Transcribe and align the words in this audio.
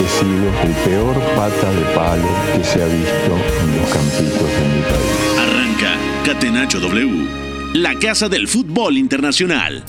He 0.00 0.08
sido 0.08 0.48
el 0.62 0.72
peor 0.84 1.14
pata 1.36 1.72
de 1.72 1.82
palo 1.94 2.28
que 2.56 2.64
se 2.64 2.82
ha 2.82 2.86
visto 2.86 3.36
en 3.62 3.80
los 3.80 3.90
campitos 3.90 4.50
de 4.50 4.68
mi 4.68 4.82
país. 4.82 5.38
Arranca 5.38 5.96
Catenacho 6.24 6.80
W, 6.80 7.28
la 7.74 7.98
casa 7.98 8.28
del 8.28 8.48
fútbol 8.48 8.96
internacional. 8.98 9.84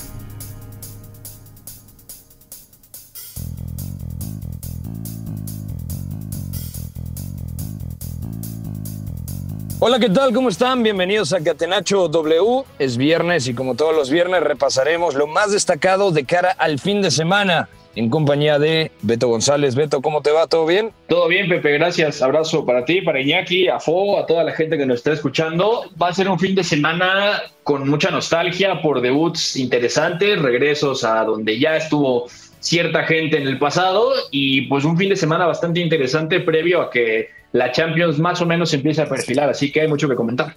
Hola, 9.80 10.00
¿qué 10.00 10.09
tal? 10.09 10.34
¿Cómo 10.34 10.50
están? 10.50 10.84
Bienvenidos 10.84 11.34
a 11.34 11.44
Catenacho 11.44 12.08
W. 12.08 12.64
Es 12.80 12.98
viernes 12.98 13.48
y 13.48 13.53
como 13.53 13.75
todos 13.75 13.95
los 13.95 14.09
viernes 14.09 14.41
repasaremos 14.41 15.16
lo 15.16 15.27
más 15.27 15.52
destacado 15.52 16.12
de 16.12 16.25
cara 16.25 16.55
al 16.58 16.80
fin 16.80 17.02
de 17.02 17.12
semana 17.12 17.70
en 17.95 18.09
compañía 18.09 18.59
de 18.59 18.91
Beto 19.02 19.27
González. 19.27 19.76
Beto, 19.76 20.02
¿cómo 20.02 20.22
te 20.22 20.31
va? 20.31 20.48
¿Todo 20.48 20.66
bien? 20.66 20.91
Todo 21.08 21.27
bien, 21.27 21.48
Pepe, 21.48 21.72
gracias. 21.73 22.22
Abrazo 22.22 22.66
para 22.66 22.86
ti, 22.86 23.02
para 23.02 23.22
Iñaki, 23.22 23.67
a 23.67 23.80
Fo, 23.80 24.19
a 24.19 24.25
toda 24.25 24.44
la 24.44 24.52
gente 24.52 24.78
que 24.78 24.86
nos 24.86 24.97
está 24.97 25.14
escuchando. 25.14 25.83
Va 26.02 26.09
a 26.09 26.14
ser 26.14 26.30
un 26.30 26.39
fin 26.39 26.56
de 26.56 26.64
semana 26.64 27.42
con 27.64 27.88
mucha 27.89 28.11
nostalgia 28.11 28.81
por 28.81 29.02
debuts 29.02 29.56
interesantes, 29.56 30.42
regresos 30.42 31.03
a 31.03 31.23
donde 31.23 31.58
ya 31.59 31.78
estuvo 31.78 32.28
cierta 32.59 33.03
gente 33.03 33.38
en 33.38 33.47
el 33.47 33.59
pasado 33.59 34.12
y 34.31 34.64
pues 34.64 34.86
un 34.86 34.97
fin 34.97 35.09
de 35.09 35.16
semana 35.16 35.45
bastante 35.45 35.80
interesante 35.80 36.39
previo 36.39 36.81
a 36.81 36.89
que 36.89 37.30
la 37.52 37.72
Champions 37.72 38.17
más 38.19 38.41
o 38.41 38.45
menos 38.45 38.73
empiece 38.73 39.02
a 39.02 39.06
perfilar, 39.08 39.50
así 39.50 39.72
que 39.72 39.81
hay 39.81 39.88
mucho 39.88 40.09
que 40.09 40.16
comentar. 40.16 40.56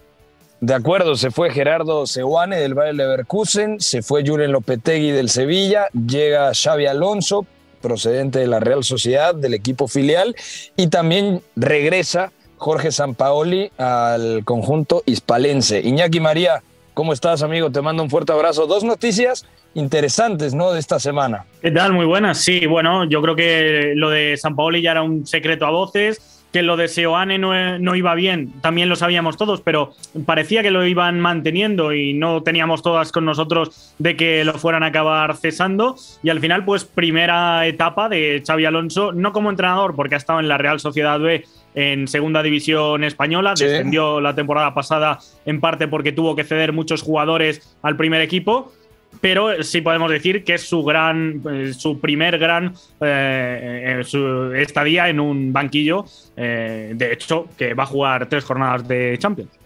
De 0.60 0.74
acuerdo, 0.74 1.14
se 1.14 1.30
fue 1.30 1.50
Gerardo 1.50 2.04
Seoane 2.06 2.58
del 2.58 2.74
Bayer 2.74 2.94
Leverkusen, 2.96 3.78
se 3.80 4.02
fue 4.02 4.26
Julen 4.26 4.50
Lopetegui 4.50 5.12
del 5.12 5.28
Sevilla, 5.28 5.86
llega 5.92 6.50
Xavi 6.52 6.86
Alonso, 6.86 7.46
procedente 7.80 8.40
de 8.40 8.48
la 8.48 8.58
Real 8.58 8.82
Sociedad, 8.82 9.36
del 9.36 9.54
equipo 9.54 9.86
filial, 9.86 10.34
y 10.76 10.88
también 10.88 11.42
regresa 11.54 12.32
Jorge 12.56 12.90
Sampaoli 12.90 13.70
al 13.78 14.44
conjunto 14.44 15.04
hispalense. 15.06 15.80
Iñaki 15.80 16.18
María, 16.18 16.60
¿cómo 16.92 17.12
estás, 17.12 17.44
amigo? 17.44 17.70
Te 17.70 17.80
mando 17.80 18.02
un 18.02 18.10
fuerte 18.10 18.32
abrazo. 18.32 18.66
Dos 18.66 18.82
noticias 18.82 19.46
interesantes, 19.74 20.54
¿no? 20.54 20.72
De 20.72 20.80
esta 20.80 20.98
semana. 20.98 21.44
¿Qué? 21.62 21.70
Muy 21.70 22.06
buenas. 22.06 22.38
Sí, 22.38 22.66
bueno, 22.66 23.04
yo 23.08 23.22
creo 23.22 23.36
que 23.36 23.92
lo 23.94 24.10
de 24.10 24.36
San 24.36 24.56
Paoli 24.56 24.82
ya 24.82 24.90
era 24.90 25.02
un 25.02 25.24
secreto 25.24 25.66
a 25.66 25.70
voces, 25.70 26.37
que 26.52 26.62
lo 26.62 26.76
de 26.76 26.88
Seoane 26.88 27.38
no, 27.38 27.78
no, 27.78 27.94
iba 27.94 28.14
bien, 28.14 28.52
también 28.60 28.88
lo 28.88 28.96
sabíamos 28.96 29.36
todos, 29.36 29.60
pero 29.60 29.92
parecía 30.24 30.62
que 30.62 30.70
lo 30.70 30.86
iban 30.86 31.20
manteniendo 31.20 31.92
y 31.92 32.14
no 32.14 32.42
teníamos 32.42 32.82
todas 32.82 33.12
con 33.12 33.24
nosotros 33.26 33.94
de 33.98 34.16
que 34.16 34.44
lo 34.44 34.54
fueran 34.54 34.82
a 34.82 34.86
acabar 34.86 35.36
cesando. 35.36 35.96
Y 36.22 36.30
al 36.30 36.40
final, 36.40 36.64
pues 36.64 36.84
primera 36.84 37.66
etapa 37.66 38.08
de 38.08 38.42
Xavi 38.46 38.64
Alonso, 38.64 39.12
no 39.12 39.32
como 39.32 39.50
entrenador, 39.50 39.94
porque 39.94 40.14
ha 40.14 40.18
estado 40.18 40.40
en 40.40 40.48
la 40.48 40.56
Real 40.58 40.80
Sociedad 40.80 41.20
B 41.20 41.44
en 41.74 42.08
segunda 42.08 42.42
división 42.42 43.04
española, 43.04 43.54
Sí. 43.54 43.64
descendió 43.64 44.20
la 44.20 44.34
temporada 44.34 44.72
pasada 44.74 45.18
en 45.44 45.60
parte 45.60 45.86
porque 45.86 46.12
tuvo 46.12 46.34
que 46.34 46.44
ceder 46.44 46.72
muchos 46.72 47.02
jugadores 47.02 47.76
al 47.82 47.94
primer 47.96 48.22
equipo, 48.22 48.72
pero 49.20 49.62
sí 49.62 49.80
podemos 49.80 50.10
decir 50.10 50.44
que 50.44 50.54
es 50.54 50.62
su 50.62 50.84
gran, 50.84 51.42
eh, 51.50 51.72
su 51.74 52.00
primer 52.00 52.38
gran 52.38 52.74
eh, 53.00 53.98
eh, 54.00 54.04
su 54.04 54.52
estadía 54.54 55.08
en 55.08 55.20
un 55.20 55.52
banquillo. 55.52 56.04
eh, 56.36 56.92
de 56.94 57.12
hecho, 57.12 57.48
que 57.56 57.74
va 57.74 57.82
a 57.84 57.86
jugar 57.86 58.28
tres 58.28 58.44
jornadas 58.44 58.86
de 58.86 59.16
Champions. 59.18 59.57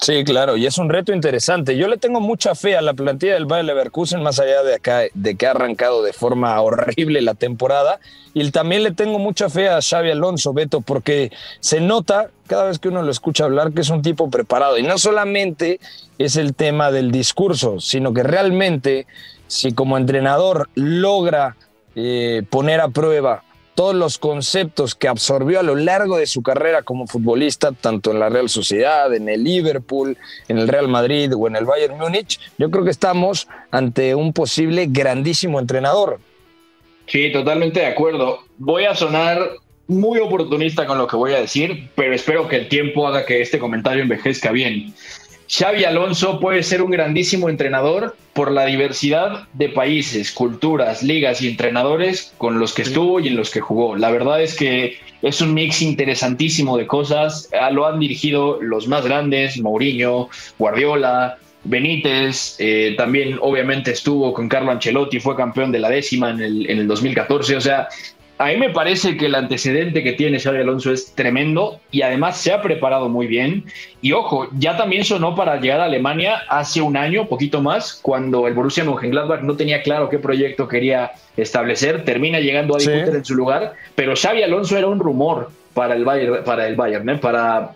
Sí, 0.00 0.24
claro, 0.24 0.56
y 0.56 0.66
es 0.66 0.78
un 0.78 0.88
reto 0.88 1.12
interesante. 1.12 1.76
Yo 1.76 1.86
le 1.86 1.96
tengo 1.96 2.20
mucha 2.20 2.54
fe 2.54 2.76
a 2.76 2.82
la 2.82 2.92
plantilla 2.92 3.34
del 3.34 3.46
Bayer 3.46 3.66
Leverkusen, 3.66 4.22
más 4.22 4.40
allá 4.40 4.62
de 4.62 4.74
acá, 4.74 5.02
de 5.14 5.36
que 5.36 5.46
ha 5.46 5.52
arrancado 5.52 6.02
de 6.02 6.12
forma 6.12 6.60
horrible 6.60 7.22
la 7.22 7.34
temporada. 7.34 8.00
Y 8.34 8.50
también 8.50 8.82
le 8.82 8.92
tengo 8.92 9.18
mucha 9.18 9.48
fe 9.48 9.68
a 9.68 9.80
Xavi 9.80 10.10
Alonso, 10.10 10.52
Beto, 10.52 10.80
porque 10.80 11.30
se 11.60 11.80
nota 11.80 12.30
cada 12.46 12.64
vez 12.64 12.78
que 12.78 12.88
uno 12.88 13.02
lo 13.02 13.10
escucha 13.10 13.44
hablar 13.44 13.72
que 13.72 13.82
es 13.82 13.90
un 13.90 14.02
tipo 14.02 14.28
preparado. 14.30 14.78
Y 14.78 14.82
no 14.82 14.98
solamente 14.98 15.78
es 16.18 16.36
el 16.36 16.54
tema 16.54 16.90
del 16.90 17.12
discurso, 17.12 17.78
sino 17.78 18.12
que 18.12 18.22
realmente, 18.22 19.06
si 19.46 19.72
como 19.72 19.96
entrenador 19.96 20.68
logra 20.74 21.56
eh, 21.94 22.42
poner 22.50 22.80
a 22.80 22.88
prueba 22.88 23.44
todos 23.74 23.94
los 23.94 24.18
conceptos 24.18 24.94
que 24.94 25.08
absorbió 25.08 25.60
a 25.60 25.62
lo 25.62 25.76
largo 25.76 26.18
de 26.18 26.26
su 26.26 26.42
carrera 26.42 26.82
como 26.82 27.06
futbolista, 27.06 27.72
tanto 27.72 28.10
en 28.10 28.18
la 28.18 28.28
Real 28.28 28.48
Sociedad, 28.48 29.14
en 29.14 29.28
el 29.28 29.44
Liverpool, 29.44 30.16
en 30.48 30.58
el 30.58 30.68
Real 30.68 30.88
Madrid 30.88 31.32
o 31.34 31.46
en 31.46 31.56
el 31.56 31.64
Bayern 31.64 31.98
Múnich, 31.98 32.38
yo 32.58 32.70
creo 32.70 32.84
que 32.84 32.90
estamos 32.90 33.48
ante 33.70 34.14
un 34.14 34.32
posible 34.32 34.86
grandísimo 34.88 35.58
entrenador. 35.58 36.20
Sí, 37.06 37.32
totalmente 37.32 37.80
de 37.80 37.86
acuerdo. 37.86 38.40
Voy 38.58 38.84
a 38.84 38.94
sonar 38.94 39.38
muy 39.88 40.20
oportunista 40.20 40.86
con 40.86 40.98
lo 40.98 41.06
que 41.06 41.16
voy 41.16 41.32
a 41.32 41.40
decir, 41.40 41.90
pero 41.94 42.14
espero 42.14 42.48
que 42.48 42.56
el 42.56 42.68
tiempo 42.68 43.06
haga 43.06 43.26
que 43.26 43.42
este 43.42 43.58
comentario 43.58 44.02
envejezca 44.02 44.52
bien. 44.52 44.94
Xavi 45.48 45.84
Alonso 45.84 46.40
puede 46.40 46.62
ser 46.62 46.82
un 46.82 46.90
grandísimo 46.90 47.48
entrenador 47.48 48.16
por 48.32 48.50
la 48.50 48.64
diversidad 48.66 49.48
de 49.52 49.68
países, 49.68 50.32
culturas, 50.32 51.02
ligas 51.02 51.42
y 51.42 51.48
entrenadores 51.48 52.32
con 52.38 52.58
los 52.58 52.72
que 52.72 52.82
estuvo 52.82 53.20
y 53.20 53.28
en 53.28 53.36
los 53.36 53.50
que 53.50 53.60
jugó. 53.60 53.96
La 53.96 54.10
verdad 54.10 54.42
es 54.42 54.56
que 54.56 54.98
es 55.20 55.40
un 55.40 55.54
mix 55.54 55.82
interesantísimo 55.82 56.76
de 56.76 56.86
cosas. 56.86 57.48
Ah, 57.58 57.70
Lo 57.70 57.86
han 57.86 58.00
dirigido 58.00 58.60
los 58.62 58.88
más 58.88 59.04
grandes, 59.04 59.58
Mourinho, 59.60 60.28
Guardiola, 60.58 61.38
Benítez, 61.64 62.56
eh, 62.58 62.94
también 62.96 63.38
obviamente 63.40 63.92
estuvo 63.92 64.32
con 64.34 64.48
Carlo 64.48 64.72
Ancelotti, 64.72 65.20
fue 65.20 65.36
campeón 65.36 65.70
de 65.70 65.78
la 65.78 65.90
décima 65.90 66.30
en 66.30 66.40
el, 66.40 66.70
en 66.70 66.78
el 66.78 66.88
2014. 66.88 67.56
O 67.56 67.60
sea, 67.60 67.88
a 68.42 68.46
mí 68.46 68.56
me 68.56 68.70
parece 68.70 69.16
que 69.16 69.26
el 69.26 69.36
antecedente 69.36 70.02
que 70.02 70.14
tiene 70.14 70.40
Xavi 70.40 70.58
Alonso 70.58 70.92
es 70.92 71.14
tremendo 71.14 71.78
y 71.92 72.02
además 72.02 72.38
se 72.38 72.52
ha 72.52 72.60
preparado 72.60 73.08
muy 73.08 73.28
bien. 73.28 73.64
Y 74.00 74.10
ojo, 74.12 74.48
ya 74.58 74.76
también 74.76 75.04
sonó 75.04 75.36
para 75.36 75.60
llegar 75.60 75.78
a 75.80 75.84
Alemania 75.84 76.42
hace 76.48 76.80
un 76.82 76.96
año, 76.96 77.28
poquito 77.28 77.62
más, 77.62 78.00
cuando 78.02 78.48
el 78.48 78.54
Borussia 78.54 78.82
Mönchengladbach 78.82 79.42
no 79.42 79.54
tenía 79.54 79.82
claro 79.82 80.08
qué 80.08 80.18
proyecto 80.18 80.66
quería 80.66 81.12
establecer. 81.36 82.04
Termina 82.04 82.40
llegando 82.40 82.74
a 82.74 82.80
Sí. 82.80 82.90
discutir 82.90 83.14
en 83.14 83.24
su 83.24 83.36
lugar, 83.36 83.74
pero 83.94 84.14
Xavi 84.16 84.42
Alonso 84.42 84.76
era 84.76 84.88
un 84.88 84.98
rumor 84.98 85.50
para 85.72 85.94
el 85.94 86.04
Bayern, 86.04 86.42
para 86.44 86.66
el 86.66 86.74
Bayern, 86.74 87.08
¿eh? 87.10 87.18
para 87.18 87.70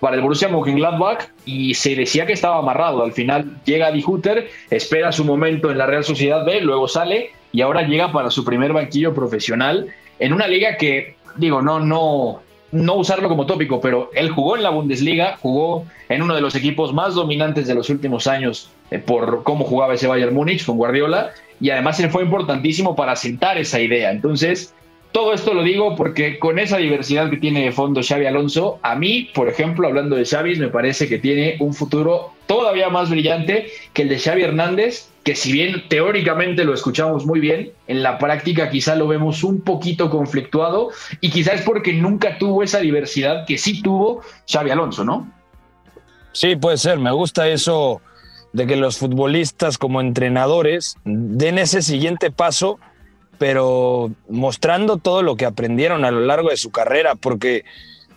para 0.00 0.16
el 0.16 0.22
Borussia 0.22 0.48
Mönchengladbach 0.48 1.28
y 1.44 1.74
se 1.74 1.94
decía 1.94 2.24
que 2.26 2.32
estaba 2.32 2.58
amarrado. 2.58 3.02
Al 3.04 3.12
final 3.12 3.56
llega 3.64 3.90
Di 3.92 4.02
Hutter, 4.06 4.48
espera 4.70 5.12
su 5.12 5.24
momento 5.26 5.70
en 5.70 5.76
la 5.76 5.84
Real 5.86 6.04
Sociedad 6.04 6.44
B, 6.44 6.62
luego 6.62 6.88
sale 6.88 7.32
y 7.52 7.60
ahora 7.60 7.82
llega 7.82 8.10
para 8.10 8.30
su 8.30 8.42
primer 8.44 8.72
banquillo 8.72 9.12
profesional 9.14 9.88
en 10.20 10.32
una 10.32 10.46
liga 10.46 10.76
que, 10.76 11.16
digo, 11.36 11.62
no, 11.62 11.80
no, 11.80 12.42
no 12.72 12.94
usarlo 12.94 13.28
como 13.28 13.46
tópico, 13.46 13.80
pero 13.80 14.10
él 14.14 14.30
jugó 14.30 14.56
en 14.56 14.62
la 14.62 14.70
Bundesliga, 14.70 15.36
jugó 15.40 15.86
en 16.08 16.22
uno 16.22 16.34
de 16.34 16.40
los 16.40 16.54
equipos 16.54 16.92
más 16.92 17.14
dominantes 17.14 17.66
de 17.66 17.74
los 17.74 17.90
últimos 17.90 18.26
años 18.26 18.70
eh, 18.90 18.98
por 18.98 19.42
cómo 19.42 19.64
jugaba 19.64 19.94
ese 19.94 20.06
Bayern 20.06 20.34
Múnich 20.34 20.64
con 20.64 20.76
Guardiola 20.76 21.30
y 21.60 21.70
además 21.70 21.98
él 22.00 22.10
fue 22.10 22.22
importantísimo 22.22 22.94
para 22.94 23.16
sentar 23.16 23.58
esa 23.58 23.80
idea. 23.80 24.10
Entonces, 24.10 24.74
todo 25.12 25.32
esto 25.32 25.54
lo 25.54 25.62
digo 25.62 25.96
porque 25.96 26.38
con 26.38 26.58
esa 26.58 26.78
diversidad 26.78 27.30
que 27.30 27.36
tiene 27.36 27.64
de 27.64 27.72
fondo 27.72 28.00
Xavi 28.02 28.26
Alonso, 28.26 28.78
a 28.82 28.94
mí, 28.94 29.30
por 29.34 29.48
ejemplo, 29.48 29.86
hablando 29.86 30.16
de 30.16 30.24
Xavi, 30.24 30.56
me 30.56 30.68
parece 30.68 31.08
que 31.08 31.18
tiene 31.18 31.56
un 31.60 31.74
futuro 31.74 32.32
todavía 32.46 32.88
más 32.88 33.10
brillante 33.10 33.66
que 33.92 34.02
el 34.02 34.08
de 34.08 34.18
Xavi 34.18 34.42
Hernández, 34.42 35.08
que 35.24 35.34
si 35.34 35.52
bien 35.52 35.84
teóricamente 35.88 36.64
lo 36.64 36.74
escuchamos 36.74 37.26
muy 37.26 37.40
bien, 37.40 37.72
en 37.88 38.02
la 38.02 38.18
práctica 38.18 38.70
quizá 38.70 38.94
lo 38.94 39.08
vemos 39.08 39.44
un 39.44 39.60
poquito 39.60 40.10
conflictuado 40.10 40.90
y 41.20 41.30
quizá 41.30 41.52
es 41.52 41.62
porque 41.62 41.92
nunca 41.92 42.38
tuvo 42.38 42.62
esa 42.62 42.78
diversidad 42.78 43.46
que 43.46 43.58
sí 43.58 43.82
tuvo 43.82 44.22
Xavi 44.50 44.70
Alonso, 44.70 45.04
¿no? 45.04 45.30
Sí, 46.32 46.56
puede 46.56 46.78
ser. 46.78 46.98
Me 46.98 47.12
gusta 47.12 47.48
eso 47.48 48.00
de 48.52 48.66
que 48.66 48.76
los 48.76 48.98
futbolistas 48.98 49.78
como 49.78 50.00
entrenadores 50.00 50.96
den 51.04 51.58
ese 51.58 51.82
siguiente 51.82 52.30
paso, 52.30 52.78
pero 53.40 54.10
mostrando 54.28 54.98
todo 54.98 55.22
lo 55.22 55.34
que 55.34 55.46
aprendieron 55.46 56.04
a 56.04 56.10
lo 56.10 56.20
largo 56.20 56.50
de 56.50 56.58
su 56.58 56.70
carrera, 56.70 57.14
porque, 57.14 57.64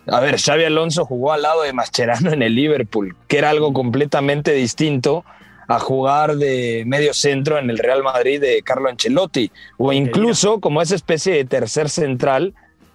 a 0.06 0.20
ver, 0.20 0.38
Xavi 0.38 0.64
Alonso 0.64 1.06
jugó 1.06 1.32
al 1.32 1.40
lado 1.40 1.62
de 1.62 1.72
Mascherano 1.72 2.30
en 2.30 2.42
el 2.42 2.54
Liverpool, 2.54 3.16
que 3.26 3.38
era 3.38 3.48
algo 3.48 3.72
completamente 3.72 4.52
distinto 4.52 5.24
a 5.66 5.80
jugar 5.80 6.36
de 6.36 6.84
medio 6.86 7.14
centro 7.14 7.58
en 7.58 7.70
el 7.70 7.78
Real 7.78 8.02
Madrid 8.02 8.38
de 8.38 8.60
Carlo 8.60 8.90
Ancelotti, 8.90 9.50
o 9.78 9.94
incluso 9.94 10.60
como 10.60 10.82
esa 10.82 10.94
especie 10.94 11.32
de 11.32 11.46
tercer 11.46 11.88
central 11.88 12.52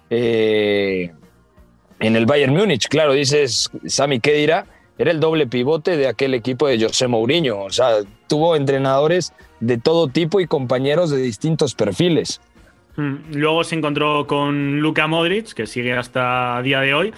eh, 0.08 1.10
en 1.98 2.14
el 2.14 2.26
Bayern 2.26 2.54
Múnich. 2.54 2.86
Claro, 2.86 3.12
dices, 3.12 3.70
Sami 3.86 4.20
Khedira 4.20 4.66
era 4.98 5.10
el 5.10 5.18
doble 5.18 5.48
pivote 5.48 5.96
de 5.96 6.06
aquel 6.06 6.34
equipo 6.34 6.68
de 6.68 6.80
José 6.80 7.08
Mourinho. 7.08 7.58
O 7.58 7.70
sea, 7.70 8.02
tuvo 8.28 8.54
entrenadores 8.54 9.32
de 9.60 9.78
todo 9.78 10.08
tipo 10.08 10.40
y 10.40 10.46
compañeros 10.46 11.10
de 11.10 11.18
distintos 11.22 11.74
perfiles. 11.74 12.40
Mm, 12.96 13.34
luego 13.34 13.64
se 13.64 13.76
encontró 13.76 14.26
con 14.26 14.80
Luka 14.80 15.06
Modric, 15.06 15.52
que 15.52 15.66
sigue 15.66 15.92
hasta 15.92 16.60
día 16.62 16.80
de 16.80 16.94
hoy. 16.94 17.12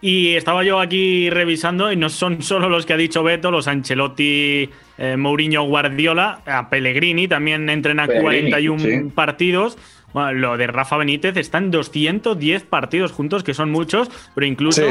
Y 0.00 0.34
estaba 0.34 0.62
yo 0.62 0.78
aquí 0.78 1.30
revisando, 1.30 1.90
y 1.90 1.96
no 1.96 2.10
son 2.10 2.42
solo 2.42 2.68
los 2.68 2.84
que 2.84 2.92
ha 2.92 2.96
dicho 2.98 3.22
Beto, 3.22 3.50
los 3.50 3.66
Ancelotti, 3.66 4.68
eh, 4.98 5.16
Mourinho, 5.16 5.64
Guardiola, 5.64 6.42
a 6.46 6.68
Pellegrini 6.68 7.28
también 7.28 7.68
entrena 7.70 8.06
41 8.06 9.10
partidos 9.14 9.78
lo 10.14 10.56
de 10.56 10.66
Rafa 10.66 10.96
Benítez 10.96 11.36
está 11.36 11.58
en 11.58 11.70
210 11.70 12.62
partidos 12.64 13.12
juntos, 13.12 13.44
que 13.44 13.54
son 13.54 13.70
muchos, 13.70 14.10
pero 14.34 14.46
incluso 14.46 14.82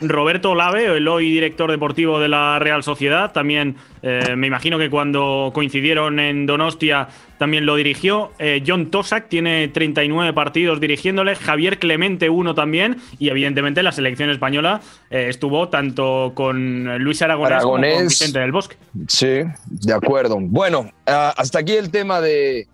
Roberto 0.00 0.50
Olave, 0.50 0.96
el 0.96 1.06
hoy 1.06 1.30
director 1.30 1.70
deportivo 1.70 2.18
de 2.18 2.28
la 2.28 2.58
Real 2.58 2.82
Sociedad, 2.82 3.32
también 3.32 3.76
eh, 4.02 4.34
me 4.36 4.48
imagino 4.48 4.78
que 4.78 4.90
cuando 4.90 5.52
coincidieron 5.54 6.18
en 6.18 6.46
Donostia 6.46 7.08
también 7.38 7.66
lo 7.66 7.76
dirigió. 7.76 8.32
Eh, 8.38 8.62
John 8.66 8.90
Tosak 8.90 9.28
tiene 9.28 9.68
39 9.68 10.32
partidos 10.32 10.80
dirigiéndole, 10.80 11.36
Javier 11.36 11.78
Clemente 11.78 12.30
uno 12.30 12.54
también, 12.54 12.98
y 13.18 13.28
evidentemente 13.28 13.82
la 13.82 13.92
selección 13.92 14.30
española 14.30 14.80
eh, 15.10 15.26
estuvo 15.28 15.68
tanto 15.68 16.32
con 16.34 16.98
Luis 16.98 17.22
Aragonés, 17.22 17.62
como 17.62 17.74
con 17.74 17.82
Vicente 17.82 18.38
del 18.40 18.52
Bosque. 18.52 18.76
Sí, 19.08 19.42
de 19.66 19.92
acuerdo. 19.92 20.38
Bueno, 20.40 20.90
ah, 21.06 21.34
hasta 21.36 21.60
aquí 21.60 21.72
el 21.72 21.90
tema 21.90 22.20
de 22.20 22.68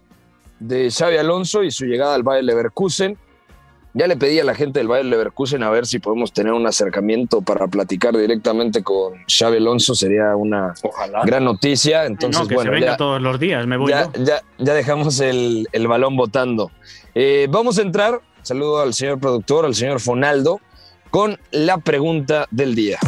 de 0.60 0.90
Xavi 0.90 1.16
Alonso 1.16 1.62
y 1.62 1.70
su 1.70 1.84
llegada 1.86 2.14
al 2.14 2.22
Bayern 2.22 2.46
Leverkusen. 2.46 3.16
Ya 3.94 4.06
le 4.06 4.16
pedí 4.16 4.38
a 4.38 4.44
la 4.44 4.54
gente 4.54 4.80
del 4.80 4.86
Bayern 4.86 5.10
Leverkusen 5.10 5.62
a 5.62 5.70
ver 5.70 5.86
si 5.86 5.98
podemos 5.98 6.32
tener 6.32 6.52
un 6.52 6.66
acercamiento 6.66 7.40
para 7.40 7.66
platicar 7.66 8.16
directamente 8.16 8.82
con 8.82 9.14
Xavi 9.26 9.56
Alonso. 9.56 9.94
Sería 9.94 10.36
una 10.36 10.74
gran 11.24 11.44
noticia. 11.44 12.04
Entonces, 12.04 12.46
que 12.46 12.54
bueno, 12.54 12.70
se 12.70 12.80
venga 12.80 12.96
todos 12.96 13.20
los 13.20 13.40
días, 13.40 13.66
me 13.66 13.76
voy 13.76 13.90
ya, 13.90 14.08
ya, 14.14 14.42
ya, 14.58 14.74
dejamos 14.74 15.18
el, 15.20 15.68
el 15.72 15.88
balón 15.88 16.16
votando. 16.16 16.70
Eh, 17.14 17.48
vamos 17.50 17.78
a 17.78 17.82
entrar, 17.82 18.20
saludo 18.42 18.80
al 18.80 18.94
señor 18.94 19.18
productor, 19.18 19.64
al 19.64 19.74
señor 19.74 20.00
Fonaldo, 20.00 20.60
con 21.10 21.38
la 21.50 21.78
pregunta 21.78 22.46
del 22.50 22.74
día. 22.74 22.98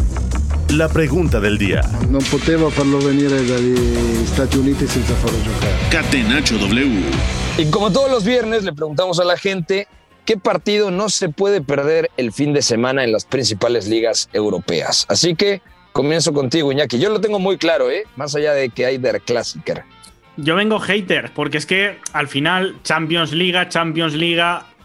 La 0.71 0.89
pregunta 0.89 1.41
del 1.41 1.59
día. 1.59 1.83
No 2.09 2.19
poteva 2.19 2.71
farlo 2.71 2.99
venire 2.99 3.45
dagli 3.45 4.25
Stati 4.25 4.57
Uniti 4.57 4.87
senza 4.87 5.15
farlo 5.15 5.39
giocare. 5.43 5.75
Catenacho 5.91 6.57
W. 6.59 7.40
Y 7.59 7.71
como 7.71 7.93
todos 7.93 8.11
los 8.11 8.25
viernes 8.25 8.65
le 8.65 8.73
preguntamos 8.73 9.21
a 9.21 9.25
la 9.25 9.37
gente 9.37 9.87
qué 10.25 10.37
partido 10.37 10.91
no 10.91 11.09
se 11.09 11.29
puede 11.29 11.61
perder 11.61 12.11
el 12.17 12.33
fin 12.33 12.53
de 12.53 12.63
semana 12.63 13.05
en 13.05 13.13
las 13.13 13.25
principales 13.25 13.89
ligas 13.89 14.29
europeas. 14.33 15.05
Así 15.09 15.35
que 15.35 15.61
comienzo 15.93 16.33
contigo, 16.33 16.73
Iñaki. 16.73 16.99
Yo 16.99 17.11
lo 17.11 17.21
tengo 17.21 17.39
muy 17.39 17.59
claro, 17.59 17.91
¿eh? 17.91 18.05
Más 18.17 18.35
allá 18.35 18.53
de 18.55 18.71
que 18.71 18.87
hay 18.87 18.99
Der 18.99 19.21
Klassiker. 19.21 19.85
Yo 20.37 20.55
vengo 20.55 20.79
hater, 20.79 21.33
porque 21.35 21.59
es 21.59 21.67
que 21.67 21.99
al 22.13 22.29
final 22.29 22.79
Champions 22.83 23.33
League, 23.33 23.69
Champions 23.69 24.15
League, 24.15 24.43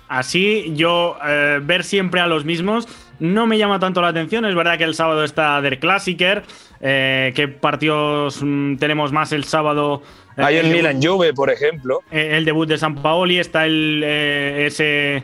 así 0.09 0.73
yo 0.75 1.17
eh, 1.25 1.59
ver 1.63 1.83
siempre 1.83 2.19
a 2.19 2.27
los 2.27 2.43
mismos 2.43 2.87
no 3.19 3.47
me 3.47 3.57
llama 3.57 3.79
tanto 3.79 4.01
la 4.01 4.09
atención. 4.09 4.45
Es 4.45 4.55
verdad 4.55 4.77
que 4.77 4.83
el 4.83 4.95
sábado 4.95 5.23
está 5.23 5.61
Der 5.61 5.79
Klassiker. 5.79 6.43
Eh, 6.81 7.31
¿Qué 7.35 7.47
partidos 7.47 8.39
mm, 8.41 8.75
tenemos 8.75 9.11
más 9.11 9.31
el 9.31 9.43
sábado? 9.43 10.01
Eh, 10.37 10.43
Hay 10.43 10.57
el, 10.57 10.67
Milan 10.67 11.01
Juve, 11.01 11.33
por 11.33 11.49
ejemplo. 11.49 12.01
Eh, 12.11 12.31
el 12.33 12.45
debut 12.45 12.67
de 12.67 12.77
San 12.77 12.95
Paoli, 12.95 13.39
está 13.39 13.65
el, 13.65 14.03
ese 14.03 15.23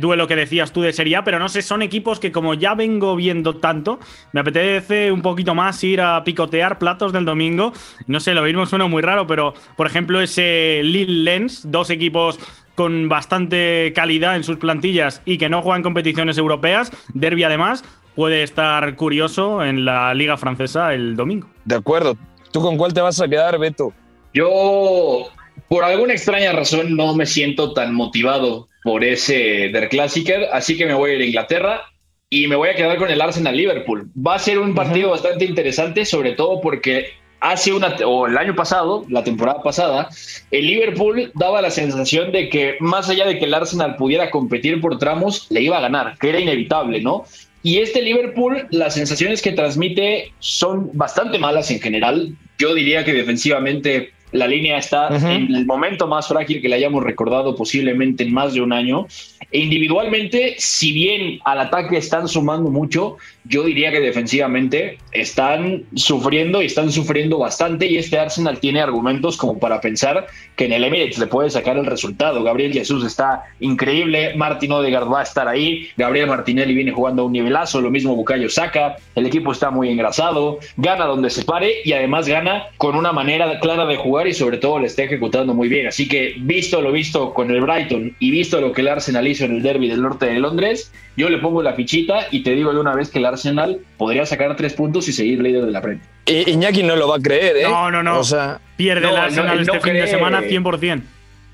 duelo 0.00 0.26
que 0.26 0.34
decías 0.34 0.72
tú 0.72 0.82
de 0.82 0.92
Serie 0.92 1.14
A, 1.14 1.22
pero 1.22 1.38
no 1.38 1.48
sé, 1.48 1.62
son 1.62 1.82
equipos 1.82 2.18
que 2.18 2.32
como 2.32 2.54
ya 2.54 2.74
vengo 2.74 3.14
viendo 3.14 3.58
tanto, 3.58 4.00
me 4.32 4.40
apetece 4.40 5.12
un 5.12 5.22
poquito 5.22 5.54
más 5.54 5.84
ir 5.84 6.00
a 6.00 6.24
picotear 6.24 6.80
platos 6.80 7.12
del 7.12 7.24
domingo. 7.24 7.72
No 8.08 8.18
sé, 8.18 8.34
lo 8.34 8.42
mismo 8.42 8.66
suena 8.66 8.88
muy 8.88 9.02
raro, 9.02 9.28
pero 9.28 9.54
por 9.76 9.86
ejemplo 9.86 10.20
ese 10.20 10.80
Lille 10.82 11.22
Lens, 11.22 11.70
dos 11.70 11.90
equipos 11.90 12.40
con 12.78 13.08
bastante 13.08 13.92
calidad 13.92 14.36
en 14.36 14.44
sus 14.44 14.56
plantillas 14.56 15.20
y 15.24 15.36
que 15.36 15.48
no 15.48 15.62
juegan 15.62 15.82
competiciones 15.82 16.38
europeas, 16.38 16.92
Derby 17.12 17.42
además, 17.42 17.82
puede 18.14 18.44
estar 18.44 18.94
curioso 18.94 19.64
en 19.64 19.84
la 19.84 20.14
Liga 20.14 20.36
Francesa 20.36 20.94
el 20.94 21.16
domingo. 21.16 21.48
De 21.64 21.74
acuerdo. 21.74 22.16
¿Tú 22.52 22.62
con 22.62 22.76
cuál 22.76 22.94
te 22.94 23.00
vas 23.00 23.20
a 23.20 23.26
quedar, 23.26 23.58
Beto? 23.58 23.92
Yo, 24.32 25.26
por 25.66 25.82
alguna 25.82 26.12
extraña 26.12 26.52
razón, 26.52 26.94
no 26.96 27.16
me 27.16 27.26
siento 27.26 27.72
tan 27.72 27.92
motivado 27.92 28.68
por 28.84 29.02
ese 29.02 29.70
Der 29.72 29.88
Klassiker, 29.88 30.44
así 30.52 30.76
que 30.76 30.86
me 30.86 30.94
voy 30.94 31.10
a 31.10 31.14
ir 31.14 31.22
a 31.22 31.26
Inglaterra 31.26 31.82
y 32.30 32.46
me 32.46 32.54
voy 32.54 32.68
a 32.68 32.76
quedar 32.76 32.96
con 32.98 33.10
el 33.10 33.20
Arsenal 33.20 33.56
Liverpool. 33.56 34.08
Va 34.16 34.36
a 34.36 34.38
ser 34.38 34.60
un 34.60 34.72
partido 34.72 35.10
bastante 35.10 35.44
interesante, 35.44 36.04
sobre 36.04 36.34
todo 36.34 36.60
porque 36.60 37.08
hace 37.40 37.72
una, 37.72 37.94
o 38.04 38.26
el 38.26 38.36
año 38.36 38.54
pasado, 38.54 39.04
la 39.08 39.24
temporada 39.24 39.62
pasada, 39.62 40.08
el 40.50 40.66
Liverpool 40.66 41.30
daba 41.34 41.62
la 41.62 41.70
sensación 41.70 42.32
de 42.32 42.48
que 42.48 42.76
más 42.80 43.08
allá 43.08 43.26
de 43.26 43.38
que 43.38 43.44
el 43.44 43.54
Arsenal 43.54 43.96
pudiera 43.96 44.30
competir 44.30 44.80
por 44.80 44.98
tramos, 44.98 45.46
le 45.50 45.62
iba 45.62 45.78
a 45.78 45.80
ganar, 45.80 46.16
que 46.18 46.30
era 46.30 46.40
inevitable, 46.40 47.00
¿no? 47.00 47.24
Y 47.62 47.78
este 47.78 48.02
Liverpool, 48.02 48.66
las 48.70 48.94
sensaciones 48.94 49.42
que 49.42 49.52
transmite 49.52 50.32
son 50.38 50.90
bastante 50.94 51.38
malas 51.38 51.70
en 51.70 51.80
general. 51.80 52.34
Yo 52.58 52.74
diría 52.74 53.04
que 53.04 53.12
defensivamente 53.12 54.12
la 54.32 54.46
línea 54.46 54.78
está 54.78 55.08
en 55.08 55.54
el 55.54 55.66
momento 55.66 56.06
más 56.06 56.28
frágil 56.28 56.60
que 56.60 56.68
le 56.68 56.76
hayamos 56.76 57.02
recordado 57.02 57.56
posiblemente 57.56 58.24
en 58.24 58.32
más 58.32 58.54
de 58.54 58.60
un 58.60 58.72
año. 58.72 59.06
E 59.50 59.60
individualmente, 59.60 60.56
si 60.58 60.92
bien 60.92 61.40
al 61.44 61.60
ataque 61.60 61.96
están 61.96 62.28
sumando 62.28 62.70
mucho, 62.70 63.16
yo 63.44 63.64
diría 63.64 63.90
que 63.90 64.00
defensivamente 64.00 64.98
están 65.12 65.84
sufriendo 65.94 66.60
y 66.60 66.66
están 66.66 66.92
sufriendo 66.92 67.38
bastante 67.38 67.86
y 67.86 67.96
este 67.96 68.18
Arsenal 68.18 68.58
tiene 68.60 68.82
argumentos 68.82 69.38
como 69.38 69.58
para 69.58 69.80
pensar 69.80 70.26
que 70.56 70.66
en 70.66 70.72
el 70.72 70.84
Emirates 70.84 71.18
le 71.18 71.26
puede 71.28 71.48
sacar 71.48 71.78
el 71.78 71.86
resultado. 71.86 72.42
Gabriel 72.42 72.74
Jesús 72.74 73.06
está 73.06 73.44
increíble, 73.60 74.34
Martín 74.36 74.72
Odegaard 74.72 75.10
va 75.10 75.20
a 75.20 75.22
estar 75.22 75.48
ahí, 75.48 75.88
Gabriel 75.96 76.26
Martinelli 76.26 76.74
viene 76.74 76.92
jugando 76.92 77.22
a 77.22 77.24
un 77.24 77.32
nivelazo, 77.32 77.80
lo 77.80 77.90
mismo 77.90 78.14
Bucayo 78.14 78.50
saca, 78.50 78.96
el 79.14 79.26
equipo 79.26 79.52
está 79.52 79.70
muy 79.70 79.88
engrasado, 79.88 80.58
gana 80.76 81.06
donde 81.06 81.30
se 81.30 81.44
pare 81.44 81.76
y 81.84 81.92
además 81.92 82.28
gana 82.28 82.66
con 82.76 82.96
una 82.96 83.12
manera 83.12 83.58
clara 83.60 83.86
de 83.86 83.96
jugar 83.96 84.17
y 84.26 84.34
sobre 84.34 84.58
todo 84.58 84.78
le 84.78 84.86
está 84.86 85.04
ejecutando 85.04 85.54
muy 85.54 85.68
bien. 85.68 85.86
Así 85.86 86.08
que 86.08 86.34
visto 86.38 86.80
lo 86.80 86.92
visto 86.92 87.32
con 87.32 87.50
el 87.50 87.60
Brighton 87.60 88.16
y 88.18 88.30
visto 88.30 88.60
lo 88.60 88.72
que 88.72 88.80
el 88.80 88.88
Arsenal 88.88 89.26
hizo 89.26 89.44
en 89.44 89.56
el 89.56 89.62
derby 89.62 89.88
del 89.88 90.02
norte 90.02 90.26
de 90.26 90.38
Londres, 90.38 90.92
yo 91.16 91.28
le 91.28 91.38
pongo 91.38 91.62
la 91.62 91.74
fichita 91.74 92.26
y 92.30 92.42
te 92.42 92.54
digo 92.54 92.72
de 92.72 92.80
una 92.80 92.94
vez 92.94 93.10
que 93.10 93.18
el 93.18 93.26
Arsenal 93.26 93.78
podría 93.96 94.26
sacar 94.26 94.56
tres 94.56 94.74
puntos 94.74 95.08
y 95.08 95.12
seguir 95.12 95.40
líder 95.40 95.64
de 95.64 95.72
la 95.72 95.82
frente. 95.82 96.06
Iñaki 96.26 96.82
no 96.82 96.96
lo 96.96 97.08
va 97.08 97.16
a 97.16 97.20
creer, 97.20 97.56
¿eh? 97.58 97.62
No, 97.62 97.90
no, 97.90 98.02
no. 98.02 98.18
O 98.18 98.24
sea, 98.24 98.60
Pierde 98.76 99.08
el 99.08 99.16
Arsenal 99.16 99.60
este 99.60 99.80
fin 99.80 99.94
de 99.94 100.06
semana 100.06 100.42
100%. 100.42 101.02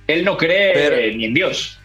Él 0.06 0.24
no 0.24 0.36
cree 0.36 1.14
ni 1.16 1.24
en 1.26 1.34
Dios. 1.34 1.80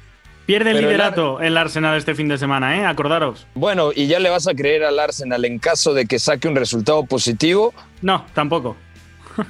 Pierde 0.50 0.72
el 0.72 0.78
liderato 0.82 1.40
el 1.42 1.56
Arsenal 1.56 1.96
este 1.96 2.16
fin 2.16 2.28
de 2.28 2.40
semana, 2.40 2.76
¿eh? 2.76 2.84
Acordaros. 2.84 3.46
Bueno, 3.54 3.92
¿y 3.96 4.08
ya 4.08 4.20
le 4.20 4.32
vas 4.32 4.48
a 4.48 4.56
creer 4.56 4.84
al 4.84 4.98
Arsenal 4.98 5.46
en 5.46 5.60
caso 5.60 5.94
de 5.94 6.08
que 6.08 6.18
saque 6.18 6.48
un 6.48 6.56
resultado 6.56 7.06
positivo? 7.06 7.72
No, 8.02 8.26
tampoco. 8.34 8.76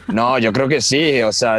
No, 0.08 0.40
yo 0.40 0.54
creo 0.54 0.68
que 0.68 0.82
sí. 0.82 1.22
O 1.22 1.32
sea, 1.32 1.58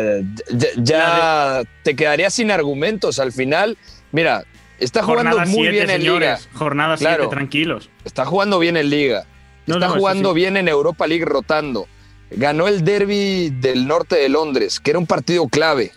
ya, 0.77 1.63
te 1.83 1.95
quedarías 1.97 2.35
sin 2.35 2.51
argumentos 2.51 3.19
al 3.19 3.33
final. 3.33 3.77
Mira, 4.13 4.45
está 4.79 5.03
jugando 5.03 5.39
muy 5.47 5.69
bien 5.69 5.91
en 5.91 6.03
Liga. 6.03 6.39
Jornada 6.55 6.97
7, 6.97 7.27
tranquilos. 7.29 7.91
Está 8.05 8.25
jugando 8.25 8.59
bien 8.59 8.77
en 8.77 8.91
Liga. 8.91 9.27
Está 9.67 9.89
jugando 9.91 10.35
bien 10.35 10.57
en 10.57 10.69
Europa 10.69 11.07
League 11.07 11.25
rotando. 11.25 11.87
Ganó 12.31 12.69
el 12.69 12.85
derby 12.85 13.51
del 13.51 13.87
norte 13.87 14.17
de 14.17 14.29
Londres, 14.29 14.81
que 14.81 14.91
era 14.91 14.99
un 14.99 15.07
partido 15.07 15.49
clave. 15.49 15.93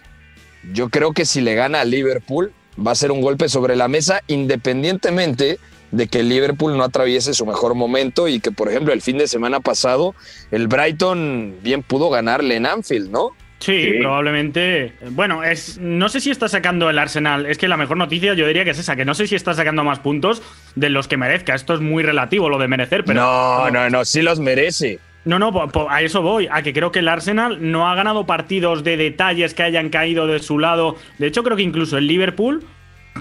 Yo 0.74 0.90
creo 0.90 1.14
que 1.14 1.26
si 1.26 1.42
le 1.42 1.56
gana 1.56 1.82
a 1.82 1.86
Liverpool, 1.86 2.54
va 2.76 2.92
a 2.92 2.96
ser 2.96 3.12
un 3.12 3.22
golpe 3.22 3.50
sobre 3.50 3.76
la 3.76 3.88
mesa, 3.88 4.22
independientemente 4.28 5.60
de 5.94 6.08
que 6.08 6.22
el 6.22 6.30
Liverpool 6.30 6.76
no 6.76 6.84
atraviese 6.84 7.34
su 7.36 7.46
mejor 7.46 7.76
momento 7.76 8.28
y 8.28 8.40
que, 8.40 8.52
por 8.52 8.68
ejemplo, 8.68 8.94
el 8.94 9.02
fin 9.02 9.20
de 9.20 9.28
semana 9.28 9.60
pasado 9.60 10.16
el 10.52 10.68
Brighton 10.68 11.58
bien 11.62 11.84
pudo 11.84 12.10
ganarle 12.10 12.56
en 12.56 12.66
Anfield, 12.66 13.12
¿no? 13.12 13.30
Sí, 13.60 13.94
probablemente. 14.00 14.92
Bueno, 15.12 15.44
es 15.44 15.78
no 15.78 16.10
sé 16.10 16.20
si 16.20 16.32
está 16.32 16.50
sacando 16.50 16.90
el 16.90 17.00
Arsenal. 17.00 17.46
Es 17.46 17.58
que 17.58 17.70
la 17.70 17.78
mejor 17.78 17.96
noticia 17.96 18.34
yo 18.34 18.46
diría 18.46 18.66
que 18.66 18.72
es 18.72 18.80
esa, 18.80 18.98
que 18.98 19.06
no 19.06 19.14
sé 19.14 19.28
si 19.28 19.36
está 19.36 19.54
sacando 19.54 19.86
más 19.86 20.00
puntos 20.00 20.42
de 20.76 20.90
los 20.90 21.08
que 21.08 21.16
merezca. 21.16 21.56
Esto 21.56 21.76
es 21.76 21.80
muy 21.80 22.04
relativo 22.04 22.50
lo 22.50 22.58
de 22.58 22.68
merecer, 22.68 23.06
pero. 23.06 23.22
No, 23.22 23.72
no, 23.72 23.90
no, 23.90 24.04
sí 24.04 24.22
los 24.22 24.40
merece. 24.40 25.00
No, 25.24 25.40
no, 25.40 25.70
a 25.90 26.02
eso 26.02 26.22
voy, 26.22 26.50
a 26.52 26.64
que 26.64 26.74
creo 26.74 26.92
que 26.92 27.00
el 27.00 27.08
Arsenal 27.08 27.60
no 27.72 27.88
ha 27.88 27.96
ganado 27.96 28.26
partidos 28.26 28.84
de 28.84 28.98
detalles 28.98 29.54
que 29.54 29.64
hayan 29.64 29.90
caído 29.90 30.28
de 30.28 30.40
su 30.40 30.60
lado. 30.60 30.98
De 31.18 31.28
hecho, 31.28 31.44
creo 31.44 31.56
que 31.56 31.64
incluso 31.64 31.98
el 31.98 32.08
Liverpool 32.08 32.66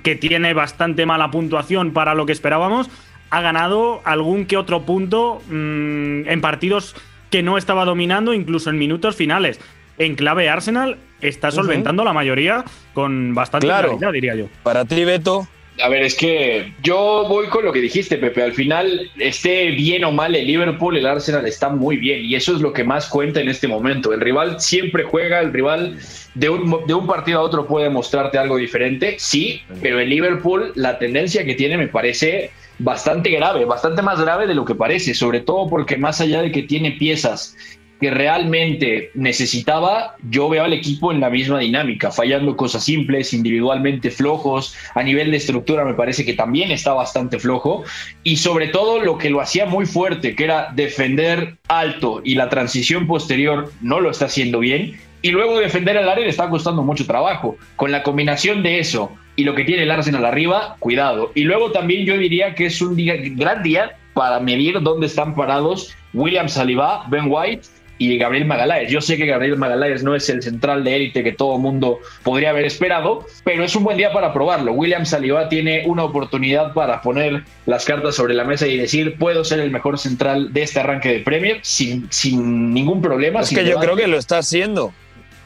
que 0.02 0.16
tiene 0.16 0.54
bastante 0.54 1.06
mala 1.06 1.30
puntuación 1.30 1.92
para 1.92 2.14
lo 2.14 2.26
que 2.26 2.32
esperábamos, 2.32 2.90
ha 3.30 3.40
ganado 3.40 4.00
algún 4.04 4.46
que 4.46 4.56
otro 4.56 4.82
punto 4.82 5.40
mm, 5.48 6.28
en 6.28 6.40
partidos 6.40 6.94
que 7.30 7.42
no 7.42 7.56
estaba 7.56 7.84
dominando, 7.84 8.34
incluso 8.34 8.70
en 8.70 8.78
minutos 8.78 9.16
finales. 9.16 9.58
En 9.98 10.14
clave 10.14 10.48
Arsenal 10.48 10.98
está 11.20 11.50
solventando 11.50 12.04
la 12.04 12.12
mayoría 12.12 12.64
con 12.92 13.34
bastante 13.34 13.66
claridad, 13.66 14.12
diría 14.12 14.34
yo. 14.34 14.46
Para 14.62 14.84
ti, 14.84 15.04
Beto. 15.04 15.46
A 15.80 15.88
ver, 15.88 16.02
es 16.02 16.14
que 16.14 16.74
yo 16.82 17.24
voy 17.28 17.46
con 17.46 17.64
lo 17.64 17.72
que 17.72 17.80
dijiste, 17.80 18.18
Pepe. 18.18 18.42
Al 18.42 18.52
final, 18.52 19.10
esté 19.18 19.70
bien 19.70 20.04
o 20.04 20.12
mal 20.12 20.34
el 20.34 20.46
Liverpool, 20.46 20.96
el 20.96 21.06
Arsenal 21.06 21.46
está 21.46 21.70
muy 21.70 21.96
bien 21.96 22.24
y 22.24 22.34
eso 22.34 22.54
es 22.54 22.60
lo 22.60 22.72
que 22.72 22.84
más 22.84 23.08
cuenta 23.08 23.40
en 23.40 23.48
este 23.48 23.68
momento. 23.68 24.12
El 24.12 24.20
rival 24.20 24.60
siempre 24.60 25.04
juega, 25.04 25.40
el 25.40 25.52
rival 25.52 25.98
de 26.34 26.50
un, 26.50 26.86
de 26.86 26.94
un 26.94 27.06
partido 27.06 27.38
a 27.38 27.42
otro 27.42 27.66
puede 27.66 27.88
mostrarte 27.88 28.36
algo 28.36 28.56
diferente, 28.58 29.16
sí, 29.18 29.62
pero 29.80 29.98
el 29.98 30.10
Liverpool, 30.10 30.72
la 30.74 30.98
tendencia 30.98 31.44
que 31.44 31.54
tiene 31.54 31.78
me 31.78 31.88
parece 31.88 32.50
bastante 32.78 33.30
grave, 33.30 33.64
bastante 33.64 34.02
más 34.02 34.20
grave 34.20 34.46
de 34.46 34.54
lo 34.54 34.64
que 34.64 34.74
parece, 34.74 35.14
sobre 35.14 35.40
todo 35.40 35.68
porque 35.68 35.96
más 35.96 36.20
allá 36.20 36.42
de 36.42 36.52
que 36.52 36.62
tiene 36.62 36.92
piezas 36.92 37.56
que 38.02 38.10
realmente 38.10 39.12
necesitaba, 39.14 40.16
yo 40.28 40.48
veo 40.48 40.64
al 40.64 40.72
equipo 40.72 41.12
en 41.12 41.20
la 41.20 41.30
misma 41.30 41.60
dinámica, 41.60 42.10
fallando 42.10 42.56
cosas 42.56 42.82
simples, 42.82 43.32
individualmente 43.32 44.10
flojos, 44.10 44.74
a 44.96 45.04
nivel 45.04 45.30
de 45.30 45.36
estructura 45.36 45.84
me 45.84 45.94
parece 45.94 46.24
que 46.24 46.32
también 46.32 46.72
está 46.72 46.94
bastante 46.94 47.38
flojo, 47.38 47.84
y 48.24 48.38
sobre 48.38 48.66
todo 48.66 48.98
lo 48.98 49.18
que 49.18 49.30
lo 49.30 49.40
hacía 49.40 49.66
muy 49.66 49.86
fuerte, 49.86 50.34
que 50.34 50.42
era 50.42 50.72
defender 50.74 51.58
alto 51.68 52.20
y 52.24 52.34
la 52.34 52.48
transición 52.48 53.06
posterior 53.06 53.70
no 53.80 54.00
lo 54.00 54.10
está 54.10 54.24
haciendo 54.24 54.58
bien, 54.58 54.98
y 55.22 55.30
luego 55.30 55.60
defender 55.60 55.94
el 55.94 56.08
área 56.08 56.24
le 56.24 56.30
está 56.30 56.50
costando 56.50 56.82
mucho 56.82 57.06
trabajo. 57.06 57.56
Con 57.76 57.92
la 57.92 58.02
combinación 58.02 58.64
de 58.64 58.80
eso 58.80 59.12
y 59.36 59.44
lo 59.44 59.54
que 59.54 59.62
tiene 59.62 59.84
el 59.84 59.90
Arsenal 59.92 60.24
arriba, 60.24 60.74
cuidado. 60.80 61.30
Y 61.36 61.44
luego 61.44 61.70
también 61.70 62.04
yo 62.04 62.18
diría 62.18 62.56
que 62.56 62.66
es 62.66 62.82
un 62.82 62.96
día, 62.96 63.14
gran 63.16 63.62
día 63.62 63.96
para 64.14 64.40
medir 64.40 64.80
dónde 64.80 65.06
están 65.06 65.36
parados 65.36 65.94
William 66.12 66.48
Saliba, 66.48 67.06
Ben 67.08 67.26
White 67.28 67.68
y 67.98 68.18
Gabriel 68.18 68.46
Magaláes. 68.46 68.90
Yo 68.90 69.00
sé 69.00 69.16
que 69.16 69.26
Gabriel 69.26 69.56
Magaláes 69.56 70.02
no 70.02 70.14
es 70.14 70.28
el 70.28 70.42
central 70.42 70.84
de 70.84 70.96
élite 70.96 71.22
que 71.22 71.32
todo 71.32 71.58
mundo 71.58 72.00
podría 72.22 72.50
haber 72.50 72.64
esperado, 72.64 73.26
pero 73.44 73.64
es 73.64 73.74
un 73.76 73.84
buen 73.84 73.96
día 73.96 74.12
para 74.12 74.32
probarlo. 74.32 74.72
William 74.72 75.06
Saliba 75.06 75.48
tiene 75.48 75.84
una 75.86 76.04
oportunidad 76.04 76.72
para 76.72 77.00
poner 77.02 77.44
las 77.66 77.84
cartas 77.84 78.16
sobre 78.16 78.34
la 78.34 78.44
mesa 78.44 78.66
y 78.66 78.76
decir, 78.76 79.16
puedo 79.18 79.44
ser 79.44 79.60
el 79.60 79.70
mejor 79.70 79.98
central 79.98 80.52
de 80.52 80.62
este 80.62 80.80
arranque 80.80 81.12
de 81.12 81.18
Premier 81.20 81.60
sin, 81.62 82.06
sin 82.10 82.74
ningún 82.74 83.00
problema. 83.00 83.40
Es 83.40 83.50
que 83.50 83.64
yo 83.64 83.78
creo 83.78 83.96
que 83.96 84.06
lo 84.06 84.18
está 84.18 84.38
haciendo. 84.38 84.92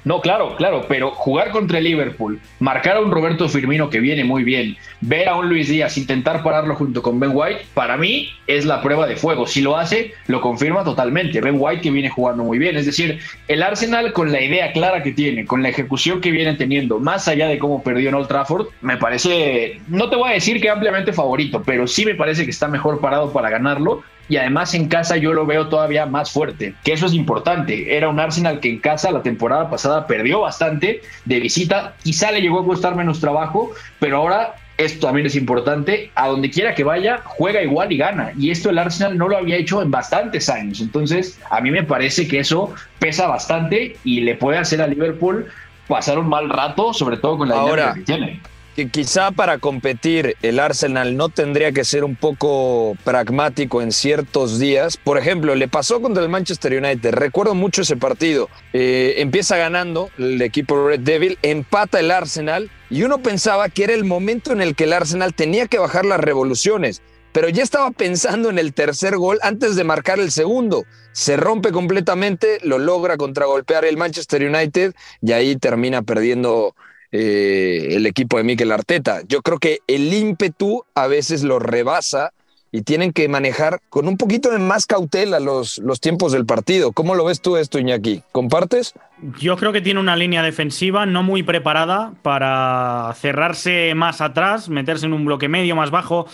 No, 0.07 0.21
claro, 0.21 0.55
claro, 0.55 0.85
pero 0.87 1.11
jugar 1.11 1.51
contra 1.51 1.79
el 1.79 1.85
Liverpool, 1.85 2.41
marcar 2.61 2.97
a 2.97 3.01
un 3.01 3.11
Roberto 3.11 3.49
Firmino 3.49 3.91
que 3.91 3.99
viene 3.99 4.23
muy 4.23 4.45
bien, 4.45 4.77
ver 5.01 5.29
a 5.29 5.35
un 5.35 5.49
Luis 5.49 5.69
Díaz 5.69 5.99
intentar 5.99 6.45
pararlo 6.45 6.77
junto 6.77 7.03
con 7.03 7.19
Ben 7.19 7.33
White, 7.35 7.67
para 7.75 7.97
mí 7.97 8.31
es 8.47 8.65
la 8.65 8.83
prueba 8.83 9.09
de 9.09 9.17
fuego. 9.17 9.49
Si 9.49 9.63
lo 9.63 9.77
hace, 9.77 10.15
lo 10.29 10.41
confirma 10.41 10.85
totalmente. 10.85 11.41
Ben 11.41 11.57
White 11.59 11.83
que 11.83 11.91
viene 11.91 12.09
jugando 12.09 12.45
muy 12.45 12.57
bien. 12.57 12.77
Es 12.77 12.87
decir, 12.87 13.19
el 13.49 13.65
Arsenal 13.65 14.13
con 14.13 14.31
la 14.31 14.41
idea 14.41 14.71
clara 14.71 15.03
que 15.03 15.11
tiene, 15.11 15.45
con 15.45 15.65
la 15.65 15.71
ejecución 15.71 16.21
que 16.21 16.31
viene 16.31 16.55
teniendo, 16.55 17.01
más 17.01 17.27
allá 17.27 17.49
de 17.49 17.59
cómo 17.59 17.83
perdió 17.83 18.11
en 18.11 18.15
Old 18.15 18.29
Trafford, 18.29 18.69
me 18.83 18.99
parece, 18.99 19.81
no 19.89 20.09
te 20.09 20.15
voy 20.15 20.31
a 20.31 20.35
decir 20.35 20.61
que 20.61 20.71
ampliamente 20.71 21.13
favorito, 21.13 21.65
pero 21.67 21.89
sí 21.89 22.05
me 22.05 22.15
parece 22.15 22.45
que 22.45 22.53
está 22.53 22.69
mejor 22.69 23.01
parado 23.01 23.33
para 23.33 23.51
ganarlo 23.51 24.05
y 24.29 24.37
además 24.37 24.75
en 24.75 24.89
casa 24.89 25.17
yo 25.17 25.33
lo 25.33 25.47
veo 25.47 25.69
todavía 25.69 26.07
más 26.07 26.31
fuerte, 26.31 26.75
que 26.85 26.93
eso 26.93 27.07
es 27.07 27.15
importante. 27.15 27.97
Era 27.97 28.09
un 28.09 28.21
Arsenal 28.21 28.61
que 28.61 28.71
en 28.71 28.79
casa 28.79 29.11
la 29.11 29.23
temporada 29.23 29.71
pasada 29.71 30.07
perdió 30.07 30.41
bastante 30.41 31.03
de 31.25 31.41
visita, 31.41 31.95
quizá 32.03 32.31
le 32.31 32.41
llegó 32.41 32.61
a 32.61 32.65
costar 32.65 32.97
menos 32.97 33.21
trabajo, 33.21 33.73
pero 33.99 34.19
ahora 34.19 34.55
esto 34.79 35.07
también 35.07 35.27
es 35.27 35.35
importante, 35.37 36.11
a 36.15 36.29
donde 36.29 36.51
quiera 36.51 36.75
que 36.75 36.85
vaya, 36.85 37.23
juega 37.25 37.63
igual 37.63 37.93
y 37.93 37.97
gana. 37.97 38.33
Y 38.39 38.51
esto 38.51 38.69
el 38.69 38.79
Arsenal 38.79 39.17
no 39.17 39.29
lo 39.29 39.39
había 39.39 39.57
hecho 39.57 39.81
en 39.81 39.91
bastantes 39.91 40.51
años. 40.51 40.81
Entonces, 40.81 41.39
a 41.51 41.61
mí 41.63 41.71
me 41.71 41.83
parece 41.83 42.29
que 42.29 42.41
eso 42.41 42.75
pesa 42.99 43.27
bastante 43.27 43.97
y 44.05 44.21
le 44.21 44.35
puede 44.35 44.59
hacer 44.59 44.83
a 44.83 44.87
Liverpool 44.87 45.47
pasar 45.89 46.19
un 46.19 46.29
mal 46.29 46.51
rato, 46.51 46.93
sobre 46.93 47.17
todo 47.17 47.39
con 47.39 47.49
la 47.49 47.55
Ahora, 47.55 47.95
que 47.95 48.01
tiene 48.03 48.41
que 48.77 48.91
quizá 48.91 49.31
para 49.31 49.57
competir 49.57 50.37
el 50.43 50.61
Arsenal 50.61 51.17
no 51.17 51.31
tendría 51.31 51.73
que 51.73 51.83
ser 51.83 52.05
un 52.05 52.15
poco 52.15 52.95
pragmático 53.05 53.81
en 53.81 53.91
ciertos 53.91 54.59
días. 54.59 54.99
Por 54.99 55.17
ejemplo, 55.17 55.55
le 55.55 55.67
pasó 55.67 56.03
contra 56.03 56.23
el 56.23 56.29
Manchester 56.29 56.75
United. 56.75 57.15
Recuerdo 57.15 57.55
mucho 57.55 57.81
ese 57.81 57.97
partido. 57.97 58.51
Eh, 58.75 59.15
empieza 59.17 59.57
ganando 59.57 60.11
el 60.19 60.43
equipo 60.43 60.89
Red 60.89 61.01
Devil, 61.01 61.39
empata 61.41 62.01
el 62.01 62.11
Arsenal 62.11 62.71
y 62.91 63.03
uno 63.03 63.23
pensaba 63.23 63.71
que 63.71 63.85
era 63.85 63.95
el 63.95 64.05
momento 64.05 64.53
en 64.53 64.61
el 64.61 64.75
que 64.77 64.85
el 64.85 64.93
Arsenal 64.93 65.33
tenía 65.33 65.69
que 65.69 65.79
bajar 65.79 66.05
las 66.05 66.21
revoluciones. 66.21 67.01
Pero 67.33 67.49
ya 67.49 67.63
estaba 67.63 67.91
pensando 67.93 68.51
en 68.51 68.59
el 68.59 68.75
tercer 68.75 69.17
gol 69.17 69.39
antes 69.41 69.75
de 69.77 69.85
marcar 69.85 70.21
el 70.21 70.31
segundo. 70.31 70.85
Se 71.13 71.39
rompe 71.39 71.73
completamente, 71.73 72.59
lo 72.63 72.79
logra 72.79 73.17
contragolpear 73.17 73.87
el 73.87 73.97
Manchester 73.97 74.43
United 74.43 74.95
y 75.23 75.33
ahí 75.33 75.57
termina 75.57 76.03
perdiendo 76.03 76.75
eh, 77.13 77.89
el 77.91 78.07
equipo 78.07 78.37
de 78.37 78.45
Mikel 78.45 78.73
Arteta. 78.73 79.23
Yo 79.29 79.43
creo 79.43 79.59
que 79.59 79.81
el 79.87 80.13
ímpetu 80.13 80.85
a 80.95 81.07
veces 81.07 81.43
lo 81.43 81.59
rebasa 81.59 82.33
y 82.73 82.83
tienen 82.83 83.13
que 83.13 83.29
manejar 83.29 83.81
con 83.89 84.09
un 84.09 84.17
poquito 84.17 84.51
de 84.51 84.59
más 84.59 84.87
cautela 84.87 85.41
los, 85.41 85.79
los 85.79 86.01
tiempos 86.01 86.33
del 86.33 86.45
partido. 86.45 86.93
¿Cómo 86.93 87.15
lo 87.15 87.25
ves 87.25 87.41
tú 87.41 87.57
esto, 87.57 87.79
Iñaki? 87.79 88.23
¿Compartes? 88.33 88.93
Yo 89.39 89.57
creo 89.57 89.73
que 89.73 89.81
tiene 89.81 90.01
una 90.01 90.17
línea 90.17 90.43
defensiva 90.43 91.07
no 91.07 91.23
muy 91.23 91.43
preparada 91.43 92.13
para 92.23 93.15
cerrarse 93.19 93.95
más 93.95 94.21
atrás, 94.21 94.69
meterse 94.69 95.07
en 95.07 95.15
un 95.15 95.25
bloque 95.25 95.49
medio 95.49 95.75
más 95.75 95.91
bajo, 95.91 96.27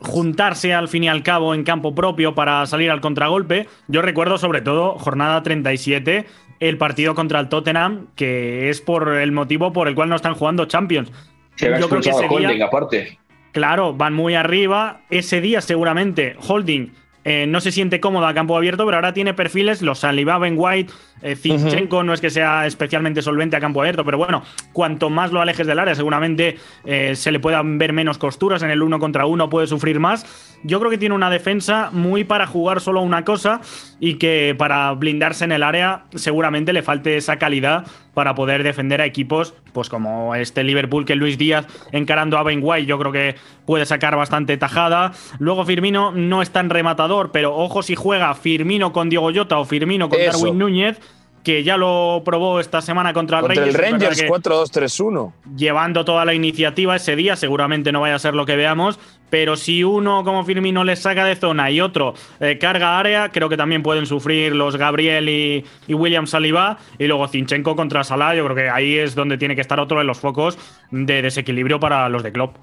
juntarse 0.00 0.72
al 0.72 0.88
fin 0.88 1.04
y 1.04 1.08
al 1.08 1.22
cabo 1.22 1.54
en 1.54 1.64
campo 1.64 1.94
propio 1.94 2.34
para 2.34 2.64
salir 2.66 2.90
al 2.90 3.00
contragolpe. 3.00 3.68
Yo 3.88 4.00
recuerdo 4.00 4.38
sobre 4.38 4.62
todo 4.62 4.98
jornada 4.98 5.42
37 5.42 6.26
el 6.60 6.78
partido 6.78 7.14
contra 7.14 7.40
el 7.40 7.48
Tottenham, 7.48 8.08
que 8.14 8.68
es 8.68 8.80
por 8.80 9.08
el 9.08 9.32
motivo 9.32 9.72
por 9.72 9.88
el 9.88 9.94
cual 9.94 10.08
no 10.10 10.16
están 10.16 10.34
jugando 10.34 10.66
Champions. 10.66 11.10
Yo 11.56 11.88
creo 11.88 12.00
que 12.00 12.10
ese 12.10 12.28
día, 12.28 12.66
aparte. 12.66 13.18
Claro, 13.52 13.94
van 13.94 14.14
muy 14.14 14.34
arriba. 14.34 15.00
Ese 15.10 15.40
día 15.40 15.60
seguramente 15.60 16.36
Holding 16.46 16.92
eh, 17.24 17.46
no 17.46 17.60
se 17.60 17.70
siente 17.70 18.00
cómodo 18.00 18.26
a 18.26 18.32
campo 18.32 18.56
abierto, 18.56 18.86
pero 18.86 18.96
ahora 18.96 19.12
tiene 19.12 19.34
perfiles, 19.34 19.82
los 19.82 19.98
Saliba, 19.98 20.38
Ben 20.38 20.54
White, 20.56 20.90
eh, 21.20 21.36
Zinchenko 21.36 22.02
no 22.02 22.14
es 22.14 22.20
que 22.20 22.30
sea 22.30 22.66
especialmente 22.66 23.20
solvente 23.20 23.56
a 23.56 23.60
campo 23.60 23.80
abierto, 23.80 24.06
pero 24.06 24.16
bueno, 24.16 24.42
cuanto 24.72 25.10
más 25.10 25.30
lo 25.30 25.42
alejes 25.42 25.66
del 25.66 25.78
área, 25.78 25.94
seguramente 25.94 26.56
eh, 26.86 27.14
se 27.14 27.30
le 27.30 27.38
puedan 27.38 27.76
ver 27.76 27.92
menos 27.92 28.16
costuras 28.16 28.62
en 28.62 28.70
el 28.70 28.82
uno 28.82 28.98
contra 28.98 29.26
uno, 29.26 29.50
puede 29.50 29.66
sufrir 29.66 30.00
más. 30.00 30.49
Yo 30.62 30.78
creo 30.78 30.90
que 30.90 30.98
tiene 30.98 31.14
una 31.14 31.30
defensa 31.30 31.88
muy 31.92 32.24
para 32.24 32.46
jugar 32.46 32.80
solo 32.80 33.00
una 33.00 33.24
cosa 33.24 33.60
y 33.98 34.14
que 34.14 34.54
para 34.58 34.92
blindarse 34.92 35.44
en 35.44 35.52
el 35.52 35.62
área 35.62 36.04
seguramente 36.14 36.72
le 36.72 36.82
falte 36.82 37.16
esa 37.16 37.38
calidad 37.38 37.86
para 38.12 38.34
poder 38.34 38.62
defender 38.62 39.00
a 39.00 39.06
equipos 39.06 39.54
pues 39.72 39.88
como 39.88 40.34
este 40.34 40.64
Liverpool 40.64 41.06
que 41.06 41.14
Luis 41.14 41.38
Díaz 41.38 41.66
encarando 41.92 42.36
a 42.36 42.42
Ben 42.42 42.60
White 42.62 42.86
yo 42.86 42.98
creo 42.98 43.12
que 43.12 43.36
puede 43.64 43.86
sacar 43.86 44.16
bastante 44.16 44.56
tajada. 44.56 45.12
Luego 45.38 45.64
Firmino 45.64 46.12
no 46.12 46.42
es 46.42 46.50
tan 46.50 46.68
rematador, 46.68 47.30
pero 47.32 47.56
ojo 47.56 47.82
si 47.82 47.94
juega 47.94 48.34
Firmino 48.34 48.92
con 48.92 49.08
Diego 49.08 49.30
Llota 49.30 49.58
o 49.58 49.64
Firmino 49.64 50.08
con 50.08 50.18
Darwin 50.18 50.58
Núñez 50.58 51.00
que 51.42 51.62
ya 51.62 51.76
lo 51.76 52.22
probó 52.24 52.60
esta 52.60 52.82
semana 52.82 53.12
contra 53.12 53.38
el 53.38 53.46
Rangers. 53.46 53.68
El 53.68 53.74
Rangers 53.74 54.24
4-2-3-1. 54.24 55.32
Llevando 55.56 56.04
toda 56.04 56.24
la 56.24 56.34
iniciativa 56.34 56.96
ese 56.96 57.16
día, 57.16 57.36
seguramente 57.36 57.92
no 57.92 58.00
vaya 58.00 58.14
a 58.14 58.18
ser 58.18 58.34
lo 58.34 58.46
que 58.46 58.56
veamos, 58.56 58.98
pero 59.30 59.56
si 59.56 59.84
uno 59.84 60.24
como 60.24 60.44
Firmino 60.44 60.84
les 60.84 61.00
saca 61.00 61.24
de 61.24 61.36
zona 61.36 61.70
y 61.70 61.80
otro 61.80 62.14
eh, 62.40 62.58
carga 62.58 62.98
área, 62.98 63.30
creo 63.30 63.48
que 63.48 63.56
también 63.56 63.82
pueden 63.82 64.06
sufrir 64.06 64.54
los 64.54 64.76
Gabriel 64.76 65.28
y, 65.28 65.64
William 65.88 66.26
Saliba 66.26 66.78
y 66.98 67.06
luego 67.06 67.28
Zinchenko 67.28 67.76
contra 67.76 68.04
Salah, 68.04 68.34
yo 68.34 68.44
creo 68.44 68.56
que 68.56 68.68
ahí 68.68 68.98
es 68.98 69.14
donde 69.14 69.38
tiene 69.38 69.54
que 69.54 69.60
estar 69.60 69.80
otro 69.80 69.98
de 69.98 70.04
los 70.04 70.18
focos 70.18 70.58
de 70.90 71.22
desequilibrio 71.22 71.80
para 71.80 72.08
los 72.08 72.22
de 72.22 72.32
Klopp. 72.32 72.56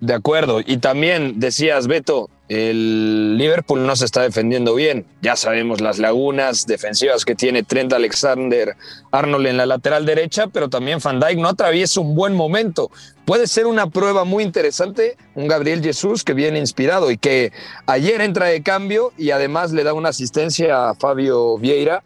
De 0.00 0.14
acuerdo, 0.14 0.60
y 0.64 0.76
también 0.76 1.40
decías, 1.40 1.88
Beto, 1.88 2.30
el 2.48 3.36
Liverpool 3.36 3.86
no 3.86 3.94
se 3.94 4.06
está 4.06 4.22
defendiendo 4.22 4.74
bien. 4.74 5.06
Ya 5.20 5.36
sabemos 5.36 5.80
las 5.80 5.98
lagunas 5.98 6.66
defensivas 6.66 7.24
que 7.24 7.34
tiene 7.34 7.62
Trent 7.62 7.92
Alexander 7.92 8.74
Arnold 9.10 9.46
en 9.46 9.56
la 9.58 9.66
lateral 9.66 10.06
derecha, 10.06 10.46
pero 10.46 10.70
también 10.70 10.98
Van 11.02 11.20
Dijk 11.20 11.38
no 11.38 11.48
atraviesa 11.48 12.00
un 12.00 12.14
buen 12.14 12.34
momento. 12.34 12.90
Puede 13.26 13.46
ser 13.46 13.66
una 13.66 13.90
prueba 13.90 14.24
muy 14.24 14.42
interesante 14.42 15.16
un 15.34 15.46
Gabriel 15.46 15.82
Jesús 15.82 16.24
que 16.24 16.32
viene 16.32 16.58
inspirado 16.58 17.10
y 17.10 17.18
que 17.18 17.52
ayer 17.86 18.22
entra 18.22 18.46
de 18.46 18.62
cambio 18.62 19.12
y 19.18 19.30
además 19.30 19.72
le 19.72 19.84
da 19.84 19.92
una 19.92 20.08
asistencia 20.08 20.88
a 20.88 20.94
Fabio 20.94 21.58
Vieira, 21.58 22.02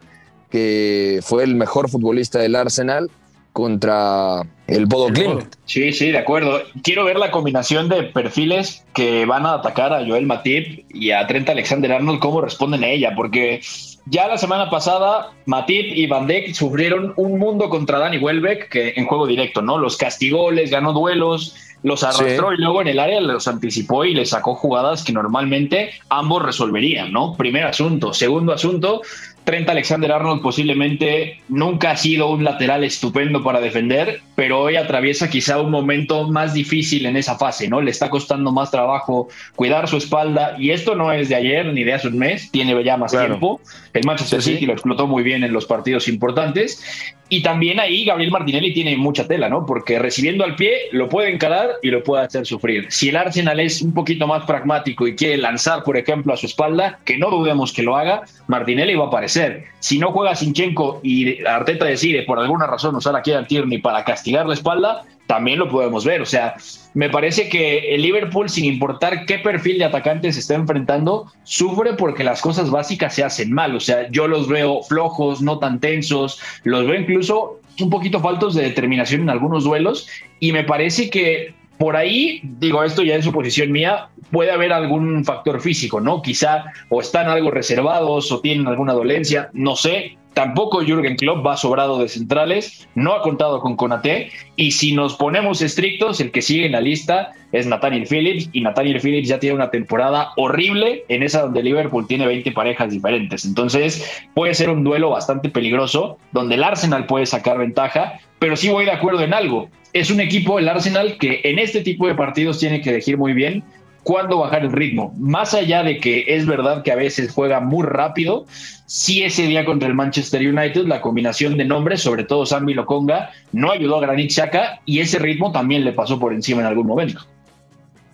que 0.49 1.21
fue 1.23 1.43
el 1.43 1.55
mejor 1.55 1.89
futbolista 1.89 2.39
del 2.39 2.55
Arsenal 2.55 3.09
contra 3.53 4.41
el 4.67 4.87
Bodo 4.87 5.07
Glimt. 5.07 5.55
Sí, 5.65 5.93
sí, 5.93 6.11
de 6.11 6.17
acuerdo. 6.17 6.61
Quiero 6.83 7.05
ver 7.05 7.17
la 7.17 7.31
combinación 7.31 7.87
de 7.87 8.03
perfiles 8.03 8.83
que 8.93 9.25
van 9.25 9.45
a 9.45 9.53
atacar 9.53 9.93
a 9.93 10.05
Joel 10.05 10.25
Matip 10.25 10.85
y 10.93 11.11
a 11.11 11.25
Trent 11.27 11.49
Alexander 11.49 11.93
Arnold, 11.93 12.19
cómo 12.19 12.41
responden 12.41 12.83
a 12.83 12.89
ella, 12.89 13.13
porque 13.15 13.61
ya 14.07 14.27
la 14.27 14.37
semana 14.37 14.69
pasada 14.69 15.31
Matip 15.45 15.95
y 15.95 16.07
Van 16.07 16.27
Dijk 16.27 16.53
sufrieron 16.53 17.13
un 17.15 17.39
mundo 17.39 17.69
contra 17.69 17.99
Dani 17.99 18.17
Welbeck 18.17 18.69
que 18.69 18.93
en 18.95 19.05
juego 19.05 19.27
directo, 19.27 19.61
¿no? 19.61 19.77
Los 19.77 19.97
castigó, 19.97 20.51
les 20.51 20.71
ganó 20.71 20.91
duelos, 20.91 21.55
los 21.83 22.03
arrastró 22.03 22.53
y 22.53 22.57
luego 22.57 22.81
en 22.81 22.87
el 22.87 22.99
área 22.99 23.21
los 23.21 23.47
anticipó 23.47 24.05
y 24.05 24.13
les 24.13 24.29
sacó 24.29 24.55
jugadas 24.55 25.03
que 25.03 25.13
normalmente 25.13 25.91
ambos 26.09 26.41
resolverían, 26.41 27.11
¿no? 27.11 27.35
Primer 27.35 27.65
asunto. 27.65 28.13
Segundo 28.13 28.53
asunto, 28.53 29.01
Trent 29.43 29.67
Alexander 29.67 30.11
Arnold 30.11 30.41
posiblemente 30.41 31.41
nunca 31.49 31.91
ha 31.91 31.97
sido 31.97 32.29
un 32.29 32.43
lateral 32.43 32.83
estupendo 32.83 33.43
para 33.43 33.59
defender, 33.59 34.21
pero 34.35 34.61
hoy 34.61 34.77
atraviesa 34.77 35.29
quizá 35.29 35.59
un 35.59 35.69
momento 35.69 36.29
más 36.29 36.53
difícil 36.53 37.05
en 37.05 37.17
esa 37.17 37.37
fase, 37.37 37.67
¿no? 37.67 37.81
Le 37.81 37.91
está 37.91 38.09
costando 38.09 38.51
más 38.51 38.71
trabajo 38.71 39.27
cuidar 39.55 39.87
su 39.87 39.97
espalda 39.97 40.55
y 40.57 40.71
esto 40.71 40.95
no 40.95 41.11
es 41.11 41.29
de 41.29 41.35
ayer 41.35 41.65
ni 41.67 41.83
de 41.83 41.93
hace 41.93 42.07
un 42.07 42.17
mes, 42.17 42.51
tiene 42.51 42.81
ya 42.83 42.95
más 42.95 43.11
tiempo. 43.11 43.59
El 43.93 44.05
Manchester 44.05 44.41
City 44.41 44.65
lo 44.65 44.73
explotó 44.73 45.07
muy 45.07 45.23
bien 45.23 45.43
en 45.43 45.51
los 45.51 45.65
partidos 45.65 46.07
importantes 46.07 47.13
y 47.33 47.41
también 47.41 47.79
ahí 47.79 48.05
Gabriel 48.05 48.29
Martinelli 48.29 48.73
tiene 48.73 48.95
mucha 48.95 49.27
tela, 49.27 49.49
¿no? 49.49 49.65
Porque 49.65 49.97
recibiendo 49.97 50.43
al 50.43 50.55
pie 50.55 50.73
lo 50.91 51.09
puede 51.09 51.33
encarar 51.33 51.71
y 51.81 51.89
lo 51.89 52.03
puede 52.03 52.23
hacer 52.23 52.45
sufrir. 52.45 52.85
Si 52.89 53.09
el 53.09 53.15
Arsenal 53.15 53.59
es 53.59 53.81
un 53.81 53.91
poquito 53.91 54.27
más 54.27 54.45
pragmático 54.45 55.07
y 55.07 55.15
quiere 55.15 55.37
lanzar, 55.37 55.83
por 55.83 55.97
ejemplo, 55.97 56.31
a 56.31 56.37
su 56.37 56.45
espalda, 56.45 56.99
que 57.05 57.17
no 57.17 57.31
dudemos 57.31 57.73
que 57.73 57.81
lo 57.81 57.97
haga, 57.97 58.21
Martinelli 58.47 58.93
va 58.93 59.05
a 59.05 59.07
aparecer. 59.07 59.32
Si 59.79 59.99
no 59.99 60.11
juega 60.11 60.35
Sinchenko 60.35 60.99
y 61.03 61.45
Arteta 61.45 61.85
decide 61.85 62.23
por 62.23 62.39
alguna 62.39 62.67
razón 62.67 62.95
usar 62.95 63.15
a 63.15 63.21
Kieran 63.21 63.47
Tierney 63.47 63.79
para 63.79 64.03
castigar 64.03 64.45
la 64.45 64.53
espalda, 64.53 65.03
también 65.27 65.59
lo 65.59 65.69
podemos 65.69 66.05
ver. 66.05 66.21
O 66.21 66.25
sea, 66.25 66.55
me 66.93 67.09
parece 67.09 67.49
que 67.49 67.95
el 67.95 68.01
Liverpool, 68.01 68.49
sin 68.49 68.65
importar 68.65 69.25
qué 69.25 69.39
perfil 69.39 69.79
de 69.79 69.85
atacante 69.85 70.31
se 70.31 70.39
está 70.39 70.55
enfrentando, 70.55 71.31
sufre 71.43 71.93
porque 71.93 72.23
las 72.23 72.41
cosas 72.41 72.69
básicas 72.69 73.15
se 73.15 73.23
hacen 73.23 73.51
mal. 73.51 73.75
O 73.75 73.79
sea, 73.79 74.09
yo 74.09 74.27
los 74.27 74.47
veo 74.47 74.83
flojos, 74.83 75.41
no 75.41 75.59
tan 75.59 75.79
tensos, 75.79 76.39
los 76.63 76.85
veo 76.85 76.99
incluso 76.99 77.59
un 77.79 77.89
poquito 77.89 78.19
faltos 78.19 78.53
de 78.53 78.63
determinación 78.63 79.21
en 79.21 79.29
algunos 79.29 79.63
duelos 79.63 80.07
y 80.39 80.51
me 80.51 80.63
parece 80.63 81.09
que 81.09 81.55
por 81.77 81.95
ahí, 81.95 82.41
digo, 82.43 82.83
esto 82.83 83.03
ya 83.03 83.15
es 83.15 83.25
suposición 83.25 83.71
mía, 83.71 84.09
puede 84.31 84.51
haber 84.51 84.73
algún 84.73 85.25
factor 85.25 85.59
físico, 85.61 85.99
¿no? 85.99 86.21
Quizá 86.21 86.65
o 86.89 87.01
están 87.01 87.27
algo 87.27 87.51
reservados 87.51 88.31
o 88.31 88.39
tienen 88.39 88.67
alguna 88.67 88.93
dolencia, 88.93 89.49
no 89.53 89.75
sé, 89.75 90.17
Tampoco 90.33 90.81
Jürgen 90.81 91.15
Klopp 91.15 91.45
va 91.45 91.57
sobrado 91.57 91.99
de 91.99 92.09
centrales, 92.09 92.87
no 92.95 93.13
ha 93.13 93.21
contado 93.21 93.59
con 93.59 93.75
Conate 93.75 94.31
y 94.55 94.71
si 94.71 94.93
nos 94.93 95.15
ponemos 95.15 95.61
estrictos, 95.61 96.19
el 96.19 96.31
que 96.31 96.41
sigue 96.41 96.65
en 96.65 96.71
la 96.71 96.81
lista 96.81 97.33
es 97.51 97.67
Nathaniel 97.67 98.07
Phillips 98.07 98.49
y 98.51 98.61
Nathaniel 98.61 98.99
Phillips 98.99 99.27
ya 99.27 99.39
tiene 99.39 99.55
una 99.55 99.69
temporada 99.69 100.31
horrible 100.37 101.05
en 101.07 101.21
esa 101.21 101.43
donde 101.43 101.61
Liverpool 101.61 102.07
tiene 102.07 102.25
20 102.25 102.51
parejas 102.51 102.89
diferentes. 102.91 103.45
Entonces 103.45 104.23
puede 104.33 104.55
ser 104.55 104.71
un 104.71 104.83
duelo 104.83 105.11
bastante 105.11 105.49
peligroso 105.49 106.17
donde 106.31 106.55
el 106.55 106.63
Arsenal 106.63 107.05
puede 107.05 107.27
sacar 107.27 107.59
ventaja, 107.59 108.13
pero 108.43 108.57
sí 108.57 108.67
voy 108.67 108.83
de 108.83 108.91
acuerdo 108.91 109.21
en 109.21 109.33
algo. 109.33 109.69
Es 109.93 110.11
un 110.11 110.19
equipo, 110.19 110.59
el 110.59 110.67
Arsenal, 110.67 111.17
que 111.17 111.39
en 111.45 111.59
este 111.59 111.79
tipo 111.79 112.07
de 112.07 112.13
partidos 112.13 112.59
tiene 112.59 112.81
que 112.81 112.89
elegir 112.89 113.17
muy 113.17 113.31
bien 113.31 113.63
cuándo 114.03 114.39
bajar 114.39 114.63
el 114.63 114.73
ritmo. 114.73 115.13
Más 115.17 115.53
allá 115.53 115.81
de 115.81 115.97
que 115.97 116.25
es 116.27 116.45
verdad 116.45 116.83
que 116.83 116.91
a 116.91 116.97
veces 116.97 117.31
juega 117.31 117.61
muy 117.61 117.87
rápido, 117.87 118.45
sí 118.85 119.23
ese 119.23 119.43
día 119.43 119.63
contra 119.63 119.87
el 119.87 119.95
Manchester 119.95 120.41
United 120.41 120.87
la 120.87 120.99
combinación 120.99 121.55
de 121.55 121.63
nombres, 121.63 122.01
sobre 122.01 122.25
todo 122.25 122.45
Sammy 122.45 122.73
Lokonga, 122.73 123.29
no 123.53 123.71
ayudó 123.71 123.95
a 123.95 124.01
Granit 124.01 124.29
Xhaka 124.29 124.81
y 124.85 124.99
ese 124.99 125.19
ritmo 125.19 125.53
también 125.53 125.85
le 125.85 125.93
pasó 125.93 126.19
por 126.19 126.33
encima 126.33 126.59
en 126.59 126.67
algún 126.67 126.87
momento. 126.87 127.21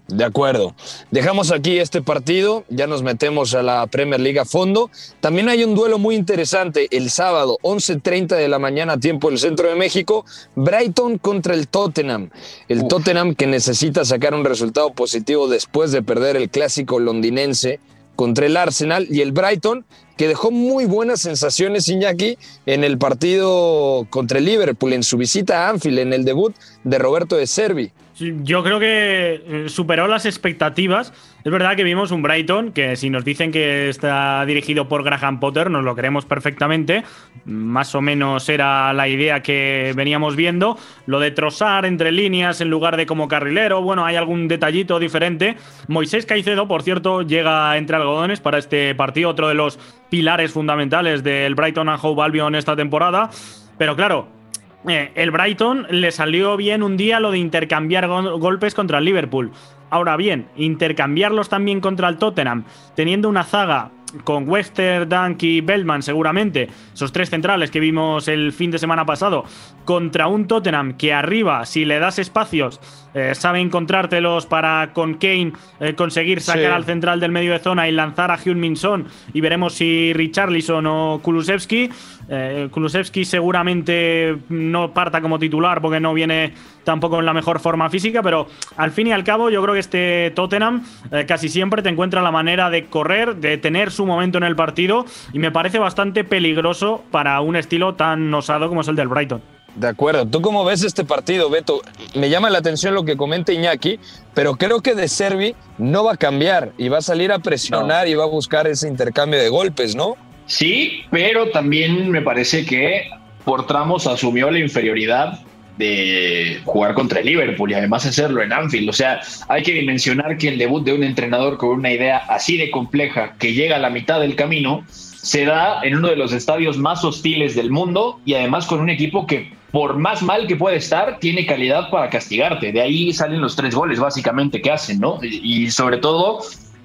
De 0.10 0.26
acuerdo. 0.26 0.74
Dejamos 1.12 1.52
aquí 1.52 1.78
este 1.78 2.02
partido, 2.02 2.64
ya 2.70 2.88
nos 2.88 3.04
metemos 3.04 3.54
a 3.54 3.62
la 3.62 3.86
Premier 3.88 4.20
League 4.20 4.40
a 4.40 4.46
fondo. 4.46 4.90
También 5.20 5.50
hay 5.50 5.64
un 5.64 5.76
duelo 5.76 6.00
muy 6.00 6.16
interesante 6.16 6.88
el 6.92 7.12
sábado, 7.12 7.60
11.30 7.62 8.36
de 8.36 8.48
la 8.48 8.58
mañana, 8.58 9.00
tiempo 9.00 9.30
del 9.30 9.38
centro 9.38 9.70
de 9.70 9.76
México, 9.76 10.26
Brighton 10.56 11.20
contra 11.20 11.54
el 11.54 11.68
Tottenham. 11.68 12.32
El 12.68 12.88
Tottenham 12.88 13.36
que 13.36 13.46
necesita 13.46 14.04
sacar 14.04 14.34
un 14.34 14.46
resultado 14.46 14.92
positivo 14.94 15.48
después 15.48 15.92
de 15.92 16.02
perder 16.02 16.36
el 16.38 16.50
clásico 16.50 17.00
londinense 17.00 17.80
contra 18.16 18.48
el 18.48 18.58
Arsenal 18.58 19.08
y 19.10 19.22
el 19.22 19.32
Brighton 19.32 19.86
que 20.18 20.28
dejó 20.28 20.52
muy 20.52 20.86
buenas 20.86 21.22
sensaciones 21.22 21.88
Iñaki 21.88 22.38
en 22.66 22.84
el 22.84 22.98
partido 22.98 24.06
contra 24.10 24.40
el 24.40 24.46
Liverpool, 24.46 24.92
en 24.92 25.04
su 25.04 25.18
visita 25.18 25.68
a 25.68 25.70
Anfield, 25.70 26.00
en 26.00 26.14
el 26.14 26.26
debut 26.26 26.54
de 26.84 26.98
Roberto 26.98 27.38
de 27.38 27.48
Servi. 27.48 27.92
Yo 28.20 28.64
creo 28.64 28.80
que 28.80 29.44
eh, 29.46 29.70
superó 29.70 30.08
las 30.08 30.26
expectativas. 30.26 31.14
Es 31.44 31.52
verdad 31.52 31.76
que 31.78 31.84
vimos 31.84 32.12
un 32.12 32.22
Brighton 32.22 32.74
que 32.74 32.98
si 32.98 33.10
nos 33.10 33.24
dicen 33.24 33.52
que 33.52 33.88
está 33.88 34.46
dirigido 34.46 34.90
por 34.90 35.04
Graham 35.04 35.40
Potter, 35.40 35.72
nos 35.72 35.86
lo 35.86 35.96
creemos 35.96 36.26
perfectamente. 36.26 37.04
Más 37.46 37.96
o 37.96 38.02
menos 38.02 38.50
era 38.50 38.92
la 38.92 39.08
idea 39.08 39.42
que 39.42 39.94
veníamos 39.96 40.36
viendo. 40.36 40.78
Lo 41.06 41.20
de 41.20 41.32
trozar 41.32 41.86
entre 41.86 42.12
líneas 42.12 42.60
en 42.60 42.70
lugar 42.70 42.98
de 42.98 43.06
como 43.06 43.30
carrilero. 43.30 43.82
Bueno, 43.82 44.06
hay 44.06 44.18
algún 44.18 44.50
detallito 44.50 45.00
diferente. 45.00 45.56
Moisés 45.88 46.26
Caicedo, 46.26 46.68
por 46.68 46.84
cierto, 46.84 47.22
llega 47.22 47.78
entre 47.78 47.96
algodones 47.96 48.42
para 48.42 48.58
este 48.58 48.94
partido. 48.96 49.30
Otro 49.30 49.48
de 49.48 49.54
los 49.54 49.80
pilares 50.10 50.52
fundamentales 50.52 51.24
del 51.24 51.56
Brighton 51.56 51.88
and 51.88 52.00
Hove 52.02 52.24
Albion 52.24 52.56
esta 52.56 52.76
temporada. 52.76 53.30
Pero 53.78 53.96
claro, 53.96 54.39
eh, 54.88 55.12
el 55.16 55.32
Brighton 55.32 55.88
le 55.90 56.12
salió 56.12 56.56
bien 56.56 56.84
un 56.84 56.96
día 56.96 57.20
lo 57.20 57.32
de 57.32 57.40
intercambiar 57.40 58.08
golpes 58.08 58.74
contra 58.74 59.00
el 59.00 59.06
Liverpool. 59.06 59.52
Ahora 59.90 60.16
bien, 60.18 60.48
intercambiarlos 60.56 61.50
también 61.50 61.82
contra 61.82 62.08
el 62.08 62.18
Tottenham, 62.18 62.66
teniendo 62.96 63.28
una 63.28 63.44
zaga 63.44 63.92
con 64.24 64.48
Wester, 64.50 65.08
Dunk 65.08 65.44
y 65.44 65.62
Bellman 65.62 66.02
seguramente, 66.02 66.70
esos 66.94 67.12
tres 67.12 67.30
centrales 67.30 67.72
que 67.72 67.80
vimos 67.80 68.28
el 68.28 68.54
fin 68.54 68.72
de 68.72 68.80
semana 68.80 69.06
pasado, 69.06 69.46
contra 69.86 70.28
un 70.28 70.48
Tottenham 70.48 70.98
que 70.98 71.14
arriba, 71.14 71.66
si 71.66 71.86
le 71.86 72.00
das 72.00 72.20
espacios, 72.20 72.80
eh, 73.14 73.34
sabe 73.34 73.60
encontrártelos 73.60 74.46
para 74.46 74.92
con 74.94 75.16
Kane 75.16 75.54
eh, 75.80 75.96
conseguir 75.96 76.42
sacar 76.42 76.72
al 76.72 76.86
central 76.86 77.20
del 77.20 77.32
medio 77.32 77.54
de 77.54 77.60
zona 77.60 77.88
y 77.90 77.92
lanzar 77.92 78.32
a 78.32 78.38
Hyun 78.38 78.76
Son. 78.76 79.08
Y 79.34 79.42
veremos 79.42 79.74
si 79.74 80.14
Richarlison 80.14 80.86
o 80.86 81.20
Kulusevski. 81.24 81.90
Eh, 82.30 82.68
Kulusevski 82.70 83.26
seguramente 83.26 84.38
no 84.50 84.94
parta 84.94 85.22
como 85.22 85.40
titular 85.40 85.82
porque 85.82 86.00
no 86.00 86.14
viene 86.14 86.54
tampoco 86.90 87.20
en 87.20 87.26
la 87.28 87.34
mejor 87.34 87.60
forma 87.60 87.88
física, 87.92 88.24
pero 88.24 88.48
al 88.76 88.90
fin 88.90 89.06
y 89.06 89.12
al 89.12 89.24
cabo 89.24 89.52
yo 89.52 89.62
creo 89.62 89.76
que 89.76 89.80
este 89.80 90.32
Tottenham 90.36 90.84
casi 91.28 91.48
siempre 91.48 91.84
te 91.84 91.90
encuentra 91.90 92.24
la 92.24 92.32
manera 92.32 92.72
de 92.72 92.88
correr, 92.88 93.36
de 93.36 93.60
tener 93.60 93.92
su 93.92 94.08
momento 94.08 94.40
en 94.40 94.44
el 94.44 94.56
partido 94.56 95.06
y 95.32 95.38
me 95.38 95.52
parece 95.52 95.78
bastante 95.78 96.24
peligroso 96.24 97.04
para 97.12 97.40
un 97.42 97.56
estilo 97.56 97.94
tan 97.94 98.34
osado 98.34 98.70
como 98.70 98.82
es 98.82 98.88
el 98.88 98.96
del 98.96 99.08
Brighton. 99.08 99.40
De 99.76 99.88
acuerdo. 99.88 100.26
¿Tú 100.26 100.42
cómo 100.42 100.66
ves 100.66 100.84
este 100.84 101.06
partido, 101.06 101.48
Beto? 101.52 101.82
Me 102.16 102.32
llama 102.32 102.50
la 102.50 102.58
atención 102.58 102.96
lo 102.96 103.06
que 103.06 103.16
comenta 103.16 103.54
Iñaki, 103.54 104.00
pero 104.34 104.56
creo 104.56 104.82
que 104.82 104.96
De 104.96 105.08
Servi 105.08 105.56
no 105.78 106.04
va 106.04 106.14
a 106.14 106.18
cambiar 106.18 106.72
y 106.80 106.90
va 106.90 106.98
a 106.98 107.02
salir 107.04 107.32
a 107.32 107.38
presionar 107.38 108.08
y 108.08 108.16
va 108.16 108.24
a 108.24 108.28
buscar 108.28 108.66
ese 108.66 108.88
intercambio 108.88 109.40
de 109.40 109.50
golpes, 109.50 109.96
¿no? 109.96 110.16
Sí, 110.48 111.04
pero 111.12 111.52
también 111.52 112.10
me 112.10 112.24
parece 112.24 112.66
que 112.66 113.12
por 113.46 113.68
tramos 113.68 114.08
asumió 114.08 114.50
la 114.50 114.58
inferioridad 114.58 115.40
de 115.80 116.60
jugar 116.66 116.94
contra 116.94 117.22
el 117.22 117.26
Liverpool 117.26 117.72
y 117.72 117.74
además 117.74 118.06
hacerlo 118.06 118.44
en 118.44 118.52
Anfield. 118.52 118.90
O 118.90 118.94
sea, 118.94 119.22
hay 119.48 119.64
que 119.64 119.72
dimensionar 119.72 120.38
que 120.38 120.50
el 120.50 120.58
debut 120.58 120.84
de 120.84 120.94
un 120.94 121.04
entrenador 121.04 121.58
con 121.58 121.70
una 121.70 121.92
idea 121.92 122.18
así 122.18 122.58
de 122.58 122.70
compleja 122.70 123.34
que 123.40 123.54
llega 123.54 123.78
a 123.78 123.80
la 123.80 123.90
mitad 123.90 124.20
del 124.20 124.36
camino 124.36 124.84
se 124.90 125.46
da 125.46 125.82
en 125.84 125.96
uno 125.96 126.10
de 126.10 126.18
los 126.18 126.34
estadios 126.34 126.78
más 126.78 127.04
hostiles 127.04 127.56
del 127.56 127.72
mundo 127.72 128.20
y 128.26 128.34
además 128.34 128.68
con 128.68 128.82
un 128.82 128.90
equipo 128.90 129.26
que 129.26 129.58
por 129.72 129.98
más 129.98 130.22
mal 130.22 130.48
que 130.48 130.56
puede 130.56 130.78
estar, 130.78 131.20
tiene 131.20 131.46
calidad 131.46 131.90
para 131.92 132.10
castigarte. 132.10 132.72
De 132.72 132.82
ahí 132.82 133.14
salen 133.14 133.40
los 133.40 133.56
tres 133.56 133.76
goles 133.76 134.00
básicamente 134.00 134.62
que 134.62 134.72
hacen, 134.72 135.00
¿no? 135.00 135.20
Y 135.22 135.70
sobre 135.70 135.98
todo, 135.98 136.40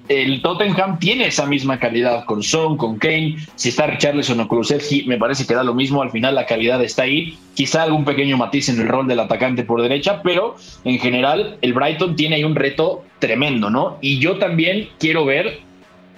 el 0.07 0.41
Tottenham 0.41 0.99
tiene 0.99 1.27
esa 1.27 1.45
misma 1.45 1.79
calidad 1.79 2.25
con 2.25 2.43
Son, 2.43 2.77
con 2.77 2.97
Kane. 2.97 3.37
Si 3.55 3.69
está 3.69 3.87
Richarlison 3.87 4.39
o 4.39 4.47
Kulusevski, 4.47 5.03
me 5.03 5.17
parece 5.17 5.45
que 5.45 5.55
da 5.55 5.63
lo 5.63 5.73
mismo. 5.73 6.01
Al 6.01 6.11
final 6.11 6.35
la 6.35 6.45
calidad 6.45 6.83
está 6.83 7.03
ahí. 7.03 7.37
Quizá 7.55 7.83
algún 7.83 8.05
pequeño 8.05 8.37
matiz 8.37 8.69
en 8.69 8.79
el 8.79 8.87
rol 8.87 9.07
del 9.07 9.19
atacante 9.19 9.63
por 9.63 9.81
derecha, 9.81 10.21
pero 10.23 10.55
en 10.83 10.99
general 10.99 11.57
el 11.61 11.73
Brighton 11.73 12.15
tiene 12.15 12.35
ahí 12.35 12.43
un 12.43 12.55
reto 12.55 13.03
tremendo, 13.19 13.69
¿no? 13.69 13.97
Y 14.01 14.19
yo 14.19 14.37
también 14.37 14.89
quiero 14.99 15.25
ver 15.25 15.59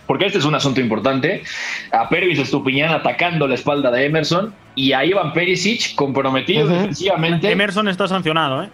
porque 0.08 0.26
este 0.26 0.40
es 0.40 0.46
un 0.46 0.56
asunto 0.56 0.80
importante, 0.80 1.44
a 1.92 2.08
Pervis 2.08 2.40
Estupiñán 2.40 2.92
atacando 2.92 3.46
la 3.46 3.56
espalda 3.56 3.92
de 3.92 4.06
Emerson 4.06 4.54
y 4.74 4.94
a 4.94 5.04
Ivan 5.04 5.34
Perisic 5.34 5.96
comprometido 5.96 6.66
defensivamente. 6.66 7.52
Emerson 7.52 7.90
está 7.90 8.08
sancionado, 8.08 8.64
¿eh? 8.64 8.70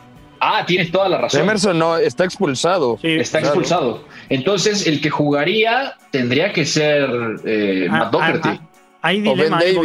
Ah, 0.45 0.65
tienes 0.65 0.91
toda 0.91 1.07
la 1.07 1.19
razón. 1.19 1.39
Emerson 1.39 1.79
no, 1.79 1.97
está 1.97 2.25
expulsado. 2.25 2.99
está 3.01 3.39
expulsado. 3.39 4.03
Entonces, 4.27 4.85
el 4.87 4.99
que 4.99 5.09
jugaría 5.09 5.95
tendría 6.11 6.51
que 6.51 6.65
ser 6.65 7.09
eh, 7.45 7.87
ah, 7.89 7.97
Matt 7.97 8.11
Doherty. 8.11 8.49
Ah, 8.49 8.59
ah, 8.61 8.69
hay 9.03 9.21
dilema, 9.21 9.61
¿eh? 9.61 9.75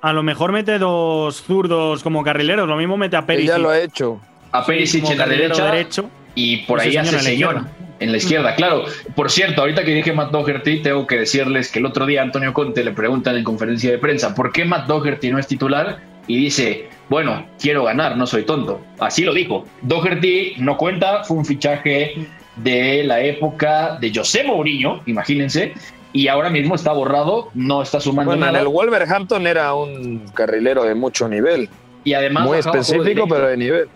a 0.00 0.12
lo, 0.12 0.22
mejor 0.24 0.50
mete 0.50 0.78
dos 0.78 1.42
zurdos 1.42 2.02
como 2.02 2.24
carrileros, 2.24 2.68
lo 2.68 2.76
mismo 2.76 2.96
mete 2.96 3.16
a 3.16 3.24
Perisic. 3.24 3.50
ya 3.50 3.58
lo 3.58 3.70
ha 3.70 3.78
hecho. 3.78 4.20
A 4.50 4.66
Perisic 4.66 5.08
en 5.10 5.18
la 5.18 5.26
derecha. 5.26 5.64
Derecho, 5.66 6.10
y 6.34 6.56
por 6.58 6.80
ahí 6.80 6.96
hace 6.96 7.20
señor 7.20 7.66
en 8.00 8.10
la 8.10 8.18
izquierda. 8.18 8.56
Claro, 8.56 8.84
por 9.14 9.30
cierto, 9.30 9.60
ahorita 9.60 9.84
que 9.84 9.94
dije 9.94 10.12
Matt 10.12 10.32
Doherty, 10.32 10.82
tengo 10.82 11.06
que 11.06 11.18
decirles 11.18 11.70
que 11.70 11.78
el 11.78 11.86
otro 11.86 12.06
día 12.06 12.22
Antonio 12.22 12.52
Conte 12.52 12.82
le 12.82 12.92
preguntan 12.92 13.36
en 13.36 13.44
conferencia 13.44 13.92
de 13.92 13.98
prensa 13.98 14.34
por 14.34 14.50
qué 14.50 14.64
Matt 14.64 14.86
Doherty 14.86 15.30
no 15.30 15.38
es 15.38 15.46
titular 15.46 16.09
y 16.30 16.36
dice, 16.36 16.88
bueno, 17.08 17.44
quiero 17.60 17.82
ganar, 17.84 18.16
no 18.16 18.24
soy 18.24 18.44
tonto. 18.44 18.80
Así 19.00 19.24
lo 19.24 19.34
dijo. 19.34 19.64
Doherty 19.82 20.54
no 20.58 20.76
cuenta, 20.76 21.24
fue 21.24 21.36
un 21.38 21.44
fichaje 21.44 22.28
de 22.56 23.02
la 23.04 23.20
época 23.20 23.98
de 24.00 24.12
José 24.14 24.44
Mourinho, 24.44 25.02
imagínense, 25.06 25.72
y 26.12 26.28
ahora 26.28 26.50
mismo 26.50 26.76
está 26.76 26.92
borrado, 26.92 27.48
no 27.54 27.82
está 27.82 27.98
sumando 28.00 28.30
Bueno, 28.30 28.46
en 28.46 28.52
nada. 28.52 28.62
el 28.62 28.68
Wolverhampton 28.68 29.44
era 29.46 29.74
un 29.74 30.20
carrilero 30.34 30.84
de 30.84 30.94
mucho 30.94 31.28
nivel. 31.28 31.68
y 32.04 32.12
además 32.14 32.44
Muy 32.44 32.58
específico, 32.58 33.26
pero 33.28 33.48
de 33.48 33.56
nivel. 33.56 33.88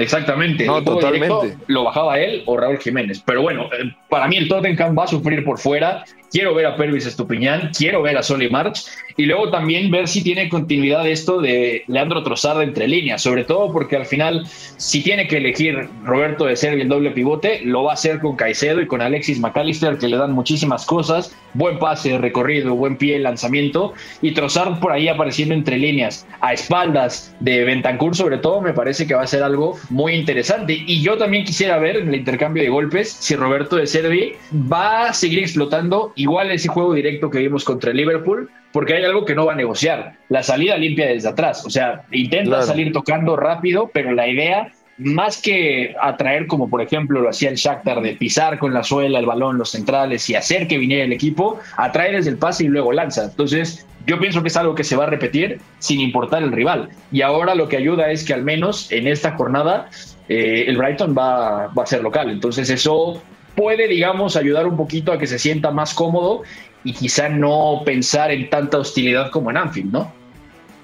Exactamente. 0.00 0.64
No, 0.66 0.82
totalmente. 0.82 1.56
lo 1.66 1.84
bajaba 1.84 2.18
él 2.18 2.42
o 2.46 2.56
Raúl 2.56 2.78
Jiménez. 2.78 3.22
Pero 3.24 3.42
bueno, 3.42 3.66
eh, 3.66 3.94
para 4.08 4.26
mí 4.28 4.36
el 4.36 4.48
Tottenham 4.48 4.96
va 4.98 5.04
a 5.04 5.08
sufrir 5.08 5.44
por 5.44 5.58
fuera. 5.58 6.04
Quiero 6.32 6.54
ver 6.54 6.66
a 6.66 6.76
Pervis 6.76 7.06
Estupiñán, 7.06 7.72
quiero 7.76 8.02
ver 8.02 8.16
a 8.16 8.22
Soli 8.22 8.48
March 8.48 8.84
y 9.16 9.26
luego 9.26 9.50
también 9.50 9.90
ver 9.90 10.06
si 10.06 10.22
tiene 10.22 10.48
continuidad 10.48 11.06
esto 11.08 11.40
de 11.40 11.82
Leandro 11.88 12.22
Trossard 12.22 12.62
entre 12.62 12.86
líneas, 12.86 13.20
sobre 13.20 13.42
todo 13.42 13.72
porque 13.72 13.96
al 13.96 14.06
final, 14.06 14.46
si 14.46 15.02
tiene 15.02 15.26
que 15.26 15.38
elegir 15.38 15.88
Roberto 16.04 16.44
de 16.44 16.54
Servi 16.54 16.82
el 16.82 16.88
doble 16.88 17.10
pivote, 17.10 17.62
lo 17.64 17.82
va 17.82 17.90
a 17.90 17.94
hacer 17.94 18.20
con 18.20 18.36
Caicedo 18.36 18.80
y 18.80 18.86
con 18.86 19.02
Alexis 19.02 19.40
McAllister, 19.40 19.98
que 19.98 20.06
le 20.06 20.16
dan 20.16 20.32
muchísimas 20.32 20.86
cosas, 20.86 21.36
buen 21.54 21.80
pase, 21.80 22.16
recorrido, 22.16 22.76
buen 22.76 22.96
pie, 22.96 23.18
lanzamiento, 23.18 23.92
y 24.22 24.30
Trossard 24.32 24.78
por 24.78 24.92
ahí 24.92 25.08
apareciendo 25.08 25.52
entre 25.52 25.78
líneas, 25.78 26.26
a 26.40 26.52
espaldas 26.52 27.34
de 27.40 27.64
Bentancur 27.64 28.14
sobre 28.14 28.38
todo, 28.38 28.60
me 28.60 28.72
parece 28.72 29.06
que 29.06 29.14
va 29.14 29.22
a 29.22 29.26
ser 29.26 29.42
algo 29.42 29.76
muy 29.90 30.14
interesante. 30.14 30.72
Y 30.86 31.02
yo 31.02 31.18
también 31.18 31.44
quisiera 31.44 31.78
ver 31.78 31.96
en 31.96 32.08
el 32.08 32.14
intercambio 32.14 32.62
de 32.62 32.68
golpes 32.70 33.10
si 33.12 33.36
Roberto 33.36 33.76
de 33.76 33.86
Servi 33.86 34.34
va 34.52 35.08
a 35.08 35.12
seguir 35.12 35.40
explotando 35.40 36.12
igual 36.16 36.50
ese 36.50 36.68
juego 36.68 36.94
directo 36.94 37.30
que 37.30 37.38
vimos 37.38 37.64
contra 37.64 37.90
el 37.90 37.96
Liverpool, 37.96 38.48
porque 38.72 38.94
hay 38.94 39.04
algo 39.04 39.24
que 39.24 39.34
no 39.34 39.46
va 39.46 39.52
a 39.52 39.56
negociar, 39.56 40.14
la 40.28 40.42
salida 40.44 40.76
limpia 40.76 41.06
desde 41.06 41.28
atrás, 41.28 41.66
o 41.66 41.70
sea, 41.70 42.02
intenta 42.12 42.50
Claro. 42.50 42.66
salir 42.66 42.92
tocando 42.92 43.34
rápido, 43.36 43.90
pero 43.92 44.12
la 44.12 44.28
idea 44.28 44.72
más 45.00 45.40
que 45.40 45.94
atraer 46.00 46.46
como 46.46 46.68
por 46.68 46.82
ejemplo 46.82 47.20
lo 47.20 47.30
hacía 47.30 47.48
el 47.48 47.56
Shakhtar 47.56 48.02
de 48.02 48.12
pisar 48.12 48.58
con 48.58 48.74
la 48.74 48.84
suela 48.84 49.18
el 49.18 49.26
balón 49.26 49.56
los 49.56 49.70
centrales 49.70 50.28
y 50.28 50.34
hacer 50.34 50.68
que 50.68 50.76
viniera 50.76 51.04
el 51.04 51.12
equipo, 51.12 51.58
atrae 51.76 52.12
desde 52.12 52.30
el 52.30 52.36
pase 52.36 52.64
y 52.64 52.68
luego 52.68 52.92
lanza. 52.92 53.24
Entonces, 53.24 53.86
yo 54.06 54.18
pienso 54.18 54.42
que 54.42 54.48
es 54.48 54.56
algo 54.56 54.74
que 54.74 54.84
se 54.84 54.96
va 54.96 55.04
a 55.04 55.06
repetir 55.06 55.60
sin 55.78 56.00
importar 56.00 56.42
el 56.42 56.52
rival. 56.52 56.90
Y 57.12 57.22
ahora 57.22 57.54
lo 57.54 57.68
que 57.68 57.78
ayuda 57.78 58.10
es 58.10 58.24
que 58.24 58.34
al 58.34 58.42
menos 58.42 58.92
en 58.92 59.06
esta 59.06 59.32
jornada 59.32 59.88
eh, 60.28 60.64
el 60.66 60.76
Brighton 60.76 61.14
va, 61.16 61.68
va 61.68 61.82
a 61.82 61.86
ser 61.86 62.02
local. 62.02 62.30
Entonces 62.30 62.68
eso 62.68 63.22
puede, 63.54 63.88
digamos, 63.88 64.36
ayudar 64.36 64.66
un 64.66 64.76
poquito 64.76 65.12
a 65.12 65.18
que 65.18 65.26
se 65.26 65.38
sienta 65.38 65.70
más 65.70 65.94
cómodo 65.94 66.42
y 66.84 66.92
quizá 66.92 67.28
no 67.28 67.82
pensar 67.84 68.30
en 68.30 68.50
tanta 68.50 68.78
hostilidad 68.78 69.30
como 69.30 69.50
en 69.50 69.56
Anfield, 69.56 69.92
¿no? 69.92 70.19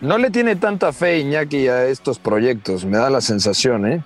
No 0.00 0.18
le 0.18 0.30
tiene 0.30 0.56
tanta 0.56 0.92
fe 0.92 1.18
Iñaki 1.20 1.68
a 1.68 1.86
estos 1.86 2.18
proyectos, 2.18 2.84
me 2.84 2.98
da 2.98 3.08
la 3.10 3.20
sensación, 3.20 3.86
¿eh? 3.86 4.02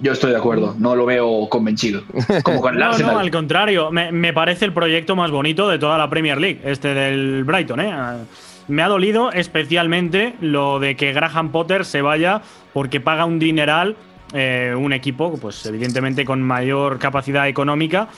Yo 0.00 0.12
estoy 0.12 0.30
de 0.32 0.36
acuerdo, 0.36 0.74
no 0.78 0.96
lo 0.96 1.06
veo 1.06 1.48
convencido. 1.48 2.02
Como 2.42 2.60
con 2.60 2.74
el 2.74 2.80
No, 2.80 2.86
Arsenal. 2.86 3.14
no, 3.14 3.18
al 3.20 3.30
contrario. 3.30 3.90
Me, 3.92 4.10
me 4.10 4.32
parece 4.32 4.64
el 4.64 4.72
proyecto 4.72 5.14
más 5.14 5.30
bonito 5.30 5.68
de 5.68 5.78
toda 5.78 5.96
la 5.98 6.10
Premier 6.10 6.40
League, 6.40 6.60
este 6.64 6.92
del 6.94 7.44
Brighton. 7.44 7.80
¿eh? 7.80 7.90
Ah, 7.92 8.16
Me 8.66 8.82
ha 8.82 8.88
dolido 8.88 9.30
especialmente 9.32 10.34
lo 10.40 10.80
de 10.80 10.96
que 10.96 11.12
Graham 11.12 11.52
Potter 11.52 11.84
se 11.84 12.02
vaya 12.02 12.42
porque 12.72 13.00
paga 13.00 13.24
un 13.26 13.38
dineral 13.38 13.96
eh, 14.34 14.74
un 14.76 14.92
equipo, 14.92 15.36
pues 15.38 15.64
evidentemente 15.66 16.24
con 16.24 16.42
mayor 16.42 16.98
capacidad 16.98 17.46
económica. 17.48 18.08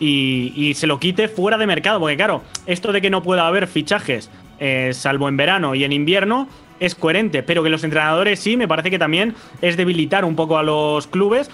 Y, 0.00 0.52
y 0.56 0.74
se 0.74 0.86
lo 0.86 0.98
quite 0.98 1.28
fuera 1.28 1.56
de 1.58 1.66
mercado. 1.66 2.00
Porque, 2.00 2.16
claro, 2.16 2.42
esto 2.66 2.90
de 2.92 3.00
que 3.00 3.10
no 3.10 3.22
pueda 3.22 3.46
haber 3.46 3.66
fichajes, 3.68 4.30
eh, 4.60 4.90
salvo 4.92 5.28
en 5.28 5.36
verano 5.36 5.74
y 5.76 5.84
en 5.84 5.92
invierno, 5.92 6.48
es 6.80 6.94
coherente. 6.94 7.42
Pero 7.42 7.62
que 7.62 7.70
los 7.70 7.84
entrenadores 7.84 8.40
sí, 8.40 8.56
me 8.56 8.68
parece 8.68 8.90
que 8.90 8.98
también 8.98 9.34
es 9.62 9.76
debilitar 9.76 10.24
un 10.24 10.36
poco 10.36 10.58
a 10.58 10.62
los 10.62 11.06
clubes. 11.06 11.50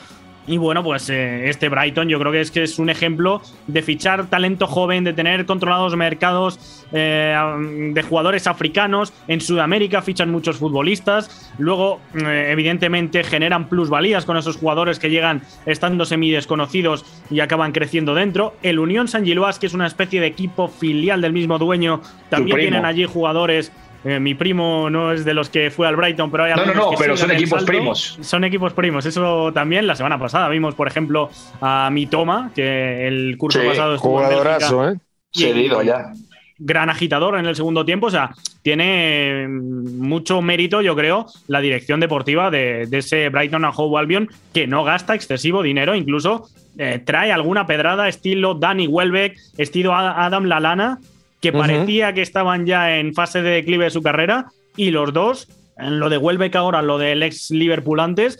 Y 0.46 0.58
bueno, 0.58 0.84
pues 0.84 1.08
eh, 1.08 1.48
este 1.48 1.68
Brighton 1.68 2.08
yo 2.08 2.18
creo 2.18 2.30
que 2.30 2.40
es 2.40 2.50
que 2.50 2.62
es 2.62 2.78
un 2.78 2.90
ejemplo 2.90 3.40
de 3.66 3.80
fichar 3.80 4.26
talento 4.26 4.66
joven, 4.66 5.02
de 5.02 5.14
tener 5.14 5.46
controlados 5.46 5.96
mercados 5.96 6.84
eh, 6.92 7.34
de 7.94 8.02
jugadores 8.02 8.46
africanos. 8.46 9.12
En 9.26 9.40
Sudamérica 9.40 10.02
fichan 10.02 10.30
muchos 10.30 10.58
futbolistas. 10.58 11.50
Luego, 11.56 12.00
eh, 12.14 12.48
evidentemente, 12.50 13.24
generan 13.24 13.68
plusvalías 13.68 14.26
con 14.26 14.36
esos 14.36 14.56
jugadores 14.56 14.98
que 14.98 15.08
llegan 15.08 15.42
estando 15.64 16.04
semi 16.04 16.30
desconocidos 16.30 17.06
y 17.30 17.40
acaban 17.40 17.72
creciendo 17.72 18.14
dentro. 18.14 18.54
El 18.62 18.78
Unión 18.78 19.08
San 19.08 19.24
Giloas, 19.24 19.58
que 19.58 19.66
es 19.66 19.74
una 19.74 19.86
especie 19.86 20.20
de 20.20 20.26
equipo 20.26 20.68
filial 20.68 21.22
del 21.22 21.32
mismo 21.32 21.58
dueño, 21.58 22.02
también 22.28 22.58
tienen 22.58 22.84
allí 22.84 23.06
jugadores. 23.06 23.72
Eh, 24.04 24.20
mi 24.20 24.34
primo 24.34 24.90
no 24.90 25.12
es 25.12 25.24
de 25.24 25.32
los 25.32 25.48
que 25.48 25.70
fue 25.70 25.88
al 25.88 25.96
Brighton, 25.96 26.30
pero 26.30 26.44
hay 26.44 26.52
No, 26.54 26.66
no, 26.66 26.74
no, 26.74 26.90
que 26.90 26.96
pero 26.98 27.16
son 27.16 27.30
equipos 27.30 27.60
salto. 27.60 27.66
primos. 27.66 28.18
Son 28.20 28.44
equipos 28.44 28.72
primos. 28.74 29.06
Eso 29.06 29.50
también 29.52 29.86
la 29.86 29.96
semana 29.96 30.18
pasada 30.18 30.48
vimos, 30.50 30.74
por 30.74 30.86
ejemplo, 30.88 31.30
a 31.60 31.88
Mitoma, 31.90 32.50
que 32.54 33.06
el 33.08 33.36
curso 33.38 33.60
Sí, 33.60 33.66
pasado 33.68 33.94
estuvo 33.94 34.22
en 34.22 34.28
Bélgica. 34.28 34.54
Jugadorazo, 34.68 34.90
¿eh? 34.90 34.98
Y- 35.32 35.40
Cedido 35.40 35.82
ya. 35.82 36.12
gran 36.58 36.88
agitador 36.90 37.36
en 37.38 37.46
el 37.46 37.56
segundo 37.56 37.84
tiempo. 37.84 38.06
O 38.06 38.10
sea, 38.10 38.30
tiene 38.62 39.46
mucho 39.48 40.40
mérito, 40.42 40.80
yo 40.82 40.94
creo, 40.94 41.26
la 41.48 41.60
dirección 41.60 41.98
deportiva 42.00 42.50
de, 42.50 42.86
de 42.86 42.98
ese 42.98 43.28
Brighton 43.30 43.64
and 43.64 43.74
Hove 43.76 43.98
Albion, 43.98 44.28
que 44.52 44.66
no 44.66 44.84
gasta 44.84 45.14
excesivo 45.14 45.62
dinero, 45.62 45.94
incluso 45.94 46.48
eh, 46.78 47.00
trae 47.04 47.32
alguna 47.32 47.66
pedrada 47.66 48.08
estilo 48.08 48.54
Danny 48.54 48.86
Welbeck, 48.86 49.36
estilo 49.58 49.94
A- 49.94 50.24
Adam 50.26 50.44
Lalana, 50.44 50.98
que 51.52 51.58
parecía 51.58 52.14
que 52.14 52.22
estaban 52.22 52.66
ya 52.66 52.98
en 52.98 53.14
fase 53.14 53.42
de 53.42 53.50
declive 53.50 53.84
de 53.84 53.90
su 53.90 54.02
carrera, 54.02 54.46
y 54.76 54.90
los 54.90 55.12
dos, 55.12 55.48
en 55.76 56.00
lo 56.00 56.08
de 56.08 56.18
Welbeck 56.18 56.56
ahora, 56.56 56.82
lo 56.82 56.98
del 56.98 57.22
ex 57.22 57.50
Liverpool 57.50 58.00
antes, 58.00 58.38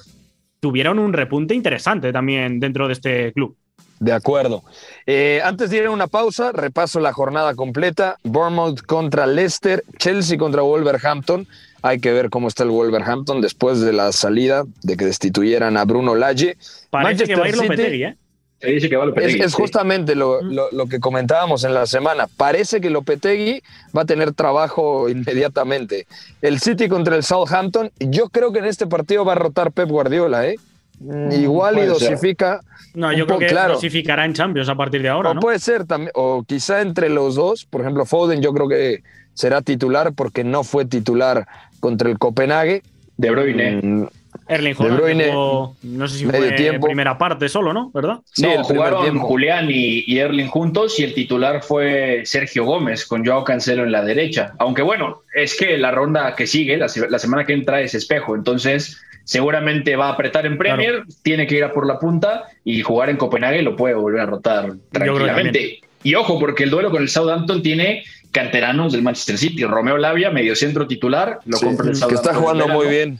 tuvieron 0.60 0.98
un 0.98 1.12
repunte 1.12 1.54
interesante 1.54 2.12
también 2.12 2.60
dentro 2.60 2.86
de 2.86 2.94
este 2.94 3.32
club. 3.32 3.56
De 4.00 4.12
acuerdo. 4.12 4.64
Eh, 5.06 5.40
antes 5.44 5.70
de 5.70 5.76
ir 5.78 5.86
a 5.86 5.90
una 5.90 6.06
pausa, 6.06 6.52
repaso 6.52 6.98
la 7.00 7.12
jornada 7.12 7.54
completa. 7.54 8.16
Bournemouth 8.24 8.80
contra 8.82 9.26
Leicester, 9.26 9.84
Chelsea 9.98 10.36
contra 10.36 10.62
Wolverhampton. 10.62 11.46
Hay 11.82 12.00
que 12.00 12.12
ver 12.12 12.30
cómo 12.30 12.48
está 12.48 12.64
el 12.64 12.70
Wolverhampton 12.70 13.40
después 13.40 13.80
de 13.80 13.92
la 13.92 14.10
salida 14.12 14.64
de 14.82 14.96
que 14.96 15.04
destituyeran 15.04 15.76
a 15.76 15.84
Bruno 15.84 16.14
Lage. 16.14 16.56
Parece 16.90 17.24
que 17.24 17.36
va 17.36 17.44
a 17.44 17.48
ir 17.48 17.56
Lopetegui, 17.56 17.90
City- 17.90 18.02
¿eh? 18.04 18.16
Se 18.64 18.70
dice 18.70 18.88
que 18.88 18.96
va 18.96 19.04
Es, 19.04 19.08
Lopetegui, 19.10 19.40
es 19.42 19.50
sí. 19.52 19.56
justamente 19.56 20.14
lo, 20.14 20.42
lo- 20.42 20.70
lo 20.72 20.86
que 20.86 21.00
comentábamos 21.00 21.64
en 21.64 21.74
la 21.74 21.86
semana. 21.86 22.26
Parece 22.36 22.80
que 22.80 22.90
Lopetegui 22.90 23.62
va 23.96 24.02
a 24.02 24.04
tener 24.04 24.32
trabajo 24.32 25.08
inmediatamente. 25.44 26.06
El 26.42 26.58
City 26.60 26.88
contra 26.88 27.16
el 27.16 27.22
Southampton. 27.22 27.90
Yo 28.00 28.28
creo 28.28 28.52
que 28.52 28.60
en 28.60 28.64
este 28.66 28.86
partido 28.86 29.24
va 29.24 29.32
a 29.32 29.36
rotar 29.36 29.72
Pep 29.72 29.88
Guardiola, 29.88 30.46
¿eh? 30.46 30.56
Mm, 31.00 31.32
Igual 31.32 31.76
y 31.76 31.80
ser. 31.80 31.88
dosifica. 31.88 32.60
No, 32.94 33.12
yo 33.12 33.26
creo 33.26 33.38
que 33.40 33.46
claro. 33.46 33.74
dosificará 33.74 34.24
en 34.24 34.32
Champions 34.32 34.68
a 34.68 34.76
partir 34.76 35.02
de 35.02 35.08
ahora, 35.08 35.30
o 35.30 35.34
¿no? 35.34 35.40
puede 35.40 35.58
ser 35.58 35.84
también, 35.84 36.12
o 36.14 36.44
quizá 36.46 36.80
entre 36.82 37.08
los 37.08 37.34
dos. 37.34 37.64
Por 37.64 37.80
ejemplo, 37.80 38.06
Foden, 38.06 38.40
yo 38.40 38.52
creo 38.52 38.68
que 38.68 39.02
será 39.34 39.60
titular 39.62 40.12
porque 40.14 40.44
no 40.44 40.62
fue 40.62 40.84
titular 40.84 41.46
contra 41.80 42.08
el 42.08 42.18
Copenhague. 42.18 42.82
De 43.16 43.30
Bruyne. 43.32 43.80
Mm, 43.82 44.06
Erling 44.48 44.74
De 44.74 44.82
Haaland 44.84 45.00
Bruyne, 45.00 45.24
jugó, 45.30 45.76
no 45.82 46.08
sé 46.08 46.18
si 46.18 46.26
medio 46.26 46.40
fue 46.48 46.52
tiempo. 46.52 46.86
primera 46.86 47.16
parte 47.16 47.48
solo, 47.48 47.72
¿no? 47.72 47.90
¿Verdad? 47.94 48.18
Sí, 48.32 48.42
no, 48.42 48.62
jugaron 48.64 49.02
tiempo. 49.02 49.26
Julián 49.26 49.70
y, 49.70 50.04
y 50.06 50.18
Erling 50.18 50.48
juntos 50.48 50.98
y 50.98 51.04
el 51.04 51.14
titular 51.14 51.62
fue 51.62 52.22
Sergio 52.24 52.64
Gómez 52.64 53.06
con 53.06 53.24
Joao 53.24 53.44
Cancelo 53.44 53.84
en 53.84 53.92
la 53.92 54.02
derecha. 54.04 54.52
Aunque 54.58 54.82
bueno, 54.82 55.22
es 55.34 55.56
que 55.56 55.78
la 55.78 55.90
ronda 55.92 56.34
que 56.36 56.46
sigue, 56.46 56.76
la, 56.76 56.88
se- 56.88 57.08
la 57.08 57.18
semana 57.18 57.44
que 57.46 57.52
entra 57.54 57.80
es 57.80 57.94
espejo, 57.94 58.34
entonces 58.34 59.00
seguramente 59.24 59.96
va 59.96 60.08
a 60.08 60.12
apretar 60.12 60.44
en 60.44 60.58
Premier, 60.58 61.04
tiene 61.22 61.46
que 61.46 61.56
ir 61.56 61.64
a 61.64 61.72
por 61.72 61.86
la 61.86 61.98
punta 61.98 62.44
y 62.64 62.82
jugar 62.82 63.08
en 63.08 63.16
Copenhague 63.16 63.62
lo 63.62 63.74
puede 63.76 63.94
volver 63.94 64.20
a 64.20 64.26
rotar 64.26 64.72
que 64.72 64.98
tranquilamente. 64.98 65.80
Y 66.02 66.14
ojo, 66.16 66.38
porque 66.38 66.64
el 66.64 66.70
duelo 66.70 66.90
con 66.90 67.00
el 67.02 67.08
Southampton 67.08 67.62
tiene 67.62 68.04
canteranos 68.32 68.92
del 68.92 69.00
Manchester 69.00 69.38
City. 69.38 69.64
Romeo 69.64 69.96
Lavia, 69.96 70.30
medio 70.30 70.54
centro 70.54 70.86
titular, 70.86 71.38
lo 71.46 71.56
sí, 71.56 71.64
compra 71.64 71.86
el 71.86 71.92
que 71.92 71.96
Southampton. 71.98 72.30
está 72.30 72.38
jugando 72.38 72.68
muy 72.68 72.88
bien. 72.88 73.18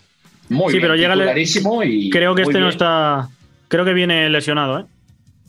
Muy 0.48 0.66
Sí, 0.72 0.78
bien, 0.78 0.82
pero 0.82 0.96
llega 0.96 1.14
titularísimo 1.14 1.82
y 1.82 2.10
Creo 2.10 2.34
que 2.34 2.42
este 2.42 2.58
no 2.60 2.68
está. 2.68 3.28
Creo 3.68 3.84
que 3.84 3.92
viene 3.94 4.28
lesionado, 4.30 4.80
¿eh? 4.80 4.84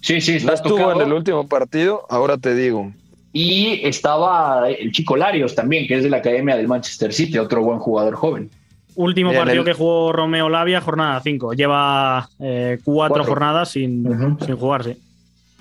Sí, 0.01 0.21
sí, 0.21 0.31
No 0.34 0.38
está 0.38 0.53
estuvo 0.53 0.77
tocado. 0.77 1.01
en 1.01 1.08
el 1.08 1.13
último 1.13 1.47
partido, 1.47 2.05
ahora 2.10 2.38
te 2.38 2.55
digo. 2.55 2.91
Y 3.34 3.81
estaba 3.86 4.69
el 4.69 4.91
chico 4.91 5.17
Larios 5.17 5.55
también, 5.55 5.88
que 5.88 5.95
es 5.97 6.03
de 6.03 6.10
la 6.10 6.17
Academia 6.17 6.55
del 6.55 6.67
Manchester 6.67 7.12
City, 7.12 7.38
otro 7.38 7.62
buen 7.63 7.79
jugador 7.79 8.15
joven. 8.15 8.49
Último 8.95 9.31
Bien, 9.31 9.41
partido 9.43 9.62
el- 9.63 9.65
que 9.67 9.73
jugó 9.73 10.13
Romeo 10.13 10.47
Lavia, 10.47 10.79
jornada 10.79 11.19
5. 11.21 11.53
Lleva 11.53 12.29
eh, 12.39 12.79
cuatro, 12.86 13.15
Cuatro. 13.15 13.25
jornadas 13.34 13.71
sin, 13.71 14.08
Ujú. 14.08 14.45
sin 14.45 14.55
jugar, 14.55 14.86
sí. 14.86 14.97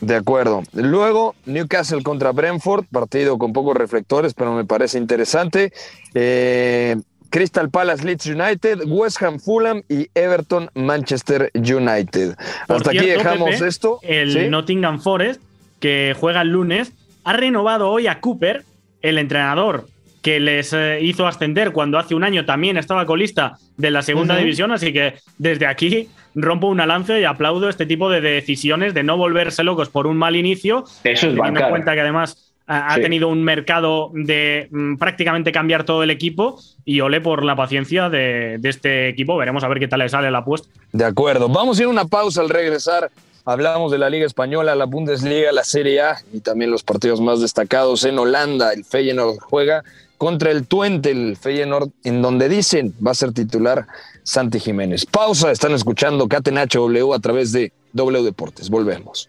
De 0.00 0.14
acuerdo. 0.14 0.62
Luego, 0.72 1.34
Newcastle 1.46 2.02
contra 2.02 2.30
Brentford, 2.32 2.84
partido 2.92 3.38
con 3.38 3.52
pocos 3.52 3.76
reflectores, 3.76 4.34
pero 4.34 4.52
me 4.52 4.64
parece 4.64 4.98
interesante. 4.98 5.72
Eh, 6.14 6.96
Crystal 7.34 7.68
Palace, 7.68 8.04
Leeds 8.04 8.26
United, 8.26 8.82
West 8.86 9.20
Ham, 9.20 9.40
Fulham 9.40 9.82
y 9.88 10.06
Everton, 10.14 10.70
Manchester 10.74 11.50
United. 11.52 12.36
Por 12.68 12.76
Hasta 12.76 12.90
aquí 12.90 13.06
dejamos 13.06 13.50
Pepe, 13.50 13.66
esto. 13.66 13.98
El 14.02 14.32
¿sí? 14.32 14.48
Nottingham 14.48 15.00
Forest, 15.00 15.42
que 15.80 16.14
juega 16.16 16.42
el 16.42 16.50
lunes, 16.50 16.92
ha 17.24 17.32
renovado 17.32 17.90
hoy 17.90 18.06
a 18.06 18.20
Cooper, 18.20 18.62
el 19.02 19.18
entrenador 19.18 19.88
que 20.22 20.38
les 20.38 20.72
eh, 20.74 21.00
hizo 21.02 21.26
ascender 21.26 21.72
cuando 21.72 21.98
hace 21.98 22.14
un 22.14 22.22
año 22.22 22.44
también 22.44 22.76
estaba 22.76 23.04
colista 23.04 23.58
de 23.78 23.90
la 23.90 24.02
segunda 24.02 24.36
división, 24.36 24.70
así 24.70 24.92
que 24.92 25.14
desde 25.36 25.66
aquí 25.66 26.08
rompo 26.36 26.68
una 26.68 26.86
lanza 26.86 27.18
y 27.18 27.24
aplaudo 27.24 27.68
este 27.68 27.84
tipo 27.84 28.10
de 28.10 28.20
decisiones 28.20 28.94
de 28.94 29.02
no 29.02 29.16
volverse 29.16 29.64
locos 29.64 29.88
por 29.88 30.06
un 30.06 30.16
mal 30.16 30.36
inicio, 30.36 30.84
Eso 31.02 31.26
es 31.26 31.34
teniendo 31.34 31.60
en 31.60 31.68
cuenta 31.68 31.94
que 31.94 32.00
además 32.00 32.53
ha, 32.66 32.96
tenido 32.96 33.28
un 33.28 33.42
mercado 33.42 34.10
de 34.14 34.68
mm, 34.70 34.96
prácticamente 34.96 35.52
cambiar 35.52 35.84
todo 35.84 36.02
el 36.02 36.10
equipo 36.10 36.58
y 36.84 37.00
ole 37.00 37.20
por 37.20 37.44
la 37.44 37.56
paciencia 37.56 38.08
de, 38.08 38.58
de, 38.58 38.68
este 38.68 39.08
equipo. 39.08 39.36
Veremos 39.36 39.64
a 39.64 39.68
ver 39.68 39.78
qué 39.78 39.88
tal 39.88 40.00
le 40.00 40.08
sale 40.08 40.30
la 40.30 40.38
apuesta. 40.38 40.68
De 40.92 41.04
acuerdo. 41.04 41.48
Vamos 41.48 41.78
a 41.78 41.82
ir 41.82 41.86
a 41.86 41.90
una 41.90 42.06
pausa 42.06 42.40
al 42.40 42.48
regresar. 42.48 43.10
Hablamos 43.46 43.92
de 43.92 43.98
la 43.98 44.08
Liga 44.08 44.24
Española, 44.24 44.74
la 44.74 44.86
Bundesliga, 44.86 45.52
la 45.52 45.64
Serie 45.64 46.00
A 46.00 46.16
y 46.32 46.40
también 46.40 46.70
los 46.70 46.82
partidos 46.82 47.20
más 47.20 47.40
destacados 47.40 48.04
en 48.04 48.18
Holanda. 48.18 48.72
El 48.72 48.86
Feyenoord 48.86 49.38
juega 49.40 49.84
contra 50.16 50.50
el 50.50 50.66
Twente, 50.66 51.10
el 51.10 51.36
Feyenoord, 51.36 51.90
en 52.04 52.22
donde 52.22 52.48
dicen 52.48 52.94
va 53.06 53.10
a 53.10 53.14
ser 53.14 53.32
titular 53.32 53.86
Santi 54.22 54.58
Jiménez. 54.58 55.04
Pausa, 55.04 55.50
están 55.50 55.72
escuchando 55.72 56.26
Catenacho 56.26 56.80
W 56.80 57.12
a 57.14 57.18
través 57.18 57.52
de 57.52 57.72
W 57.92 58.22
Deportes. 58.22 58.70
Volvemos. 58.70 59.28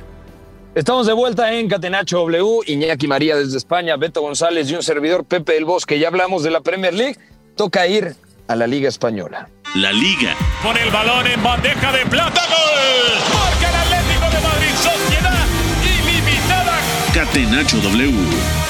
Estamos 0.73 1.05
de 1.05 1.11
vuelta 1.11 1.51
en 1.51 1.67
Catenacho 1.67 2.19
W, 2.19 2.61
Iñaki 2.65 3.05
María 3.05 3.35
desde 3.35 3.57
España, 3.57 3.97
Beto 3.97 4.21
González 4.21 4.71
y 4.71 4.75
un 4.75 4.81
servidor 4.81 5.25
Pepe 5.25 5.53
del 5.53 5.65
Bosque. 5.65 5.99
Ya 5.99 6.07
hablamos 6.07 6.43
de 6.43 6.51
la 6.51 6.61
Premier 6.61 6.93
League, 6.93 7.17
toca 7.57 7.85
ir 7.87 8.15
a 8.47 8.55
la 8.55 8.67
Liga 8.67 8.87
Española. 8.87 9.49
La 9.75 9.91
Liga. 9.91 10.33
Con 10.63 10.77
el 10.77 10.89
balón 10.89 11.27
en 11.27 11.43
bandeja 11.43 11.91
de 11.91 12.05
plata, 12.05 12.41
gol. 12.47 13.19
Marca 13.33 13.69
el 13.69 13.75
Atlético 13.75 14.29
de 14.29 14.41
Madrid, 14.41 14.75
sociedad 14.77 15.45
ilimitada. 15.83 16.79
Catenacho 17.13 17.77
W. 17.77 18.60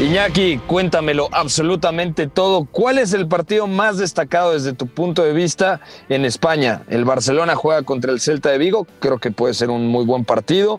Iñaki, 0.00 0.58
cuéntamelo 0.58 1.28
absolutamente 1.32 2.28
todo. 2.28 2.66
¿Cuál 2.70 2.98
es 2.98 3.12
el 3.14 3.26
partido 3.26 3.66
más 3.66 3.98
destacado 3.98 4.52
desde 4.52 4.72
tu 4.72 4.86
punto 4.86 5.24
de 5.24 5.32
vista 5.32 5.80
en 6.08 6.24
España? 6.24 6.82
El 6.88 7.04
Barcelona 7.04 7.56
juega 7.56 7.82
contra 7.82 8.12
el 8.12 8.20
Celta 8.20 8.50
de 8.50 8.58
Vigo, 8.58 8.86
creo 9.00 9.18
que 9.18 9.32
puede 9.32 9.54
ser 9.54 9.70
un 9.70 9.88
muy 9.88 10.04
buen 10.04 10.24
partido. 10.24 10.78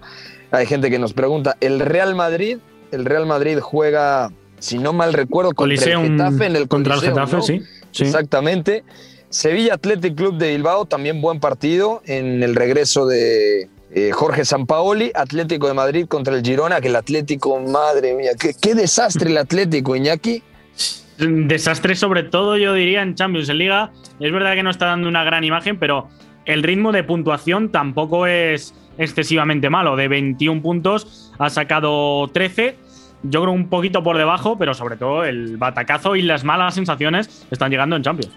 Hay 0.52 0.66
gente 0.68 0.90
que 0.90 1.00
nos 1.00 1.12
pregunta, 1.12 1.58
¿el 1.60 1.82
Real 1.82 2.16
Madrid? 2.16 2.60
El 2.94 3.04
Real 3.04 3.26
Madrid 3.26 3.60
juega, 3.60 4.32
si 4.60 4.78
no 4.78 4.94
mal 4.94 5.12
recuerdo, 5.12 5.52
contra 5.52 5.76
el 5.76 6.12
Getafe 6.12 6.46
en 6.46 6.56
el 6.56 6.70
Contra 6.70 6.96
el 6.96 7.02
Getafe, 7.02 7.42
sí, 7.42 7.62
sí. 7.92 8.04
Exactamente. 8.04 8.86
Sevilla 9.30 9.74
Athletic 9.74 10.16
Club 10.16 10.38
de 10.38 10.52
Bilbao, 10.52 10.86
también 10.86 11.20
buen 11.20 11.42
partido 11.42 12.02
en 12.06 12.42
el 12.42 12.56
regreso 12.56 13.06
de 13.06 13.68
eh, 13.92 14.12
Jorge 14.12 14.46
Sampaoli, 14.46 15.12
Atlético 15.16 15.68
de 15.68 15.74
Madrid 15.74 16.06
contra 16.08 16.36
el 16.36 16.44
Girona, 16.44 16.80
que 16.80 16.88
el 16.90 16.96
Atlético, 16.96 17.60
madre 17.60 18.14
mía, 18.14 18.32
qué, 18.40 18.54
qué 18.60 18.76
desastre 18.76 19.30
el 19.30 19.38
Atlético, 19.38 19.96
Iñaki. 19.96 20.44
Desastre 21.18 21.96
sobre 21.96 22.24
todo, 22.24 22.56
yo 22.58 22.74
diría, 22.74 23.02
en 23.02 23.16
Champions, 23.16 23.50
en 23.50 23.58
Liga. 23.58 23.92
Es 24.20 24.32
verdad 24.32 24.54
que 24.54 24.64
no 24.64 24.70
está 24.70 24.86
dando 24.86 25.10
una 25.10 25.24
gran 25.24 25.44
imagen, 25.44 25.78
pero 25.78 26.08
el 26.46 26.64
ritmo 26.64 26.92
de 26.92 27.04
puntuación 27.04 27.72
tampoco 27.72 28.26
es 28.26 28.74
excesivamente 28.98 29.70
malo. 29.70 29.96
De 29.96 30.08
21 30.08 30.62
puntos 30.62 31.32
ha 31.38 31.50
sacado 31.50 32.28
13. 32.28 32.78
Yo 33.24 33.42
creo 33.42 33.54
un 33.54 33.70
poquito 33.70 34.02
por 34.02 34.18
debajo, 34.18 34.58
pero 34.58 34.74
sobre 34.74 34.96
todo 34.96 35.26
el 35.26 35.58
batacazo 35.58 36.16
y 36.16 36.22
las 36.22 36.44
malas 36.44 36.76
sensaciones 36.76 37.46
están 37.52 37.70
llegando 37.70 37.96
en 37.96 38.04
Champions. 38.04 38.34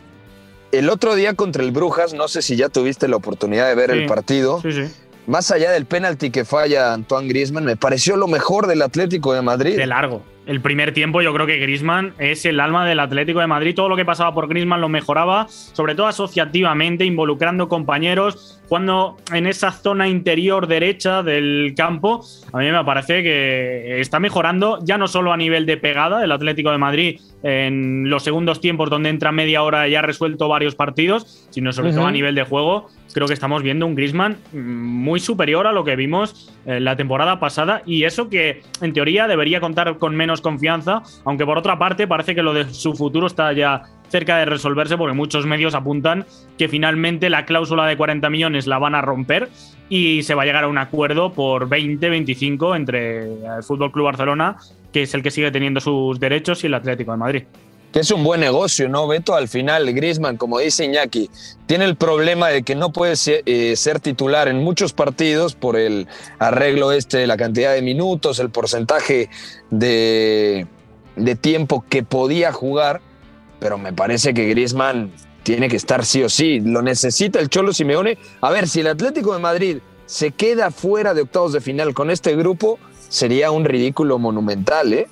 El 0.73 0.89
otro 0.89 1.15
día 1.15 1.35
contra 1.35 1.63
el 1.63 1.71
Brujas, 1.71 2.15
no 2.15 2.27
sé 2.27 2.43
si 2.43 2.57
ya 2.57 2.69
tuviste 2.69 3.07
la 3.07 3.17
oportunidad 3.17 3.69
de 3.69 3.75
ver 3.75 3.93
Sí, 3.93 3.99
el 3.99 4.07
partido. 4.07 4.61
Sí, 4.63 4.73
sí. 4.73 4.93
Más 5.27 5.51
allá 5.51 5.71
del 5.71 5.87
penalti 5.87 6.31
que 6.31 6.45
falla 6.45 6.93
Antoine 6.93 7.29
Griezmann, 7.29 7.65
me 7.65 7.77
pareció 7.77 8.17
lo 8.17 8.27
mejor 8.27 8.67
del 8.67 8.83
Atlético 8.83 9.33
de 9.33 9.43
Madrid. 9.43 9.77
De 9.77 9.87
largo. 9.87 10.23
El 10.45 10.61
primer 10.61 10.93
tiempo 10.93 11.23
yo 11.23 11.33
creo 11.33 11.47
que 11.47 11.59
Griezmann 11.59 12.15
es 12.19 12.45
el 12.45 12.59
alma 12.59 12.85
del 12.85 12.99
Atlético 12.99 13.39
de 13.39 13.47
Madrid. 13.47 13.75
Todo 13.77 13.89
lo 13.89 13.97
que 13.97 14.05
pasaba 14.05 14.35
por 14.35 14.49
Griezmann 14.49 14.81
lo 14.81 14.89
mejoraba, 14.89 15.47
sobre 15.49 15.95
todo 15.95 16.09
asociativamente, 16.09 17.05
involucrando 17.05 17.69
compañeros, 17.69 18.61
cuando 18.69 19.19
en 19.33 19.47
esa 19.47 19.71
zona 19.71 20.09
interior 20.09 20.67
derecha 20.67 21.23
del 21.23 21.75
campo, 21.77 22.25
a 22.53 22.59
mí 22.59 22.71
me 22.71 22.85
parece 22.85 23.23
que 23.23 24.01
está 24.01 24.19
mejorando 24.19 24.79
ya 24.83 24.99
no 24.99 25.07
solo 25.07 25.33
a 25.33 25.37
nivel 25.37 25.67
de 25.67 25.77
pegada 25.77 26.25
el 26.25 26.33
Atlético 26.33 26.71
de 26.71 26.79
Madrid 26.79 27.21
en 27.43 28.09
los 28.09 28.23
segundos 28.23 28.61
tiempos 28.61 28.89
donde 28.89 29.11
entra 29.11 29.31
media 29.31 29.63
hora 29.63 29.89
y 29.89 29.95
ha 29.95 30.03
resuelto 30.03 30.49
varios 30.49 30.75
partidos, 30.75 31.47
sino 31.51 31.73
sobre 31.73 31.93
todo 31.93 32.07
a 32.07 32.13
nivel 32.13 32.35
de 32.35 32.45
juego. 32.45 32.89
Creo 33.13 33.27
que 33.27 33.35
estamos 33.35 33.63
viendo 33.63 33.85
un 33.85 33.95
Griezmann 33.95 34.39
mm, 34.53 34.59
muy 34.59 35.21
superior 35.21 35.67
a 35.67 35.73
lo 35.73 35.85
que 35.85 35.97
vimos 35.97 36.51
eh, 36.65 36.81
la 36.81 36.97
temporada 36.97 37.39
pasada 37.41 37.83
y 37.85 38.05
eso 38.05 38.31
que 38.31 38.63
en 38.81 38.95
teoría 38.95 39.27
debería 39.27 39.61
contar 39.61 39.99
con 39.99 40.17
menos 40.17 40.32
confianza, 40.41 41.03
aunque 41.25 41.45
por 41.45 41.59
otra 41.59 41.79
parte 41.79 42.07
parece 42.07 42.35
que 42.35 42.43
lo 42.43 42.55
de 42.55 42.73
su 42.73 42.95
futuro 42.95 43.27
está 43.27 43.53
ya 43.53 43.83
cerca 44.09 44.39
de 44.39 44.45
resolverse 44.45 44.97
porque 44.97 45.15
muchos 45.15 45.47
medios 45.47 45.75
apuntan 45.75 46.27
que 46.59 46.69
finalmente 46.69 47.31
la 47.31 47.47
cláusula 47.47 47.87
de 47.87 47.97
40 47.97 48.29
millones 48.31 48.67
la 48.67 48.79
van 48.79 48.95
a 48.95 49.01
romper 49.01 49.49
y 49.89 50.23
se 50.23 50.35
va 50.35 50.43
a 50.43 50.45
llegar 50.47 50.65
a 50.65 50.69
un 50.69 50.79
acuerdo 50.79 51.33
por 51.33 51.69
20-25 51.69 52.77
entre 52.77 53.23
el 53.23 53.63
Fútbol 53.63 53.91
Club 53.93 54.07
Barcelona, 54.07 54.57
que 54.93 55.03
es 55.03 55.15
el 55.15 55.23
que 55.23 55.31
sigue 55.31 55.51
teniendo 55.51 55.81
sus 55.81 56.21
derechos, 56.21 56.63
y 56.63 56.67
el 56.67 56.75
Atlético 56.75 57.13
de 57.13 57.19
Madrid. 57.19 57.43
Que 57.93 58.01
es 58.01 58.11
un 58.11 58.25
buen 58.25 58.41
negocio, 58.41 58.89
¿no, 58.89 59.07
Beto? 59.07 59.35
Al 59.35 59.49
final, 59.49 59.93
Griezmann, 59.93 60.39
como 60.39 60.59
dice 60.59 60.87
Iñaki, 60.87 61.29
tiene 61.67 61.85
el 61.85 61.97
problema 61.97 62.49
de 62.49 62.63
que 62.63 62.75
no 62.75 62.91
puede 62.91 63.17
ser, 63.17 63.43
eh, 63.45 63.77
ser 63.77 64.01
titular 64.01 64.49
en 64.49 64.65
muchos 64.65 64.95
partidos 64.95 65.55
por 65.55 65.77
el 65.77 66.09
arreglo 66.39 66.93
este 66.93 67.19
de 67.19 67.27
la 67.27 67.37
cantidad 67.37 67.75
de 67.75 67.83
minutos, 67.83 68.39
el 68.39 68.49
porcentaje 68.49 69.29
de, 69.71 70.67
de 71.17 71.37
tiempo 71.37 71.85
que 71.87 72.03
podía 72.03 72.51
jugar, 72.53 73.03
pero 73.61 73.77
me 73.77 73.93
parece 73.93 74.33
que 74.33 74.49
Griezmann 74.49 75.13
tiene 75.43 75.69
que 75.69 75.77
estar 75.77 76.05
sí 76.05 76.23
o 76.23 76.29
sí. 76.29 76.61
Lo 76.61 76.83
necesita 76.83 77.41
el 77.41 77.49
Cholo 77.49 77.73
Simeone. 77.73 78.17
A 78.41 78.51
ver, 78.51 78.69
si 78.69 78.81
el 78.81 78.87
Atlético 78.87 79.35
de 79.35 79.41
Madrid 79.41 79.79
se 80.07 80.31
queda 80.31 80.71
fuera 80.71 81.15
de 81.15 81.23
octavos 81.23 81.53
de 81.53 81.61
final 81.61 81.95
con 81.95 82.11
este 82.11 82.35
grupo, 82.37 82.79
sería 83.09 83.51
un 83.51 83.65
ridículo 83.65 84.19
monumental, 84.19 84.93
¿eh? 84.93 85.09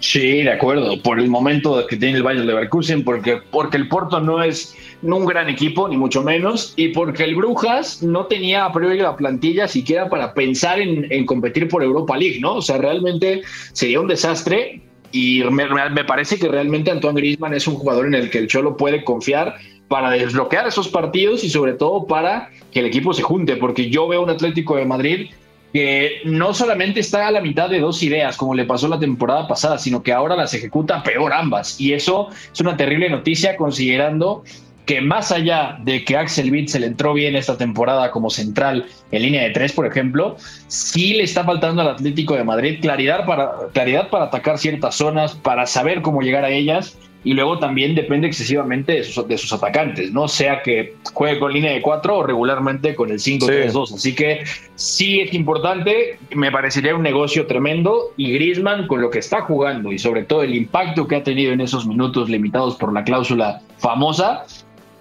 Sí, 0.00 0.42
de 0.42 0.50
acuerdo. 0.50 1.00
Por 1.02 1.20
el 1.20 1.28
momento 1.28 1.86
que 1.86 1.96
tiene 1.96 2.16
el 2.16 2.22
Bayern 2.22 2.46
Leverkusen, 2.46 3.04
porque, 3.04 3.38
porque 3.50 3.76
el 3.76 3.88
Porto 3.88 4.20
no 4.20 4.42
es 4.42 4.76
un 5.02 5.24
gran 5.24 5.48
equipo, 5.48 5.88
ni 5.88 5.96
mucho 5.96 6.22
menos, 6.22 6.72
y 6.76 6.88
porque 6.88 7.24
el 7.24 7.36
Brujas 7.36 8.02
no 8.02 8.26
tenía 8.26 8.64
a 8.64 8.72
priori 8.72 8.98
la 8.98 9.16
plantilla 9.16 9.68
siquiera 9.68 10.08
para 10.08 10.34
pensar 10.34 10.80
en, 10.80 11.10
en 11.12 11.24
competir 11.26 11.68
por 11.68 11.82
Europa 11.82 12.16
League, 12.16 12.40
¿no? 12.40 12.56
O 12.56 12.62
sea, 12.62 12.78
realmente 12.78 13.42
sería 13.72 14.00
un 14.00 14.08
desastre. 14.08 14.82
Y 15.10 15.42
me, 15.44 15.66
me 15.90 16.04
parece 16.04 16.38
que 16.38 16.48
realmente 16.48 16.90
Antoine 16.90 17.18
Griezmann 17.18 17.54
es 17.54 17.66
un 17.66 17.76
jugador 17.76 18.06
en 18.06 18.14
el 18.14 18.30
que 18.30 18.38
el 18.38 18.46
Cholo 18.46 18.76
puede 18.76 19.04
confiar 19.04 19.54
para 19.88 20.10
desbloquear 20.10 20.66
esos 20.66 20.88
partidos 20.88 21.44
y 21.44 21.48
sobre 21.48 21.72
todo 21.72 22.06
para 22.06 22.50
que 22.72 22.80
el 22.80 22.86
equipo 22.86 23.14
se 23.14 23.22
junte, 23.22 23.56
porque 23.56 23.88
yo 23.88 24.06
veo 24.06 24.22
un 24.22 24.28
Atlético 24.28 24.76
de 24.76 24.84
Madrid 24.84 25.30
que 25.72 26.20
no 26.24 26.54
solamente 26.54 27.00
está 27.00 27.26
a 27.26 27.30
la 27.30 27.40
mitad 27.40 27.68
de 27.68 27.80
dos 27.80 28.02
ideas, 28.02 28.36
como 28.36 28.54
le 28.54 28.64
pasó 28.64 28.88
la 28.88 28.98
temporada 28.98 29.46
pasada, 29.46 29.78
sino 29.78 30.02
que 30.02 30.12
ahora 30.12 30.36
las 30.36 30.54
ejecuta 30.54 31.02
peor 31.02 31.32
ambas. 31.32 31.80
Y 31.80 31.92
eso 31.92 32.28
es 32.52 32.60
una 32.60 32.76
terrible 32.76 33.10
noticia 33.10 33.56
considerando 33.56 34.44
que 34.86 35.02
más 35.02 35.30
allá 35.32 35.76
de 35.82 36.02
que 36.02 36.16
Axel 36.16 36.50
Witzel 36.50 36.82
entró 36.82 37.12
bien 37.12 37.36
esta 37.36 37.58
temporada 37.58 38.10
como 38.10 38.30
central 38.30 38.86
en 39.10 39.20
línea 39.20 39.42
de 39.42 39.50
tres, 39.50 39.72
por 39.72 39.84
ejemplo, 39.84 40.38
sí 40.68 41.12
le 41.12 41.24
está 41.24 41.44
faltando 41.44 41.82
al 41.82 41.88
Atlético 41.88 42.34
de 42.34 42.44
Madrid 42.44 42.78
claridad 42.80 43.26
para, 43.26 43.52
claridad 43.74 44.08
para 44.08 44.24
atacar 44.24 44.56
ciertas 44.56 44.94
zonas, 44.94 45.34
para 45.34 45.66
saber 45.66 46.00
cómo 46.00 46.22
llegar 46.22 46.46
a 46.46 46.50
ellas 46.50 46.96
y 47.24 47.34
luego 47.34 47.58
también 47.58 47.94
depende 47.94 48.28
excesivamente 48.28 48.92
de 48.92 49.04
sus, 49.04 49.26
de 49.26 49.36
sus 49.38 49.52
atacantes, 49.52 50.12
¿no? 50.12 50.28
Sea 50.28 50.62
que 50.62 50.94
juegue 51.12 51.38
con 51.38 51.52
línea 51.52 51.72
de 51.72 51.82
cuatro 51.82 52.18
o 52.18 52.22
regularmente 52.22 52.94
con 52.94 53.10
el 53.10 53.18
5-3-2. 53.18 53.94
Así 53.94 54.14
que 54.14 54.44
sí 54.76 55.20
es 55.20 55.34
importante, 55.34 56.18
me 56.34 56.52
parecería 56.52 56.94
un 56.94 57.02
negocio 57.02 57.46
tremendo 57.46 58.12
y 58.16 58.32
Griezmann 58.32 58.86
con 58.86 59.00
lo 59.00 59.10
que 59.10 59.18
está 59.18 59.42
jugando 59.42 59.92
y 59.92 59.98
sobre 59.98 60.22
todo 60.24 60.42
el 60.42 60.54
impacto 60.54 61.08
que 61.08 61.16
ha 61.16 61.22
tenido 61.22 61.52
en 61.52 61.60
esos 61.60 61.86
minutos 61.86 62.28
limitados 62.28 62.76
por 62.76 62.92
la 62.92 63.04
cláusula 63.04 63.62
famosa, 63.78 64.44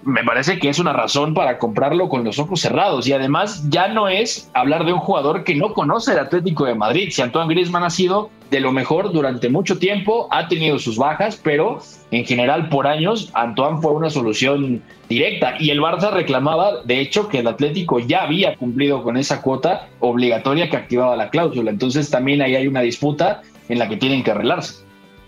me 0.07 0.23
parece 0.23 0.57
que 0.57 0.69
es 0.69 0.79
una 0.79 0.93
razón 0.93 1.33
para 1.33 1.59
comprarlo 1.59 2.07
con 2.07 2.23
los 2.23 2.39
ojos 2.39 2.61
cerrados. 2.61 3.05
Y 3.07 3.13
además 3.13 3.69
ya 3.69 3.89
no 3.89 4.07
es 4.07 4.49
hablar 4.53 4.85
de 4.85 4.93
un 4.93 4.99
jugador 4.99 5.43
que 5.43 5.53
no 5.53 5.73
conoce 5.73 6.13
el 6.13 6.19
Atlético 6.19 6.63
de 6.63 6.75
Madrid. 6.75 7.09
Si 7.11 7.21
Antoine 7.21 7.53
Griezmann 7.53 7.83
ha 7.83 7.89
sido 7.89 8.29
de 8.49 8.61
lo 8.61 8.71
mejor 8.71 9.11
durante 9.11 9.49
mucho 9.49 9.77
tiempo, 9.77 10.29
ha 10.31 10.47
tenido 10.47 10.79
sus 10.79 10.97
bajas, 10.97 11.39
pero 11.43 11.81
en 12.11 12.25
general 12.25 12.69
por 12.69 12.87
años 12.87 13.29
Antoine 13.33 13.81
fue 13.81 13.91
una 13.91 14.09
solución 14.09 14.81
directa. 15.09 15.55
Y 15.59 15.71
el 15.71 15.81
Barça 15.81 16.09
reclamaba, 16.09 16.83
de 16.85 17.01
hecho, 17.01 17.27
que 17.27 17.39
el 17.39 17.47
Atlético 17.47 17.99
ya 17.99 18.23
había 18.23 18.55
cumplido 18.55 19.03
con 19.03 19.17
esa 19.17 19.41
cuota 19.41 19.89
obligatoria 19.99 20.69
que 20.69 20.77
activaba 20.77 21.17
la 21.17 21.29
cláusula. 21.29 21.69
Entonces 21.69 22.09
también 22.09 22.41
ahí 22.41 22.55
hay 22.55 22.67
una 22.67 22.79
disputa 22.79 23.41
en 23.67 23.77
la 23.77 23.89
que 23.89 23.97
tienen 23.97 24.23
que 24.23 24.31
arreglarse. 24.31 24.87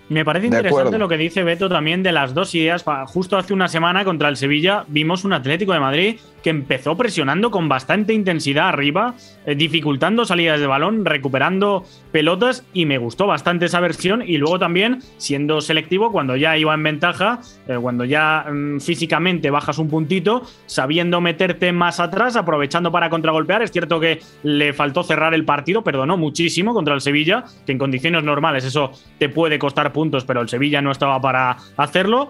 Me 0.10 0.26
parece 0.26 0.48
interesante 0.48 0.98
lo 0.98 1.08
que 1.08 1.17
dice 1.17 1.43
Beto 1.43 1.69
también 1.69 2.02
de 2.02 2.12
las 2.12 2.34
dos 2.34 2.56
ideas. 2.56 2.84
Justo 3.06 3.38
hace 3.38 3.54
una 3.54 3.67
semana 3.67 4.04
contra 4.04 4.28
el 4.28 4.38
Sevilla 4.38 4.84
vimos 4.88 5.24
un 5.24 5.34
Atlético 5.34 5.74
de 5.74 5.80
Madrid 5.80 6.15
que 6.41 6.50
empezó 6.50 6.95
presionando 6.95 7.52
con 7.52 7.69
bastante 7.69 8.13
intensidad 8.13 8.69
arriba, 8.69 9.15
eh, 9.45 9.56
dificultando 9.56 10.26
salidas 10.26 10.60
de 10.60 10.67
balón, 10.67 11.06
recuperando 11.06 11.84
pelotas 12.12 12.65
y 12.74 12.86
me 12.86 12.98
gustó 12.98 13.28
bastante 13.28 13.65
esa 13.65 13.80
versión 13.80 14.24
y 14.26 14.38
luego 14.38 14.58
también 14.60 15.00
siendo 15.17 15.62
selectivo 15.62 16.12
cuando 16.12 16.36
ya 16.36 16.58
iba 16.58 16.74
en 16.74 16.84
ventaja, 16.84 17.39
eh, 17.67 17.78
cuando 17.80 18.06
ya 18.06 18.45
mm, 18.50 18.80
físicamente 18.80 19.50
bajas 19.50 19.78
un 19.78 19.89
puntito, 19.89 20.43
sabiendo 20.65 21.22
meterte 21.22 21.72
más 21.72 22.00
atrás, 22.00 22.36
aprovechando 22.36 22.91
para 22.91 23.10
contragolpear. 23.10 23.62
Es 23.62 23.72
cierto 23.72 24.00
que 24.00 24.22
le 24.43 24.74
faltó 24.74 25.04
cerrar 25.04 25.34
el 25.34 25.45
partido, 25.45 25.84
perdonó 25.84 26.17
muchísimo 26.17 26.74
contra 26.74 26.95
el 26.95 27.02
Sevilla, 27.02 27.43
que 27.65 27.72
en 27.72 27.78
condiciones 27.78 28.24
normales 28.24 28.63
eso 28.63 28.91
te 29.17 29.30
puede 29.30 29.60
costar 29.60 29.91
puntos, 29.99 30.23
pero 30.23 30.39
el 30.39 30.47
Sevilla 30.47 30.81
no 30.81 30.91
estaba 30.91 31.19
para 31.19 31.57
hacerlo. 31.75 32.29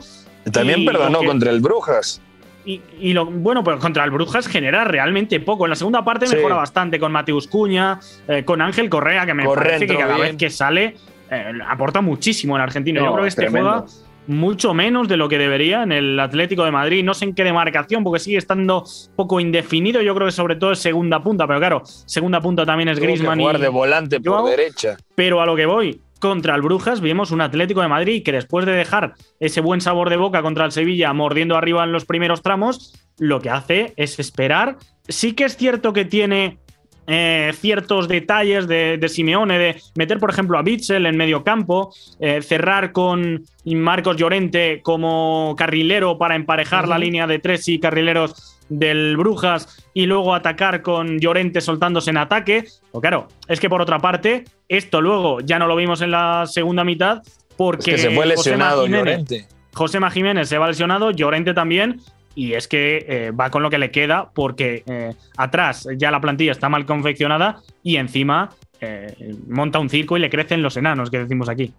También 0.51 0.85
perdonó 0.85 1.23
contra 1.23 1.51
el 1.51 1.59
Brujas. 1.59 2.19
Y, 2.65 3.13
lo 3.13 3.27
bueno, 3.27 3.63
pues 3.63 3.77
contra 3.77 4.03
el 4.03 4.11
Brujas 4.11 4.47
genera 4.47 4.83
realmente 4.83 5.39
poco. 5.39 5.65
En 5.65 5.69
la 5.69 5.75
segunda 5.75 6.03
parte 6.03 6.27
mejora 6.27 6.55
bastante 6.55 6.99
con 6.99 7.11
Mateus 7.11 7.47
Cuña, 7.47 7.99
eh, 8.27 8.43
con 8.43 8.59
Ángel 8.59 8.89
Correa, 8.89 9.25
que 9.27 9.35
me 9.35 9.45
parece 9.45 9.85
que 9.85 9.95
cada 9.95 10.17
vez 10.17 10.35
que 10.35 10.49
sale 10.49 10.95
eh, 11.29 11.51
aporta 11.67 12.01
muchísimo 12.01 12.55
en 12.55 12.63
Argentina. 12.63 13.01
Yo 13.01 13.11
creo 13.11 13.23
que 13.23 13.29
este 13.29 13.49
juega 13.49 13.85
mucho 14.27 14.75
menos 14.75 15.07
de 15.07 15.17
lo 15.17 15.27
que 15.27 15.39
debería 15.39 15.81
en 15.81 15.91
el 15.91 16.19
Atlético 16.19 16.63
de 16.63 16.71
Madrid. 16.71 17.03
No 17.03 17.15
sé 17.15 17.25
en 17.25 17.33
qué 17.33 17.43
demarcación, 17.43 18.03
porque 18.03 18.19
sigue 18.19 18.37
estando 18.37 18.83
poco 19.15 19.39
indefinido. 19.39 20.01
Yo 20.01 20.13
creo 20.13 20.27
que 20.27 20.31
sobre 20.31 20.55
todo 20.55 20.71
es 20.71 20.79
segunda 20.79 21.23
punta, 21.23 21.47
pero 21.47 21.59
claro, 21.59 21.81
segunda 22.05 22.39
punta 22.39 22.65
también 22.65 22.89
es 22.89 22.99
Griezmann. 22.99 23.41
y 23.41 23.57
de 23.57 23.67
volante 23.69 24.19
por 24.19 24.47
derecha. 24.47 24.97
Pero 25.15 25.41
a 25.41 25.47
lo 25.47 25.55
que 25.55 25.65
voy, 25.65 25.99
contra 26.19 26.55
el 26.55 26.61
Brujas 26.61 27.01
vimos 27.01 27.31
un 27.31 27.41
Atlético 27.41 27.81
de 27.81 27.87
Madrid 27.87 28.23
que 28.23 28.31
después 28.31 28.65
de 28.65 28.73
dejar 28.73 29.13
ese 29.39 29.61
buen 29.61 29.81
sabor 29.81 30.09
de 30.09 30.17
boca 30.17 30.41
contra 30.41 30.65
el 30.65 30.71
Sevilla 30.71 31.13
mordiendo 31.13 31.55
arriba 31.55 31.83
en 31.83 31.91
los 31.91 32.05
primeros 32.05 32.41
tramos, 32.41 32.93
lo 33.17 33.41
que 33.41 33.49
hace 33.49 33.93
es 33.95 34.19
esperar. 34.19 34.77
Sí 35.07 35.33
que 35.33 35.45
es 35.45 35.57
cierto 35.57 35.93
que 35.93 36.05
tiene 36.05 36.59
eh, 37.07 37.51
ciertos 37.55 38.07
detalles 38.07 38.67
de, 38.67 39.03
Simeone, 39.09 39.57
de 39.57 39.81
meter, 39.95 40.19
por 40.19 40.29
ejemplo, 40.29 40.59
a 40.59 40.61
Bitzel 40.61 41.07
en 41.07 41.17
medio 41.17 41.43
campo, 41.43 41.91
eh, 42.19 42.43
cerrar 42.43 42.91
con 42.91 43.43
Marcos 43.65 44.15
Llorente 44.17 44.81
como 44.83 45.55
carrilero 45.57 46.19
para 46.19 46.35
emparejar 46.35 46.87
la 46.87 46.99
línea 46.99 47.25
de 47.25 47.39
tres 47.39 47.67
y 47.67 47.79
carrileros 47.79 48.58
del 48.69 49.17
Brujas 49.17 49.83
y 49.93 50.05
luego 50.05 50.33
atacar 50.33 50.81
con 50.81 51.19
Llorente 51.19 51.61
soltándose 51.61 52.11
en 52.11 52.17
ataque. 52.17 52.65
O 52.91 53.01
claro, 53.01 53.27
es 53.47 53.59
que 53.59 53.69
por 53.69 53.81
otra 53.81 53.99
parte, 53.99 54.45
esto 54.67 55.01
luego 55.01 55.41
ya 55.41 55.59
no 55.59 55.67
lo 55.67 55.75
vimos 55.75 56.01
en 56.01 56.11
la 56.11 56.45
segunda 56.45 56.83
mitad 56.83 57.21
porque 57.57 57.97
se 57.97 58.11
fue 58.11 58.25
lesionado 58.25 58.87
Llorente. 58.87 59.47
José 59.73 59.99
Jiménez 60.11 60.47
se 60.47 60.57
va 60.57 60.67
lesionado, 60.67 61.11
Llorente 61.11 61.53
también. 61.53 61.99
Y 62.35 62.53
es 62.53 62.67
que 62.67 63.05
eh, 63.07 63.31
va 63.31 63.49
con 63.49 63.63
lo 63.63 63.69
que 63.69 63.77
le 63.77 63.91
queda 63.91 64.29
porque 64.33 64.83
eh, 64.85 65.13
atrás 65.35 65.87
ya 65.97 66.11
la 66.11 66.21
plantilla 66.21 66.51
está 66.51 66.69
mal 66.69 66.85
confeccionada 66.85 67.61
y 67.83 67.97
encima 67.97 68.51
eh, 68.79 69.33
monta 69.47 69.79
un 69.79 69.89
circo 69.89 70.15
y 70.15 70.21
le 70.21 70.29
crecen 70.29 70.61
los 70.61 70.77
enanos 70.77 71.09
que 71.09 71.19
decimos 71.19 71.49
aquí. 71.49 71.73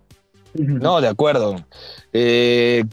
No, 0.55 1.01
de 1.01 1.09
acuerdo. 1.09 1.65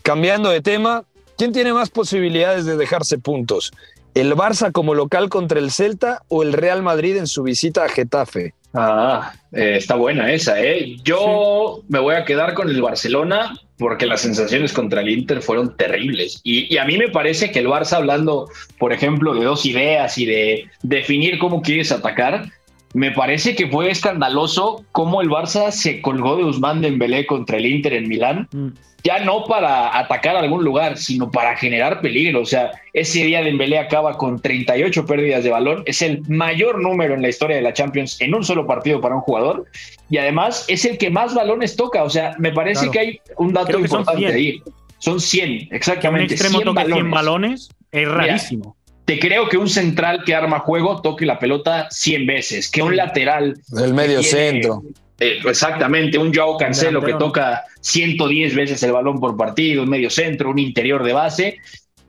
cambiando 0.03 0.49
de 0.49 0.61
tema, 0.61 1.03
¿Quién 1.37 1.51
tiene 1.51 1.71
más 1.71 1.91
posibilidades 1.91 2.65
de 2.65 2.77
dejarse 2.77 3.19
puntos? 3.19 3.71
¿El 4.15 4.33
Barça 4.33 4.71
como 4.71 4.95
local 4.95 5.29
contra 5.29 5.59
el 5.59 5.69
Celta 5.69 6.23
o 6.29 6.41
el 6.41 6.53
Real 6.53 6.81
Madrid 6.81 7.15
en 7.17 7.27
su 7.27 7.43
visita 7.43 7.83
a 7.83 7.89
Getafe? 7.89 8.55
Ah, 8.73 9.33
eh, 9.51 9.75
está 9.77 9.95
buena 9.95 10.31
esa, 10.33 10.59
¿eh? 10.59 10.97
Yo 11.03 11.83
me 11.89 11.99
voy 11.99 12.15
a 12.15 12.25
quedar 12.25 12.55
con 12.55 12.69
el 12.69 12.81
Barcelona 12.81 13.55
porque 13.77 14.07
las 14.07 14.21
sensaciones 14.21 14.73
contra 14.73 15.01
el 15.01 15.09
Inter 15.09 15.43
fueron 15.43 15.77
terribles. 15.77 16.41
Y, 16.43 16.73
y, 16.73 16.79
a 16.79 16.85
mí 16.85 16.97
me 16.97 17.09
parece 17.09 17.51
que 17.51 17.59
el 17.59 17.67
Barça, 17.67 17.97
hablando, 17.97 18.49
por 18.79 18.91
ejemplo, 18.91 19.35
de 19.35 19.45
dos 19.45 19.63
ideas 19.67 20.17
y 20.17 20.25
de 20.25 20.65
definir 20.81 21.37
cómo 21.37 21.61
quieres 21.61 21.91
atacar, 21.91 22.51
me 22.93 23.11
parece 23.11 23.55
que 23.55 23.67
fue 23.67 23.91
escandaloso 23.91 24.85
cómo 24.91 25.21
el 25.21 25.29
Barça 25.29 25.71
se 25.71 26.01
colgó 26.01 26.35
de 26.37 26.45
Usman 26.45 26.81
Dembélé 26.81 27.25
contra 27.25 27.57
el 27.57 27.65
Inter 27.65 27.93
en 27.93 28.07
Milán. 28.07 28.47
Mm 28.51 28.69
ya 29.07 29.19
no 29.19 29.45
para 29.45 29.97
atacar 29.97 30.35
algún 30.35 30.65
lugar, 30.65 30.97
sino 30.97 31.31
para 31.31 31.55
generar 31.55 32.01
peligro. 32.01 32.41
O 32.41 32.45
sea, 32.45 32.71
ese 32.91 33.23
día 33.23 33.41
Dembélé 33.41 33.79
acaba 33.79 34.17
con 34.17 34.41
38 34.41 35.05
pérdidas 35.05 35.45
de 35.45 35.49
balón, 35.49 35.83
es 35.85 36.01
el 36.01 36.21
mayor 36.27 36.81
número 36.81 37.13
en 37.13 37.21
la 37.21 37.29
historia 37.29 37.55
de 37.55 37.61
la 37.61 37.71
Champions 37.71 38.19
en 38.19 38.35
un 38.35 38.43
solo 38.43 38.67
partido 38.67 38.99
para 38.99 39.15
un 39.15 39.21
jugador 39.21 39.65
y 40.09 40.17
además 40.17 40.65
es 40.67 40.83
el 40.83 40.97
que 40.97 41.09
más 41.09 41.33
balones 41.33 41.77
toca. 41.77 42.03
O 42.03 42.09
sea, 42.09 42.35
me 42.37 42.51
parece 42.51 42.89
que 42.89 42.99
hay 42.99 43.19
un 43.37 43.53
dato 43.53 43.79
importante 43.79 44.27
ahí. 44.27 44.61
Son 44.99 45.21
100, 45.21 45.69
exactamente. 45.71 46.25
un 46.25 46.31
extremo 46.31 46.57
100 46.57 46.65
toque 46.65 46.75
balones. 46.75 47.03
100 47.03 47.11
balones 47.11 47.69
es 47.91 48.07
rarísimo. 48.09 48.75
Te 49.07 49.17
creo 49.19 49.47
que 49.47 49.57
un 49.57 49.69
central 49.69 50.25
que 50.25 50.35
arma 50.35 50.59
juego 50.59 51.01
toque 51.01 51.25
la 51.25 51.39
pelota 51.39 51.87
100 51.89 52.27
veces, 52.27 52.69
que 52.69 52.81
un 52.81 52.97
lateral 52.97 53.57
del 53.69 53.93
medio 53.93 54.21
centro. 54.21 54.83
eh, 55.17 55.39
exactamente, 55.45 56.17
un 56.17 56.33
Joao 56.33 56.57
Cancelo 56.57 57.01
que 57.01 57.13
toca 57.13 57.63
110 57.79 58.53
veces 58.53 58.83
el 58.83 58.91
balón 58.91 59.21
por 59.21 59.37
partido, 59.37 59.83
un 59.83 59.89
medio 59.89 60.09
centro, 60.09 60.49
un 60.49 60.59
interior 60.59 61.05
de 61.05 61.13
base, 61.13 61.57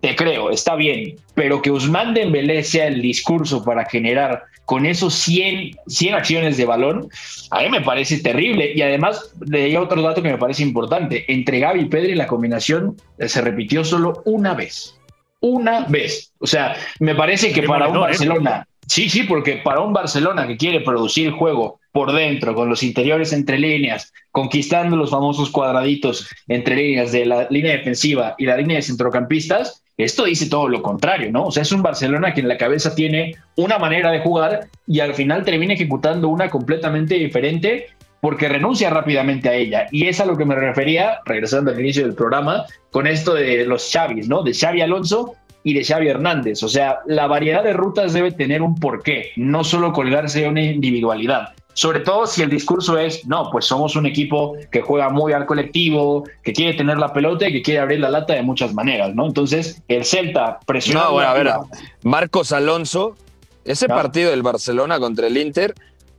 te 0.00 0.16
creo, 0.16 0.50
está 0.50 0.74
bien, 0.74 1.14
pero 1.34 1.62
que 1.62 1.70
Usman 1.70 2.14
Dembélé 2.14 2.64
sea 2.64 2.88
el 2.88 3.00
discurso 3.00 3.62
para 3.62 3.84
generar 3.84 4.42
con 4.64 4.84
esos 4.84 5.14
100, 5.14 5.76
100 5.86 6.14
acciones 6.16 6.56
de 6.56 6.64
balón, 6.64 7.08
a 7.52 7.60
mí 7.60 7.70
me 7.70 7.80
parece 7.80 8.18
terrible. 8.18 8.72
Y 8.74 8.82
además, 8.82 9.32
de 9.36 9.78
otro 9.78 10.02
dato 10.02 10.20
que 10.20 10.32
me 10.32 10.36
parece 10.36 10.64
importante, 10.64 11.24
entre 11.32 11.60
Gaby 11.60 11.82
y 11.82 11.84
Pedri 11.84 12.16
la 12.16 12.26
combinación 12.26 12.96
se 13.18 13.40
repitió 13.40 13.84
solo 13.84 14.20
una 14.24 14.54
vez. 14.54 14.97
Una 15.40 15.86
vez. 15.86 16.32
O 16.38 16.46
sea, 16.46 16.76
me 17.00 17.14
parece 17.14 17.52
que 17.52 17.62
para 17.62 17.88
un 17.88 17.96
¿eh? 17.96 18.00
Barcelona, 18.00 18.66
sí, 18.86 19.08
sí, 19.08 19.22
porque 19.22 19.60
para 19.64 19.80
un 19.80 19.92
Barcelona 19.92 20.46
que 20.46 20.56
quiere 20.56 20.80
producir 20.80 21.30
juego 21.30 21.78
por 21.92 22.12
dentro, 22.12 22.54
con 22.54 22.68
los 22.68 22.82
interiores 22.82 23.32
entre 23.32 23.58
líneas, 23.58 24.12
conquistando 24.30 24.96
los 24.96 25.10
famosos 25.10 25.50
cuadraditos 25.50 26.28
entre 26.48 26.76
líneas 26.76 27.12
de 27.12 27.26
la 27.26 27.46
línea 27.50 27.72
defensiva 27.72 28.34
y 28.38 28.46
la 28.46 28.56
línea 28.56 28.76
de 28.76 28.82
centrocampistas, 28.82 29.82
esto 29.96 30.24
dice 30.24 30.48
todo 30.48 30.68
lo 30.68 30.80
contrario, 30.80 31.32
¿no? 31.32 31.46
O 31.46 31.50
sea, 31.50 31.64
es 31.64 31.72
un 31.72 31.82
Barcelona 31.82 32.32
que 32.32 32.40
en 32.40 32.48
la 32.48 32.56
cabeza 32.56 32.94
tiene 32.94 33.34
una 33.56 33.78
manera 33.78 34.12
de 34.12 34.20
jugar 34.20 34.68
y 34.86 35.00
al 35.00 35.14
final 35.14 35.44
termina 35.44 35.74
ejecutando 35.74 36.28
una 36.28 36.48
completamente 36.48 37.16
diferente 37.16 37.88
porque 38.20 38.48
renuncia 38.48 38.90
rápidamente 38.90 39.48
a 39.48 39.54
ella. 39.54 39.86
Y 39.92 40.06
es 40.06 40.20
a 40.20 40.26
lo 40.26 40.36
que 40.36 40.44
me 40.44 40.54
refería, 40.54 41.20
regresando 41.24 41.70
al 41.70 41.80
inicio 41.80 42.04
del 42.04 42.14
programa, 42.14 42.64
con 42.90 43.06
esto 43.06 43.34
de 43.34 43.64
los 43.64 43.90
Xavis, 43.90 44.28
¿no? 44.28 44.42
De 44.42 44.54
Xavi 44.54 44.80
Alonso 44.80 45.34
y 45.64 45.74
de 45.74 45.84
Xavi 45.84 46.08
Hernández. 46.08 46.62
O 46.62 46.68
sea, 46.68 46.98
la 47.06 47.26
variedad 47.26 47.62
de 47.62 47.72
rutas 47.72 48.12
debe 48.12 48.32
tener 48.32 48.62
un 48.62 48.74
porqué, 48.78 49.32
no 49.36 49.64
solo 49.64 49.92
colgarse 49.92 50.42
de 50.42 50.48
una 50.48 50.62
individualidad 50.62 51.54
sobre 51.78 52.00
todo 52.00 52.26
si 52.26 52.42
el 52.42 52.50
discurso 52.50 52.98
es, 52.98 53.24
no, 53.24 53.50
pues 53.52 53.66
somos 53.66 53.94
un 53.94 54.04
equipo 54.04 54.56
que 54.72 54.82
juega 54.82 55.10
muy 55.10 55.32
al 55.32 55.46
colectivo, 55.46 56.24
que 56.42 56.52
quiere 56.52 56.76
tener 56.76 56.98
la 56.98 57.12
pelota 57.12 57.48
y 57.48 57.52
que 57.52 57.62
quiere 57.62 57.78
abrir 57.78 58.00
la 58.00 58.10
lata 58.10 58.34
de 58.34 58.42
muchas 58.42 58.74
maneras, 58.74 59.14
¿no? 59.14 59.26
Entonces, 59.28 59.80
el 59.86 60.04
Celta 60.04 60.58
presionó. 60.66 61.04
No, 61.04 61.12
bueno, 61.12 61.28
a 61.28 61.34
ver, 61.34 61.52
Marcos 62.02 62.50
Alonso, 62.50 63.14
ese 63.64 63.86
partido 63.86 64.32
del 64.32 64.42
Barcelona 64.42 64.98
contra 64.98 65.28
el 65.28 65.36
Inter, 65.36 65.72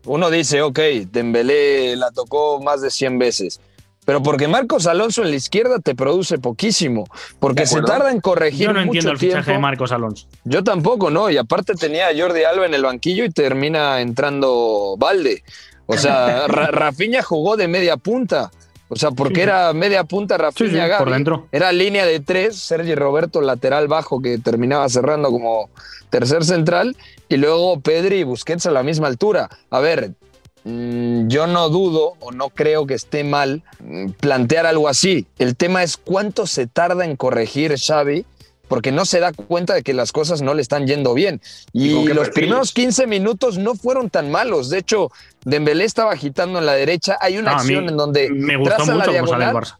uno 0.05 0.29
dice, 0.29 0.62
ok, 0.62 0.79
Dembélé 1.12 1.95
la 1.95 2.12
tocó 2.12 2.62
más 2.62 2.81
de 2.81 2.89
100 2.89 3.19
veces. 3.19 3.59
Pero 4.05 4.23
porque 4.23 4.47
Marcos 4.47 4.88
Alonso 4.88 5.21
en 5.21 5.29
la 5.29 5.35
izquierda 5.35 5.77
te 5.77 5.93
produce 5.93 6.39
poquísimo. 6.39 7.05
Porque 7.39 7.67
se 7.67 7.79
tarda 7.83 8.09
en 8.09 8.21
corregir. 8.21 8.65
Yo 8.65 8.73
no 8.73 8.81
entiendo 8.81 9.12
el 9.12 9.19
fichaje 9.19 9.51
de 9.51 9.59
Marcos 9.59 9.91
Alonso. 9.91 10.25
Yo 10.45 10.63
tampoco, 10.63 11.12
¿no? 11.12 11.29
Y 11.29 11.38
aparte 11.38 11.75
tenía 11.75 12.07
a 12.07 12.17
Jordi 12.17 12.43
Alba 12.43 12.65
en 12.65 12.73
el 12.73 12.81
banquillo 12.81 13.23
y 13.23 13.29
termina 13.29 14.01
entrando 14.01 14.95
Valde. 14.97 15.43
O 15.85 15.95
sea, 15.95 16.47
Rafiña 16.47 17.21
jugó 17.21 17.55
de 17.55 17.67
media 17.67 17.97
punta. 17.97 18.49
O 18.89 18.95
sea, 18.95 19.12
porque 19.12 19.41
era 19.41 19.71
media 19.73 20.04
punta 20.04 20.38
Rafinha 20.38 20.88
sí, 20.88 20.93
por 20.97 21.12
dentro. 21.12 21.47
Era 21.52 21.71
línea 21.71 22.06
de 22.06 22.19
tres, 22.19 22.58
Sergi 22.58 22.95
Roberto 22.95 23.39
lateral 23.41 23.88
bajo 23.88 24.21
que 24.21 24.38
terminaba 24.39 24.89
cerrando 24.89 25.32
como 25.32 25.69
tercer 26.10 26.43
central 26.43 26.97
y 27.30 27.38
luego 27.38 27.79
Pedri 27.79 28.17
y 28.17 28.23
Busquets 28.23 28.65
a 28.65 28.71
la 28.71 28.83
misma 28.83 29.08
altura. 29.08 29.50
A 29.69 29.79
ver, 29.79 30.15
Mm, 30.63 31.27
yo 31.29 31.48
no 31.48 31.69
dudo 31.69 32.15
o 32.19 32.31
no 32.31 32.50
creo 32.50 32.85
que 32.85 32.94
esté 32.94 33.23
mal 33.23 33.63
mm, 33.79 34.12
plantear 34.19 34.65
algo 34.65 34.87
así. 34.87 35.25
El 35.37 35.56
tema 35.56 35.83
es 35.83 35.98
cuánto 35.98 36.48
se 36.48 36.67
tarda 36.67 37.06
en 37.06 37.15
corregir 37.15 37.75
Xavi 37.77 38.25
porque 38.67 38.92
no 38.92 39.06
se 39.06 39.19
da 39.19 39.33
cuenta 39.33 39.73
de 39.73 39.81
que 39.81 39.94
las 39.94 40.12
cosas 40.12 40.44
no 40.44 40.54
le 40.54 40.62
están 40.62 40.85
yendo 40.85 41.15
bien. 41.15 41.42
Y, 41.73 42.08
los 42.10 42.29
primeros 42.29 42.71
15 42.71 43.08
minutos 43.08 43.58
no 43.58 43.73
fueron 43.73 44.12
tan 44.12 44.29
malos. 44.29 44.69
De 44.69 44.77
hecho, 44.77 45.10
Dembélé 45.50 45.85
estaba 45.85 46.12
agitando 46.12 46.60
en 46.60 46.65
la 46.65 46.73
derecha. 46.73 47.17
Hay 47.19 47.37
una 47.37 47.54
acción 47.54 47.89
en 47.89 47.97
donde 47.97 48.29
me 48.29 48.56
gustó 48.56 48.85
mucho 48.85 49.12
la 49.12 49.54
Barça. 49.54 49.77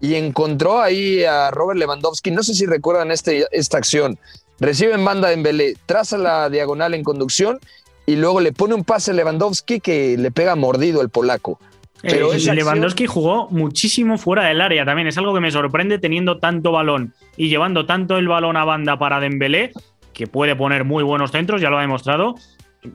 y 0.00 0.14
encontró 0.14 0.80
ahí 0.80 1.24
a 1.24 1.50
Robert 1.50 1.78
Lewandowski. 1.78 2.30
No 2.30 2.42
sé 2.42 2.54
si 2.54 2.66
recuerdan 2.66 3.10
este, 3.10 3.46
esta 3.52 3.78
acción. 3.78 4.18
Recibe 4.58 4.94
en 4.94 5.04
banda 5.04 5.28
Dembélé, 5.28 5.76
traza 5.86 6.18
la 6.18 6.50
diagonal 6.50 6.94
en 6.94 7.04
conducción 7.04 7.60
y 8.06 8.16
luego 8.16 8.40
le 8.40 8.52
pone 8.52 8.74
un 8.74 8.84
pase 8.84 9.10
a 9.10 9.14
Lewandowski 9.14 9.80
que 9.80 10.16
le 10.16 10.30
pega 10.30 10.56
mordido 10.56 11.02
el 11.02 11.10
polaco. 11.10 11.58
Pero 12.02 12.32
Lewandowski 12.32 13.06
jugó 13.06 13.48
muchísimo 13.50 14.18
fuera 14.18 14.44
del 14.44 14.60
área 14.60 14.84
también. 14.84 15.08
Es 15.08 15.18
algo 15.18 15.34
que 15.34 15.40
me 15.40 15.50
sorprende 15.50 15.98
teniendo 15.98 16.38
tanto 16.38 16.72
balón 16.72 17.14
y 17.36 17.48
llevando 17.48 17.86
tanto 17.86 18.16
el 18.16 18.28
balón 18.28 18.56
a 18.56 18.64
banda 18.64 18.98
para 18.98 19.20
Dembélé, 19.20 19.72
que 20.12 20.26
puede 20.26 20.56
poner 20.56 20.84
muy 20.84 21.02
buenos 21.02 21.30
centros, 21.32 21.60
ya 21.60 21.70
lo 21.70 21.78
ha 21.78 21.82
demostrado. 21.82 22.34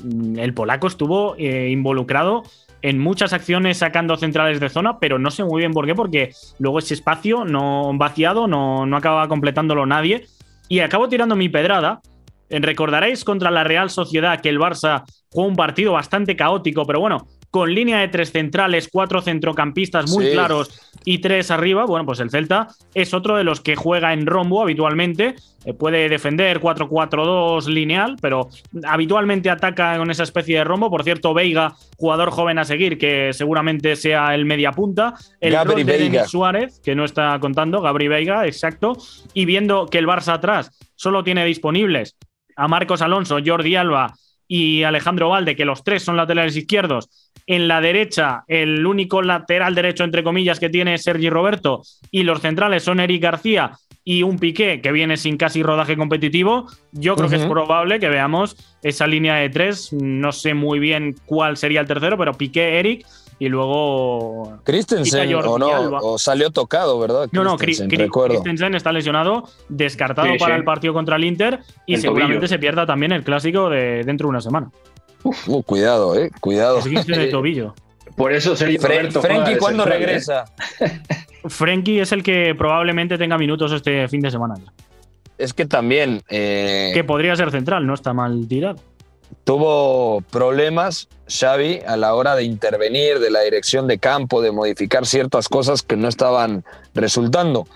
Mm, 0.04 0.40
el 0.40 0.54
polaco 0.54 0.88
estuvo 0.88 1.36
eh, 1.38 1.70
involucrado 1.70 2.44
en 2.82 3.00
muchas 3.00 3.34
acciones 3.34 3.78
sacando 3.78 4.18
centrales 4.18 4.60
de 4.60 4.70
zona, 4.70 5.00
pero 5.00 5.20
no 5.20 5.30
sé 5.30 5.44
muy 5.44 5.60
bien 5.60 5.74
por 5.74 5.86
qué, 5.86 5.94
porque 5.94 6.32
luego 6.58 6.80
ese 6.80 6.96
espacio 6.96 7.46
no 7.46 7.92
vaciado 7.96 8.48
no, 8.48 8.86
no 8.86 8.98
acaba 8.98 9.28
completándolo 9.28 9.86
nadie. 9.86 10.26
Y 10.68 10.80
acabo 10.80 11.10
tirando 11.10 11.36
mi 11.36 11.50
pedrada. 11.50 12.02
Recordaréis 12.50 13.24
contra 13.24 13.50
la 13.50 13.64
Real 13.64 13.90
Sociedad 13.90 14.42
que 14.42 14.50
el 14.50 14.60
Barça 14.60 15.04
jugó 15.30 15.48
un 15.48 15.56
partido 15.56 15.94
bastante 15.94 16.36
caótico, 16.36 16.86
pero 16.86 17.00
bueno, 17.00 17.28
con 17.52 17.76
línea 17.76 18.00
de 18.00 18.08
tres 18.08 18.32
centrales, 18.32 18.90
cuatro 18.92 19.22
centrocampistas 19.22 20.10
muy 20.10 20.32
claros 20.32 20.72
y 21.04 21.20
tres 21.20 21.52
arriba, 21.52 21.86
bueno, 21.86 22.06
pues 22.06 22.22
el 22.22 22.30
Celta 22.30 22.70
es 22.94 23.14
otro 23.14 23.36
de 23.36 23.44
los 23.44 23.60
que 23.60 23.76
juega 23.76 24.14
en 24.14 24.26
rombo 24.26 24.62
habitualmente. 24.62 25.36
Eh, 25.66 25.74
puede 25.74 26.10
defender 26.10 26.60
4-4-2 26.60 27.66
lineal, 27.68 28.16
pero 28.22 28.50
habitualmente 28.84 29.50
ataca 29.50 29.98
con 29.98 30.10
esa 30.10 30.24
especie 30.24 30.58
de 30.58 30.64
rombo. 30.64 30.90
Por 30.90 31.04
cierto, 31.04 31.34
Veiga, 31.34 31.76
jugador 31.98 32.32
joven 32.32 32.58
a 32.58 32.64
seguir, 32.64 32.98
que 32.98 33.34
seguramente 33.34 33.96
sea 33.96 34.34
el 34.34 34.46
media 34.46 34.72
punta. 34.72 35.14
El 35.40 35.54
Gabri 35.54 35.84
de 35.84 35.98
Veiga. 35.98 36.28
Suárez, 36.28 36.80
que 36.84 36.96
no 36.96 37.04
está 37.04 37.38
contando, 37.40 37.82
Gabri 37.82 38.08
Veiga, 38.08 38.48
exacto. 38.48 38.98
Y 39.34 39.46
viendo 39.46 39.88
que 39.88 39.98
el 39.98 40.08
Barça 40.08 40.34
atrás 40.34 40.72
solo 40.96 41.24
tiene 41.24 41.46
disponibles 41.46 42.16
a 42.56 42.68
Marcos 42.68 43.02
Alonso, 43.02 43.40
Jordi 43.46 43.76
Alba 43.76 44.14
y 44.48 44.84
Alejandro 44.84 45.30
Valde, 45.30 45.56
que 45.56 45.66
los 45.66 45.84
tres 45.84 46.04
son 46.04 46.18
laterales 46.18 46.56
izquierdos. 46.56 47.21
En 47.48 47.68
la 47.68 47.82
derecha, 47.82 48.44
el 48.48 48.86
único 48.86 49.22
lateral 49.22 49.76
derecho, 49.76 50.04
entre 50.04 50.24
comillas, 50.24 50.60
que 50.60 50.70
tiene 50.70 50.94
es 50.94 51.04
Sergi 51.04 51.30
Roberto. 51.30 51.82
Y 52.12 52.24
los 52.24 52.42
centrales 52.42 52.84
son 52.84 53.00
Eric 53.00 53.22
García 53.22 53.72
y 54.04 54.24
un 54.24 54.40
Piqué 54.40 54.82
que 54.82 54.92
viene 54.92 55.18
sin 55.18 55.38
casi 55.38 55.62
rodaje 55.64 55.96
competitivo. 55.96 56.68
Yo 56.92 57.16
creo 57.16 57.30
que 57.30 57.36
es 57.36 57.46
probable 57.46 58.00
que 58.00 58.10
veamos 58.10 58.56
esa 58.82 59.08
línea 59.08 59.36
de 59.36 59.50
tres. 59.50 59.94
No 59.94 60.32
sé 60.32 60.54
muy 60.54 60.80
bien 60.80 61.16
cuál 61.26 61.58
sería 61.58 61.82
el 61.82 61.88
tercero, 61.88 62.18
pero 62.18 62.34
Piqué, 62.34 62.80
Eric 62.80 63.06
y 63.42 63.50
luego. 63.50 64.60
Christensen 64.64 65.34
o 65.34 65.58
no, 65.58 65.98
o 65.98 66.20
salió 66.20 66.52
tocado, 66.52 67.00
¿verdad? 67.00 67.28
No, 67.32 67.44
no, 67.44 67.58
Christensen 67.58 68.76
está 68.76 68.92
lesionado, 68.92 69.50
descartado 69.68 70.30
para 70.40 70.56
el 70.56 70.64
partido 70.64 70.94
contra 70.94 71.16
el 71.16 71.24
Inter 71.24 71.60
y 71.88 71.98
seguramente 71.98 72.48
se 72.48 72.60
pierda 72.60 72.86
también 72.86 73.12
el 73.12 73.24
clásico 73.24 73.68
de 73.68 74.04
dentro 74.04 74.28
de 74.28 74.30
una 74.30 74.42
semana. 74.42 74.70
Uh, 75.24 75.62
cuidado, 75.64 76.16
eh, 76.16 76.32
cuidado. 76.40 76.82
de 76.82 77.28
tobillo. 77.28 77.74
Por 78.16 78.34
eso 78.34 78.56
Sergio 78.56 78.80
Roberto 78.82 79.22
Frenkie, 79.22 79.58
¿cuándo 79.58 79.86
regresa? 79.86 80.46
Frenkie 81.46 82.00
es 82.00 82.12
el 82.12 82.24
que 82.24 82.54
probablemente 82.56 83.18
tenga 83.18 83.38
minutos 83.38 83.72
este 83.72 84.08
fin 84.08 84.22
de 84.22 84.32
semana. 84.32 84.56
Es 85.38 85.54
que 85.54 85.66
también. 85.66 86.22
Eh, 86.30 86.92
que 86.94 87.04
podría 87.04 87.36
ser 87.36 87.52
central, 87.52 87.88
no 87.88 87.94
está 87.94 88.14
mal 88.14 88.48
tirado 88.48 88.78
tuvo 89.44 90.22
problemas 90.22 91.08
Xavi 91.28 91.80
a 91.86 91.98
la 91.98 92.14
hora 92.14 92.36
de 92.36 92.44
intervenir, 92.44 93.20
de 93.20 93.30
la 93.30 93.42
dirección 93.42 93.88
de 93.88 93.98
campo, 93.98 94.42
de 94.42 94.52
modificar 94.52 95.06
ciertas 95.06 95.50
cosas 95.50 95.82
que 95.82 95.96
no 95.96 96.08
estaban 96.08 96.64
resultando. 96.94 97.68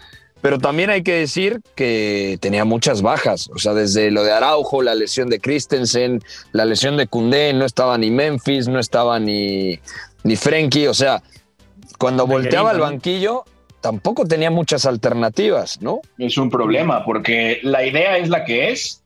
Pero 0.45 0.59
también 0.59 0.91
hay 0.91 1.01
que 1.01 1.13
decir 1.13 1.61
que 1.73 2.37
tenía 2.39 2.65
muchas 2.65 3.01
bajas, 3.01 3.49
o 3.55 3.57
sea, 3.57 3.73
desde 3.73 4.11
lo 4.11 4.23
de 4.23 4.31
Araujo, 4.31 4.83
la 4.83 4.93
lesión 4.93 5.27
de 5.27 5.39
Christensen, 5.39 6.21
la 6.51 6.65
lesión 6.65 6.97
de 6.97 7.07
Cundé, 7.07 7.51
no 7.51 7.65
estaba 7.65 7.97
ni 7.97 8.11
Memphis, 8.11 8.67
no 8.67 8.77
estaba 8.77 9.19
ni, 9.19 9.79
ni 10.23 10.35
Frenkie, 10.35 10.85
o 10.85 10.93
sea, 10.93 11.23
cuando 11.97 12.27
volteaba 12.27 12.69
al 12.69 12.79
banquillo 12.79 13.43
tampoco 13.81 14.27
tenía 14.27 14.51
muchas 14.51 14.85
alternativas, 14.85 15.81
¿no? 15.81 16.01
Es 16.19 16.37
un 16.37 16.51
problema, 16.51 17.03
porque 17.05 17.59
la 17.63 17.83
idea 17.83 18.19
es 18.19 18.29
la 18.29 18.45
que 18.45 18.69
es, 18.69 19.01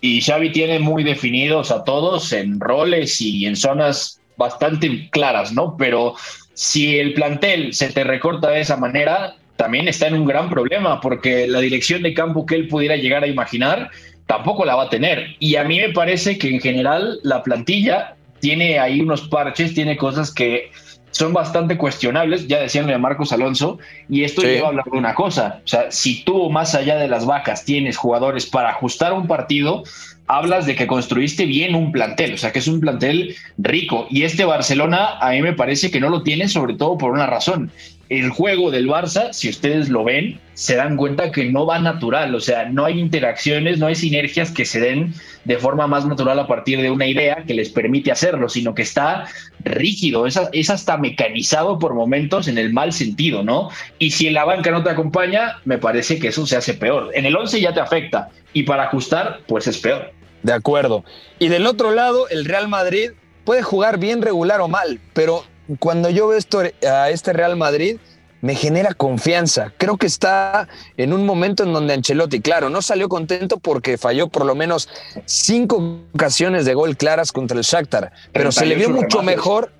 y 0.00 0.22
Xavi 0.22 0.52
tiene 0.52 0.78
muy 0.78 1.04
definidos 1.04 1.70
a 1.70 1.84
todos 1.84 2.32
en 2.32 2.60
roles 2.60 3.20
y 3.20 3.44
en 3.44 3.56
zonas 3.56 4.22
bastante 4.38 5.10
claras, 5.10 5.52
¿no? 5.52 5.76
Pero 5.76 6.14
si 6.54 6.98
el 6.98 7.12
plantel 7.12 7.74
se 7.74 7.90
te 7.90 8.04
recorta 8.04 8.48
de 8.48 8.62
esa 8.62 8.78
manera, 8.78 9.36
también 9.58 9.88
está 9.88 10.06
en 10.06 10.14
un 10.14 10.24
gran 10.24 10.48
problema, 10.48 11.00
porque 11.00 11.48
la 11.48 11.58
dirección 11.58 12.02
de 12.04 12.14
campo 12.14 12.46
que 12.46 12.54
él 12.54 12.68
pudiera 12.68 12.94
llegar 12.94 13.24
a 13.24 13.26
imaginar 13.26 13.90
tampoco 14.26 14.64
la 14.64 14.76
va 14.76 14.84
a 14.84 14.88
tener. 14.88 15.34
Y 15.40 15.56
a 15.56 15.64
mí 15.64 15.80
me 15.80 15.88
parece 15.88 16.38
que 16.38 16.48
en 16.48 16.60
general 16.60 17.18
la 17.24 17.42
plantilla 17.42 18.14
tiene 18.38 18.78
ahí 18.78 19.00
unos 19.00 19.22
parches, 19.22 19.74
tiene 19.74 19.96
cosas 19.96 20.32
que 20.32 20.70
son 21.10 21.32
bastante 21.32 21.76
cuestionables, 21.76 22.46
ya 22.46 22.60
decían 22.60 22.86
de 22.86 22.96
Marcos 22.98 23.32
Alonso, 23.32 23.78
y 24.08 24.22
esto 24.22 24.42
lleva 24.42 24.66
a 24.66 24.70
hablar 24.70 24.84
de 24.84 24.96
una 24.96 25.14
cosa, 25.14 25.60
o 25.64 25.66
sea, 25.66 25.90
si 25.90 26.22
tú 26.22 26.50
más 26.50 26.76
allá 26.76 26.96
de 26.96 27.08
las 27.08 27.26
vacas 27.26 27.64
tienes 27.64 27.96
jugadores 27.96 28.46
para 28.46 28.70
ajustar 28.70 29.12
un 29.12 29.26
partido, 29.26 29.82
hablas 30.28 30.66
de 30.66 30.76
que 30.76 30.86
construiste 30.86 31.46
bien 31.46 31.74
un 31.74 31.90
plantel, 31.90 32.34
o 32.34 32.36
sea, 32.36 32.52
que 32.52 32.60
es 32.60 32.68
un 32.68 32.78
plantel 32.78 33.34
rico, 33.56 34.06
y 34.10 34.22
este 34.22 34.44
Barcelona 34.44 35.18
a 35.18 35.30
mí 35.30 35.42
me 35.42 35.54
parece 35.54 35.90
que 35.90 35.98
no 35.98 36.10
lo 36.10 36.22
tiene, 36.22 36.46
sobre 36.46 36.74
todo 36.74 36.98
por 36.98 37.10
una 37.10 37.26
razón, 37.26 37.72
el 38.08 38.30
juego 38.30 38.70
del 38.70 38.88
Barça, 38.88 39.32
si 39.32 39.50
ustedes 39.50 39.90
lo 39.90 40.02
ven, 40.02 40.40
se 40.54 40.76
dan 40.76 40.96
cuenta 40.96 41.30
que 41.30 41.44
no 41.50 41.66
va 41.66 41.78
natural, 41.78 42.34
o 42.34 42.40
sea, 42.40 42.68
no 42.68 42.84
hay 42.84 42.98
interacciones, 42.98 43.78
no 43.78 43.86
hay 43.86 43.94
sinergias 43.94 44.50
que 44.50 44.64
se 44.64 44.80
den 44.80 45.14
de 45.44 45.58
forma 45.58 45.86
más 45.86 46.06
natural 46.06 46.38
a 46.38 46.46
partir 46.46 46.80
de 46.80 46.90
una 46.90 47.06
idea 47.06 47.44
que 47.46 47.54
les 47.54 47.68
permite 47.68 48.10
hacerlo, 48.10 48.48
sino 48.48 48.74
que 48.74 48.82
está 48.82 49.26
rígido, 49.60 50.26
es, 50.26 50.70
hasta 50.70 50.96
mecanizado 50.96 51.78
por 51.78 51.94
momentos 51.94 52.48
en 52.48 52.56
el 52.56 52.72
mal 52.72 52.92
sentido, 52.92 53.42
¿no? 53.42 53.68
Y 53.98 54.10
si 54.12 54.26
en 54.26 54.34
la 54.34 54.44
banca 54.44 54.70
no 54.70 54.82
te 54.82 54.90
acompaña, 54.90 55.58
me 55.64 55.78
parece 55.78 56.18
que 56.18 56.28
eso 56.28 56.46
se 56.46 56.56
hace 56.56 56.74
peor. 56.74 57.10
En 57.14 57.26
el 57.26 57.36
11 57.36 57.60
ya 57.60 57.74
te 57.74 57.80
afecta 57.80 58.30
y 58.54 58.62
para 58.62 58.84
ajustar, 58.84 59.40
pues 59.46 59.66
es 59.66 59.78
peor. 59.78 60.12
De 60.42 60.52
acuerdo. 60.52 61.04
Y 61.38 61.48
del 61.48 61.66
otro 61.66 61.92
lado, 61.92 62.28
el 62.30 62.44
Real 62.46 62.68
Madrid 62.68 63.10
puede 63.44 63.62
jugar 63.62 63.98
bien 63.98 64.22
regular 64.22 64.60
o 64.60 64.68
mal, 64.68 65.00
pero 65.12 65.44
cuando 65.78 66.10
yo 66.10 66.28
veo 66.28 66.38
esto, 66.38 66.62
a 66.82 67.10
este 67.10 67.32
Real 67.32 67.56
Madrid, 67.56 67.98
me 68.40 68.54
genera 68.54 68.94
confianza. 68.94 69.72
Creo 69.78 69.96
que 69.96 70.06
está 70.06 70.68
en 70.96 71.12
un 71.12 71.26
momento 71.26 71.64
en 71.64 71.72
donde 71.72 71.94
Ancelotti, 71.94 72.40
claro, 72.40 72.70
no 72.70 72.82
salió 72.82 73.08
contento 73.08 73.58
porque 73.58 73.98
falló 73.98 74.28
por 74.28 74.44
lo 74.44 74.54
menos 74.54 74.88
cinco 75.24 76.00
ocasiones 76.14 76.64
de 76.64 76.74
gol 76.74 76.96
claras 76.96 77.32
contra 77.32 77.58
el 77.58 77.64
Shakhtar, 77.64 78.12
pero 78.32 78.52
se 78.52 78.66
le 78.66 78.76
vio 78.76 78.90
mucho 78.90 79.22
mejor. 79.22 79.72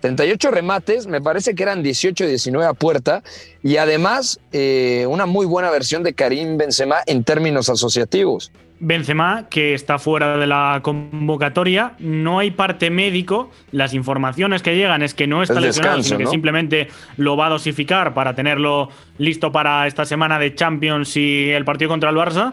38 0.00 0.50
remates, 0.50 1.06
me 1.06 1.22
parece 1.22 1.54
que 1.54 1.62
eran 1.62 1.82
18 1.82 2.26
19 2.26 2.68
a 2.68 2.74
puerta, 2.74 3.22
y 3.62 3.78
además 3.78 4.38
eh, 4.52 5.06
una 5.08 5.24
muy 5.24 5.46
buena 5.46 5.70
versión 5.70 6.02
de 6.02 6.12
Karim 6.12 6.58
Benzema 6.58 6.96
en 7.06 7.24
términos 7.24 7.70
asociativos. 7.70 8.52
Benzema, 8.86 9.48
que 9.48 9.72
está 9.72 9.98
fuera 9.98 10.36
de 10.36 10.46
la 10.46 10.80
convocatoria, 10.82 11.94
no 11.98 12.38
hay 12.38 12.50
parte 12.50 12.90
médico, 12.90 13.50
las 13.70 13.94
informaciones 13.94 14.62
que 14.62 14.76
llegan 14.76 15.00
es 15.02 15.14
que 15.14 15.26
no 15.26 15.42
está 15.42 15.58
lesionado, 15.58 16.02
sino 16.02 16.18
que 16.18 16.26
simplemente 16.26 16.88
lo 17.16 17.34
va 17.34 17.46
a 17.46 17.50
dosificar 17.50 18.12
para 18.12 18.34
tenerlo 18.34 18.90
listo 19.16 19.52
para 19.52 19.86
esta 19.86 20.04
semana 20.04 20.38
de 20.38 20.54
Champions 20.54 21.16
y 21.16 21.50
el 21.50 21.64
partido 21.64 21.88
contra 21.88 22.10
el 22.10 22.16
Barça, 22.16 22.52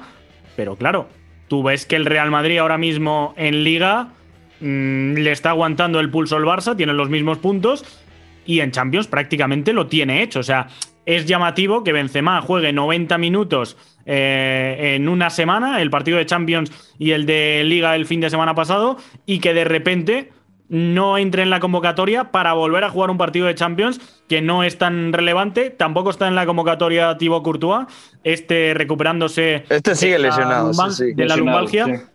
pero 0.56 0.78
claro, 0.78 1.10
tú 1.50 1.64
ves 1.64 1.86
que 1.86 1.98
el 1.98 2.06
Real 2.06 2.32
Madrid 2.32 2.60
ahora 2.60 2.78
mismo 2.78 3.34
en 3.36 3.66
liga 3.66 4.08
mm, 4.62 5.16
le 5.16 5.32
está 5.34 5.50
aguantando 5.50 6.00
el 6.00 6.10
pulso 6.10 6.38
al 6.38 6.44
Barça, 6.44 6.78
tiene 6.78 6.94
los 6.94 7.10
mismos 7.10 7.40
puntos 7.40 7.84
y 8.46 8.62
en 8.62 8.72
Champions 8.72 9.08
prácticamente 9.08 9.74
lo 9.74 9.88
tiene 9.88 10.24
hecho, 10.24 10.40
o 10.40 10.44
sea, 10.44 10.68
es 11.06 11.26
llamativo 11.26 11.84
que 11.84 11.92
Benzema 11.92 12.42
juegue 12.42 12.72
90 12.72 13.18
minutos 13.18 13.76
eh, 14.06 14.96
en 14.96 15.10
una 15.10 15.30
semana, 15.30 15.82
el 15.82 15.90
partido 15.90 16.18
de 16.18 16.26
Champions 16.26 16.72
y 16.98 17.12
el 17.12 17.26
de 17.26 17.64
Liga 17.66 17.96
el 17.96 18.06
fin 18.06 18.22
de 18.22 18.30
semana 18.30 18.56
pasado, 18.56 18.98
y 19.26 19.40
que 19.40 19.54
de 19.54 19.64
repente 19.64 20.30
no 20.72 21.18
entre 21.18 21.44
en 21.44 21.50
la 21.50 21.60
convocatoria 21.60 22.32
para 22.32 22.54
volver 22.54 22.86
a 22.86 22.90
jugar 22.90 23.10
un 23.10 23.18
partido 23.18 23.46
de 23.46 23.56
Champions 23.56 24.00
que 24.30 24.42
no 24.42 24.64
es 24.64 24.78
tan 24.78 25.12
relevante. 25.12 25.70
Tampoco 25.70 26.10
está 26.10 26.30
en 26.30 26.36
la 26.36 26.46
convocatoria 26.46 27.18
Thibaut 27.18 27.44
Courtois, 27.44 27.88
este 28.24 28.74
recuperándose 28.74 29.66
este 29.70 29.96
sigue 29.96 30.18
lesionado, 30.18 30.72
de 30.72 31.26
la 31.26 31.36
lumbalgia. 31.36 32.08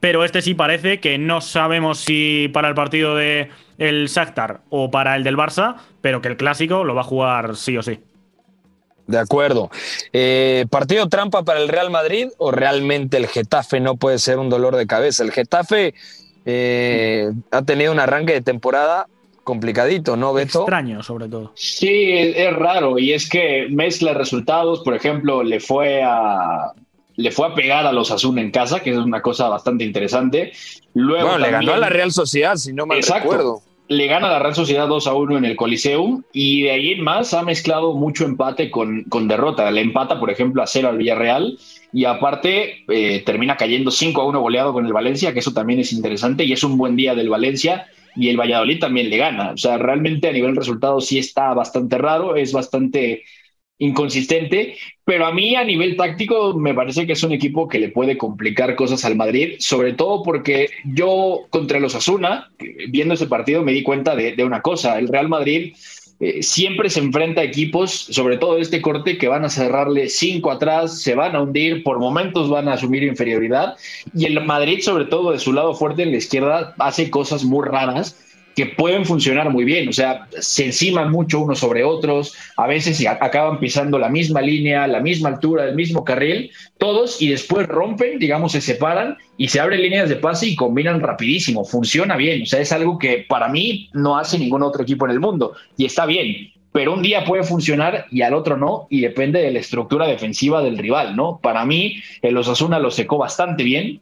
Pero 0.00 0.24
este 0.24 0.40
sí 0.40 0.54
parece 0.54 0.98
que 0.98 1.18
no 1.18 1.42
sabemos 1.42 1.98
si 1.98 2.50
para 2.54 2.68
el 2.68 2.74
partido 2.74 3.16
de 3.16 3.50
el 3.76 4.08
Shakhtar 4.08 4.62
o 4.70 4.90
para 4.90 5.14
el 5.16 5.22
del 5.22 5.36
Barça, 5.36 5.76
pero 6.00 6.22
que 6.22 6.28
el 6.28 6.38
clásico 6.38 6.84
lo 6.84 6.94
va 6.94 7.02
a 7.02 7.04
jugar 7.04 7.54
sí 7.54 7.76
o 7.76 7.82
sí. 7.82 8.00
De 9.06 9.18
acuerdo. 9.18 9.70
Eh, 10.12 10.66
¿Partido 10.70 11.08
trampa 11.08 11.42
para 11.42 11.60
el 11.60 11.68
Real 11.68 11.90
Madrid 11.90 12.28
o 12.38 12.50
realmente 12.50 13.16
el 13.18 13.26
Getafe 13.26 13.80
no 13.80 13.96
puede 13.96 14.18
ser 14.18 14.38
un 14.38 14.48
dolor 14.48 14.76
de 14.76 14.86
cabeza? 14.86 15.22
El 15.22 15.30
Getafe 15.30 15.94
eh, 16.46 17.30
ha 17.50 17.62
tenido 17.62 17.92
un 17.92 18.00
arranque 18.00 18.32
de 18.32 18.40
temporada 18.40 19.06
complicadito, 19.44 20.16
¿no, 20.16 20.32
Beto? 20.32 20.60
Extraño, 20.60 21.02
sobre 21.02 21.28
todo. 21.28 21.52
Sí, 21.54 22.12
es, 22.12 22.52
raro 22.54 22.98
y 22.98 23.12
es 23.12 23.28
que 23.28 23.66
mezcla 23.70 24.14
resultados. 24.14 24.80
Por 24.80 24.94
ejemplo, 24.94 25.42
le 25.42 25.60
fue 25.60 26.02
a 26.02 26.72
le 27.16 27.30
fue 27.30 27.46
a 27.46 27.54
pegar 27.54 27.86
a 27.86 27.92
los 27.92 28.10
Azul 28.10 28.38
en 28.38 28.50
casa, 28.50 28.80
que 28.80 28.90
es 28.90 28.96
una 28.96 29.22
cosa 29.22 29.48
bastante 29.48 29.84
interesante. 29.84 30.52
Luego 30.94 31.28
bueno, 31.28 31.38
le 31.38 31.50
ganó 31.50 31.74
a 31.74 31.78
la 31.78 31.88
Real 31.88 32.10
Sociedad, 32.10 32.56
si 32.56 32.72
no 32.72 32.86
me 32.86 33.00
recuerdo. 33.00 33.62
Le 33.88 34.06
gana 34.06 34.30
la 34.30 34.38
Real 34.38 34.54
Sociedad 34.54 34.88
2 34.88 35.06
a 35.06 35.14
1 35.14 35.38
en 35.38 35.44
el 35.44 35.56
Coliseum 35.56 36.22
y 36.32 36.62
de 36.62 36.70
ahí 36.70 36.92
en 36.92 37.02
más 37.02 37.34
ha 37.34 37.42
mezclado 37.42 37.94
mucho 37.94 38.24
empate 38.24 38.70
con, 38.70 39.04
con 39.04 39.28
derrota. 39.28 39.70
Le 39.70 39.82
empata, 39.82 40.18
por 40.18 40.30
ejemplo, 40.30 40.62
a 40.62 40.66
0 40.66 40.88
al 40.88 40.98
Villarreal 40.98 41.58
y 41.92 42.06
aparte 42.06 42.84
eh, 42.88 43.22
termina 43.26 43.56
cayendo 43.56 43.90
5 43.90 44.20
a 44.20 44.26
1 44.26 44.40
goleado 44.40 44.72
con 44.72 44.86
el 44.86 44.92
Valencia, 44.92 45.32
que 45.32 45.40
eso 45.40 45.52
también 45.52 45.80
es 45.80 45.92
interesante 45.92 46.44
y 46.44 46.52
es 46.52 46.64
un 46.64 46.78
buen 46.78 46.96
día 46.96 47.14
del 47.14 47.28
Valencia 47.28 47.86
y 48.16 48.28
el 48.28 48.38
Valladolid 48.38 48.78
también 48.78 49.10
le 49.10 49.18
gana. 49.18 49.52
O 49.52 49.58
sea, 49.58 49.76
realmente 49.76 50.28
a 50.28 50.32
nivel 50.32 50.56
resultado 50.56 51.00
sí 51.00 51.18
está 51.18 51.52
bastante 51.52 51.98
raro, 51.98 52.36
es 52.36 52.52
bastante 52.52 53.24
inconsistente, 53.78 54.76
pero 55.04 55.26
a 55.26 55.32
mí 55.32 55.56
a 55.56 55.64
nivel 55.64 55.96
táctico 55.96 56.54
me 56.54 56.74
parece 56.74 57.06
que 57.06 57.14
es 57.14 57.22
un 57.22 57.32
equipo 57.32 57.68
que 57.68 57.78
le 57.78 57.88
puede 57.88 58.16
complicar 58.16 58.76
cosas 58.76 59.04
al 59.04 59.16
Madrid, 59.16 59.56
sobre 59.58 59.92
todo 59.92 60.22
porque 60.22 60.68
yo 60.84 61.46
contra 61.50 61.80
los 61.80 61.94
Asuna, 61.94 62.50
viendo 62.88 63.14
ese 63.14 63.26
partido, 63.26 63.62
me 63.62 63.72
di 63.72 63.82
cuenta 63.82 64.14
de, 64.14 64.36
de 64.36 64.44
una 64.44 64.62
cosa, 64.62 64.98
el 64.98 65.08
Real 65.08 65.28
Madrid 65.28 65.74
eh, 66.20 66.42
siempre 66.42 66.90
se 66.90 67.00
enfrenta 67.00 67.40
a 67.40 67.44
equipos, 67.44 67.90
sobre 67.90 68.38
todo 68.38 68.58
este 68.58 68.80
corte, 68.80 69.18
que 69.18 69.26
van 69.26 69.44
a 69.44 69.50
cerrarle 69.50 70.08
cinco 70.08 70.52
atrás, 70.52 71.02
se 71.02 71.14
van 71.16 71.34
a 71.34 71.42
hundir, 71.42 71.82
por 71.82 71.98
momentos 71.98 72.48
van 72.48 72.68
a 72.68 72.74
asumir 72.74 73.02
inferioridad, 73.02 73.76
y 74.14 74.26
el 74.26 74.42
Madrid, 74.44 74.78
sobre 74.80 75.06
todo 75.06 75.32
de 75.32 75.40
su 75.40 75.52
lado 75.52 75.74
fuerte 75.74 76.02
en 76.02 76.12
la 76.12 76.18
izquierda, 76.18 76.74
hace 76.78 77.10
cosas 77.10 77.44
muy 77.44 77.66
raras 77.66 78.23
que 78.54 78.66
pueden 78.66 79.04
funcionar 79.04 79.50
muy 79.50 79.64
bien, 79.64 79.88
o 79.88 79.92
sea, 79.92 80.28
se 80.38 80.66
enciman 80.66 81.10
mucho 81.10 81.40
unos 81.40 81.58
sobre 81.58 81.84
otros, 81.84 82.34
a 82.56 82.66
veces 82.66 83.04
acaban 83.06 83.58
pisando 83.58 83.98
la 83.98 84.08
misma 84.08 84.40
línea, 84.40 84.86
la 84.86 85.00
misma 85.00 85.30
altura, 85.30 85.64
el 85.64 85.74
mismo 85.74 86.04
carril, 86.04 86.50
todos 86.78 87.20
y 87.20 87.28
después 87.28 87.66
rompen, 87.66 88.18
digamos, 88.18 88.52
se 88.52 88.60
separan 88.60 89.16
y 89.36 89.48
se 89.48 89.60
abren 89.60 89.82
líneas 89.82 90.08
de 90.08 90.16
pase 90.16 90.46
y 90.46 90.56
combinan 90.56 91.00
rapidísimo, 91.00 91.64
funciona 91.64 92.16
bien, 92.16 92.42
o 92.42 92.46
sea, 92.46 92.60
es 92.60 92.72
algo 92.72 92.98
que 92.98 93.24
para 93.28 93.48
mí 93.48 93.90
no 93.92 94.16
hace 94.18 94.38
ningún 94.38 94.62
otro 94.62 94.82
equipo 94.82 95.04
en 95.06 95.12
el 95.12 95.20
mundo 95.20 95.54
y 95.76 95.86
está 95.86 96.06
bien, 96.06 96.52
pero 96.74 96.92
un 96.92 97.02
día 97.02 97.24
puede 97.24 97.44
funcionar 97.44 98.06
y 98.10 98.22
al 98.22 98.34
otro 98.34 98.56
no, 98.56 98.88
y 98.90 99.00
depende 99.00 99.40
de 99.40 99.52
la 99.52 99.60
estructura 99.60 100.08
defensiva 100.08 100.60
del 100.60 100.76
rival, 100.76 101.14
¿no? 101.14 101.38
Para 101.40 101.64
mí, 101.64 102.02
el 102.20 102.36
Osasuna 102.36 102.80
lo 102.80 102.90
secó 102.90 103.16
bastante 103.16 103.62
bien, 103.62 104.00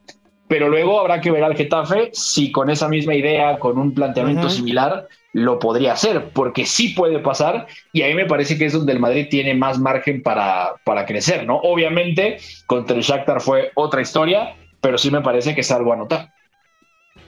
pero 0.52 0.68
luego 0.68 1.00
habrá 1.00 1.22
que 1.22 1.30
ver 1.30 1.42
al 1.44 1.56
Getafe 1.56 2.10
si 2.12 2.52
con 2.52 2.68
esa 2.68 2.86
misma 2.86 3.14
idea, 3.14 3.58
con 3.58 3.78
un 3.78 3.94
planteamiento 3.94 4.50
similar, 4.50 5.08
lo 5.32 5.58
podría 5.58 5.94
hacer, 5.94 6.28
porque 6.34 6.66
sí 6.66 6.90
puede 6.90 7.20
pasar 7.20 7.66
y 7.90 8.02
ahí 8.02 8.12
me 8.12 8.26
parece 8.26 8.58
que 8.58 8.66
es 8.66 8.74
donde 8.74 8.92
el 8.92 9.00
Madrid 9.00 9.28
tiene 9.30 9.54
más 9.54 9.78
margen 9.78 10.22
para, 10.22 10.74
para 10.84 11.06
crecer, 11.06 11.46
¿no? 11.46 11.56
Obviamente, 11.56 12.36
contra 12.66 12.94
el 12.94 13.02
Shakhtar 13.02 13.40
fue 13.40 13.70
otra 13.76 14.02
historia, 14.02 14.54
pero 14.82 14.98
sí 14.98 15.10
me 15.10 15.22
parece 15.22 15.54
que 15.54 15.62
es 15.62 15.70
algo 15.70 15.90
a 15.94 15.96
notar. 15.96 16.28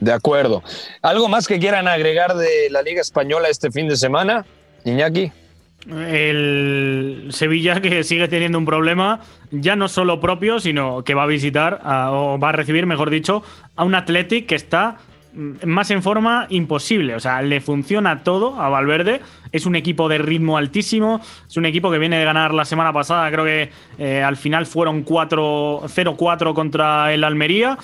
De 0.01 0.13
acuerdo. 0.13 0.63
¿Algo 1.01 1.27
más 1.27 1.49
que 1.49 1.59
quieran 1.59 1.89
agregar 1.89 2.35
de 2.35 2.69
la 2.69 2.83
Liga 2.83 3.01
Española 3.01 3.49
este 3.49 3.71
fin 3.71 3.89
de 3.89 3.97
semana, 3.97 4.45
Iñaki? 4.85 5.33
El 5.87 7.29
Sevilla 7.31 7.81
que 7.81 8.05
sigue 8.05 8.29
teniendo 8.29 8.59
un 8.59 8.65
problema, 8.65 9.21
ya 9.51 9.77
no 9.77 9.89
solo 9.89 10.21
propio, 10.21 10.59
sino 10.59 11.05
que 11.05 11.15
va 11.15 11.25
a 11.25 11.27
visitar, 11.27 11.81
o 12.11 12.39
va 12.39 12.49
a 12.51 12.53
recibir, 12.53 12.87
mejor 12.87 13.11
dicho, 13.11 13.43
a 13.77 13.85
un 13.85 13.95
Athletic 13.95 14.47
que 14.47 14.55
está 14.55 14.97
mm, 15.35 15.67
más 15.67 15.91
en 15.91 16.03
forma 16.03 16.47
imposible. 16.49 17.15
O 17.15 17.21
sea, 17.21 17.43
le 17.43 17.61
funciona 17.61 18.23
todo 18.23 18.61
a 18.61 18.71
Valverde. 18.71 19.21
Es 19.53 19.67
un 19.67 19.77
equipo 19.77 20.09
de 20.09 20.19
ritmo 20.19 20.57
altísimo. 20.57 21.21
Es 21.47 21.57
un 21.57 21.67
equipo 21.67 21.91
que 21.91 21.99
viene 21.99 22.19
de 22.19 22.25
ganar 22.25 22.55
la 22.55 22.65
semana 22.65 22.93
pasada. 22.93 23.31
Creo 23.31 23.45
que 23.45 23.71
eh, 23.99 24.23
al 24.23 24.37
final 24.37 24.65
fueron 24.65 25.05
0-4 25.05 26.55
contra 26.55 27.13
el 27.13 27.25
Almería. 27.25 27.77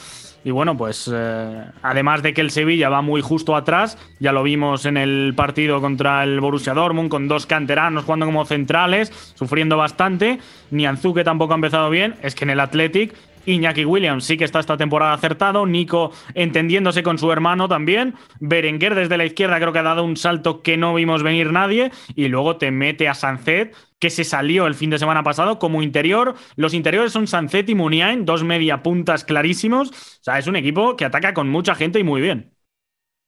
Y 0.45 0.51
bueno, 0.51 0.77
pues 0.77 1.11
eh, 1.13 1.65
además 1.83 2.23
de 2.23 2.33
que 2.33 2.41
el 2.41 2.51
Sevilla 2.51 2.89
va 2.89 3.03
muy 3.03 3.21
justo 3.21 3.55
atrás, 3.55 3.99
ya 4.21 4.33
lo 4.33 4.43
vimos 4.43 4.87
en 4.87 4.97
el 4.97 5.35
partido 5.37 5.81
contra 5.81 6.25
el 6.25 6.41
Borussia 6.41 6.73
Dortmund, 6.73 7.11
con 7.11 7.29
dos 7.29 7.47
canteranos 7.47 8.05
jugando 8.05 8.27
como 8.27 8.45
centrales, 8.47 9.13
sufriendo 9.35 9.77
bastante. 9.77 10.39
Ni 10.71 10.87
Anzuque 10.87 11.25
tampoco 11.25 11.53
ha 11.53 11.57
empezado 11.57 11.91
bien. 11.91 12.15
Es 12.23 12.35
que 12.35 12.45
en 12.45 12.51
el 12.51 12.61
Athletic 12.61 13.15
Iñaki 13.47 13.85
Williams 13.85 14.25
sí 14.25 14.37
que 14.37 14.45
está 14.45 14.61
esta 14.61 14.77
temporada 14.77 15.13
acertado. 15.13 15.67
Nico 15.67 16.13
entendiéndose 16.35 17.03
con 17.03 17.19
su 17.19 17.31
hermano 17.33 17.69
también. 17.69 18.15
Berenguer 18.39 18.95
desde 18.95 19.17
la 19.17 19.25
izquierda 19.25 19.59
creo 19.59 19.73
que 19.73 19.79
ha 19.79 19.85
dado 19.85 20.05
un 20.05 20.17
salto 20.17 20.63
que 20.63 20.77
no 20.77 20.95
vimos 20.95 21.23
venir 21.23 21.53
nadie. 21.53 21.91
Y 22.15 22.29
luego 22.29 22.57
te 22.57 22.71
mete 22.71 23.09
a 23.09 23.15
Sancet, 23.15 23.75
que 24.01 24.11
se 24.11 24.25
salió 24.25 24.67
el 24.67 24.75
fin 24.75 24.91
de 24.91 24.99
semana 24.99 25.23
pasado 25.23 25.59
como 25.59 25.83
interior. 25.83 26.35
Los 26.57 26.75
interiores 26.75 27.13
son 27.13 27.29
Sancet 27.29 27.69
y 27.69 27.75
Muniain, 27.75 28.25
dos 28.25 28.43
media 28.43 28.83
puntas 28.83 29.25
clarísimos. 29.25 29.91
O 29.91 30.23
sea, 30.23 30.39
es 30.39 30.47
un 30.47 30.57
equipo 30.57 30.97
que 30.97 31.05
ataca 31.05 31.35
con 31.35 31.49
mucha 31.49 31.75
gente 31.75 32.01
y 32.01 32.05
muy 32.05 32.21
bien. 32.21 32.53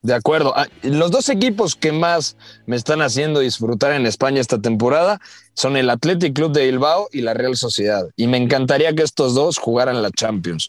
De 0.03 0.15
acuerdo. 0.15 0.53
Ah, 0.57 0.67
los 0.83 1.13
dos 1.13 1.29
equipos 1.29 1.77
que 1.77 1.93
más 1.93 2.37
me 2.67 2.75
están 2.75 3.03
haciendo 3.03 3.39
disfrutar 3.39 3.93
en 3.93 4.05
España 4.07 4.41
esta 4.41 4.61
temporada 4.61 5.21
son 5.55 5.77
el 5.77 5.89
Athletic 5.91 6.35
Club 6.35 6.53
de 6.53 6.67
Bilbao 6.67 7.09
y 7.13 7.21
la 7.21 7.35
Real 7.35 7.57
Sociedad. 7.57 8.09
Y 8.17 8.27
me 8.27 8.39
encantaría 8.39 8.95
que 8.95 9.05
estos 9.05 9.35
dos 9.35 9.59
jugaran 9.59 10.03
la 10.03 10.11
Champions. 10.11 10.69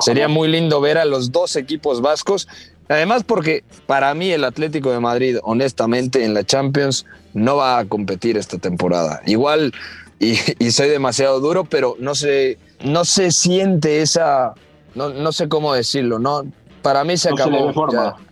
Sería 0.00 0.26
muy 0.26 0.48
lindo 0.48 0.80
ver 0.80 0.98
a 0.98 1.04
los 1.04 1.30
dos 1.30 1.54
equipos 1.54 2.00
vascos. 2.00 2.48
Además, 2.92 3.24
porque 3.24 3.64
para 3.86 4.12
mí 4.14 4.30
el 4.30 4.44
Atlético 4.44 4.92
de 4.92 5.00
Madrid, 5.00 5.38
honestamente, 5.42 6.24
en 6.24 6.34
la 6.34 6.44
Champions 6.44 7.06
no 7.32 7.56
va 7.56 7.78
a 7.78 7.84
competir 7.86 8.36
esta 8.36 8.58
temporada. 8.58 9.22
Igual, 9.26 9.72
y, 10.18 10.36
soy 10.70 10.88
demasiado 10.88 11.40
duro, 11.40 11.64
pero 11.64 11.96
no 11.98 12.14
se, 12.14 12.58
no 12.84 13.04
se 13.04 13.32
siente 13.32 14.02
esa, 14.02 14.54
no, 14.94 15.08
no 15.08 15.32
sé 15.32 15.48
cómo 15.48 15.72
decirlo, 15.72 16.18
¿no? 16.18 16.44
para 16.82 17.04
mí 17.04 17.16
se 17.16 17.30
acabó. 17.30 17.72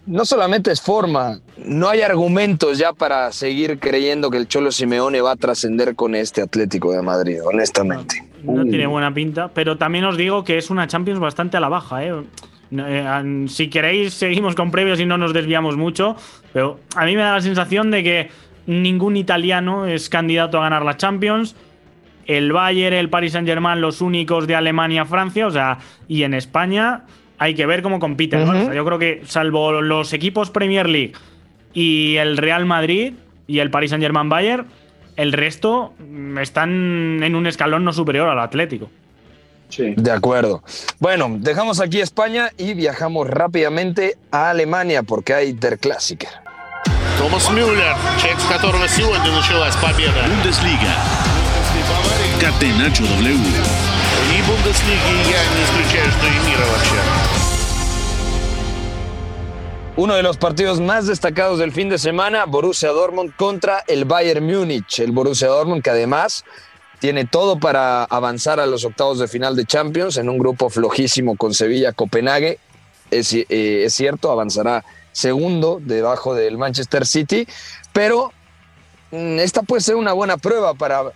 No 0.06 0.24
solamente 0.24 0.72
es 0.72 0.80
forma, 0.80 1.38
no 1.56 1.88
hay 1.88 2.02
argumentos 2.02 2.78
ya 2.78 2.92
para 2.92 3.30
seguir 3.32 3.78
creyendo 3.78 4.28
que 4.28 4.38
el 4.38 4.48
Cholo 4.48 4.72
Simeone 4.72 5.20
va 5.20 5.32
a 5.32 5.36
trascender 5.36 5.94
con 5.94 6.14
este 6.14 6.42
Atlético 6.42 6.92
de 6.92 7.00
Madrid, 7.00 7.38
honestamente. 7.44 8.28
No, 8.42 8.64
tiene 8.64 8.86
buena 8.86 9.14
pinta, 9.14 9.48
pero 9.54 9.78
también 9.78 10.04
os 10.04 10.16
digo 10.16 10.44
que 10.44 10.58
es 10.58 10.68
una 10.70 10.88
Champions 10.88 11.20
bastante 11.20 11.56
a 11.56 11.60
la 11.60 11.68
baja. 11.68 12.04
¿eh? 12.04 12.12
Eh, 12.76 13.44
si 13.48 13.68
queréis, 13.68 14.14
seguimos 14.14 14.54
con 14.54 14.70
previos 14.70 15.00
y 15.00 15.06
no 15.06 15.18
nos 15.18 15.32
desviamos 15.32 15.76
mucho, 15.76 16.16
pero 16.52 16.80
a 16.96 17.04
mí 17.04 17.16
me 17.16 17.22
da 17.22 17.34
la 17.34 17.40
sensación 17.40 17.90
de 17.90 18.02
que 18.02 18.30
ningún 18.66 19.16
italiano 19.16 19.86
es 19.86 20.08
candidato 20.08 20.58
a 20.58 20.62
ganar 20.62 20.84
la 20.84 20.96
Champions 20.96 21.56
el 22.36 22.52
Bayern, 22.52 22.94
el 22.94 23.08
Paris 23.08 23.32
Saint 23.32 23.48
Germain, 23.48 23.80
los 23.80 24.00
únicos 24.00 24.46
de 24.46 24.54
Alemania, 24.54 25.04
Francia, 25.04 25.48
o 25.48 25.50
sea, 25.50 25.78
y 26.06 26.22
en 26.22 26.32
España 26.32 27.02
hay 27.38 27.54
que 27.54 27.66
ver 27.66 27.82
cómo 27.82 27.98
compiten. 27.98 28.46
yo 28.72 28.84
creo 28.84 28.98
que 29.00 29.22
salvo 29.24 29.80
los 29.80 30.12
equipos 30.12 30.50
Premier 30.50 30.88
League 30.88 31.12
y 31.72 32.16
el 32.16 32.36
Real 32.36 32.66
Madrid 32.66 33.14
y 33.48 33.58
el 33.58 33.70
Paris 33.70 33.90
Saint 33.90 34.02
Germain 34.02 34.28
Bayern, 34.28 34.66
el 35.16 35.32
resto 35.32 35.94
están 36.40 37.20
en 37.22 37.34
un 37.34 37.48
escalón 37.48 37.84
no 37.84 37.92
superior 37.92 38.28
al 38.28 38.38
Atlético. 38.38 38.90
Sí. 39.69 39.93
De 39.97 40.11
acuerdo. 40.11 40.63
Bueno, 40.99 41.27
dejamos 41.39 41.79
aquí 41.81 41.99
España 41.99 42.51
y 42.57 42.73
viajamos 42.73 43.27
rápidamente 43.27 44.17
a 44.31 44.51
Alemania 44.51 45.03
porque 45.03 45.33
hay 45.33 45.53
Der 45.53 45.79
Klassiker. 45.79 46.29
Thomas 47.17 47.49
Müller, 47.49 47.95
check 48.17 48.37
которого 48.49 48.87
сегодня 48.87 49.31
началась 49.31 49.75
победа. 49.77 50.27
Bundesliga. 50.27 50.93
Catenacho 52.39 53.03
W. 53.03 53.85
И 54.33 54.41
Бундеслиги 54.41 55.31
я 55.31 55.41
не 55.55 55.63
исключаю, 55.63 56.11
что 56.11 56.27
и 56.27 56.39
мира 56.47 56.65
вообще. 56.71 56.95
Uno 59.97 60.15
de 60.15 60.23
los 60.23 60.37
partidos 60.37 60.81
más 60.81 61.07
destacados 61.07 61.57
del 61.57 61.71
fin 61.71 61.87
de 61.87 61.97
semana, 61.97 62.45
Borussia 62.45 62.89
Dortmund 62.89 63.33
contra 63.37 63.83
el 63.87 64.03
Bayern 64.03 64.45
Múnich. 64.45 64.99
El 64.99 65.13
Borussia 65.13 65.47
Dortmund 65.47 65.81
que 65.81 65.89
además 65.89 66.43
tiene 67.00 67.24
todo 67.24 67.58
para 67.58 68.04
avanzar 68.04 68.60
a 68.60 68.66
los 68.66 68.84
octavos 68.84 69.18
de 69.18 69.26
final 69.26 69.56
de 69.56 69.64
Champions 69.64 70.18
en 70.18 70.28
un 70.28 70.38
grupo 70.38 70.68
flojísimo 70.68 71.36
con 71.36 71.54
Sevilla, 71.54 71.92
Copenhague. 71.92 72.58
Es, 73.10 73.34
eh, 73.34 73.86
cierto, 73.88 74.30
avanzará 74.30 74.84
segundo 75.10 75.80
debajo 75.82 76.34
del 76.34 76.58
Manchester 76.58 77.06
City, 77.06 77.48
pero 77.92 78.32
mm, 79.10 79.40
esta 79.40 79.62
puede 79.62 79.80
ser 79.80 79.96
una 79.96 80.12
buena 80.12 80.36
prueba 80.36 80.74
para 80.74 81.12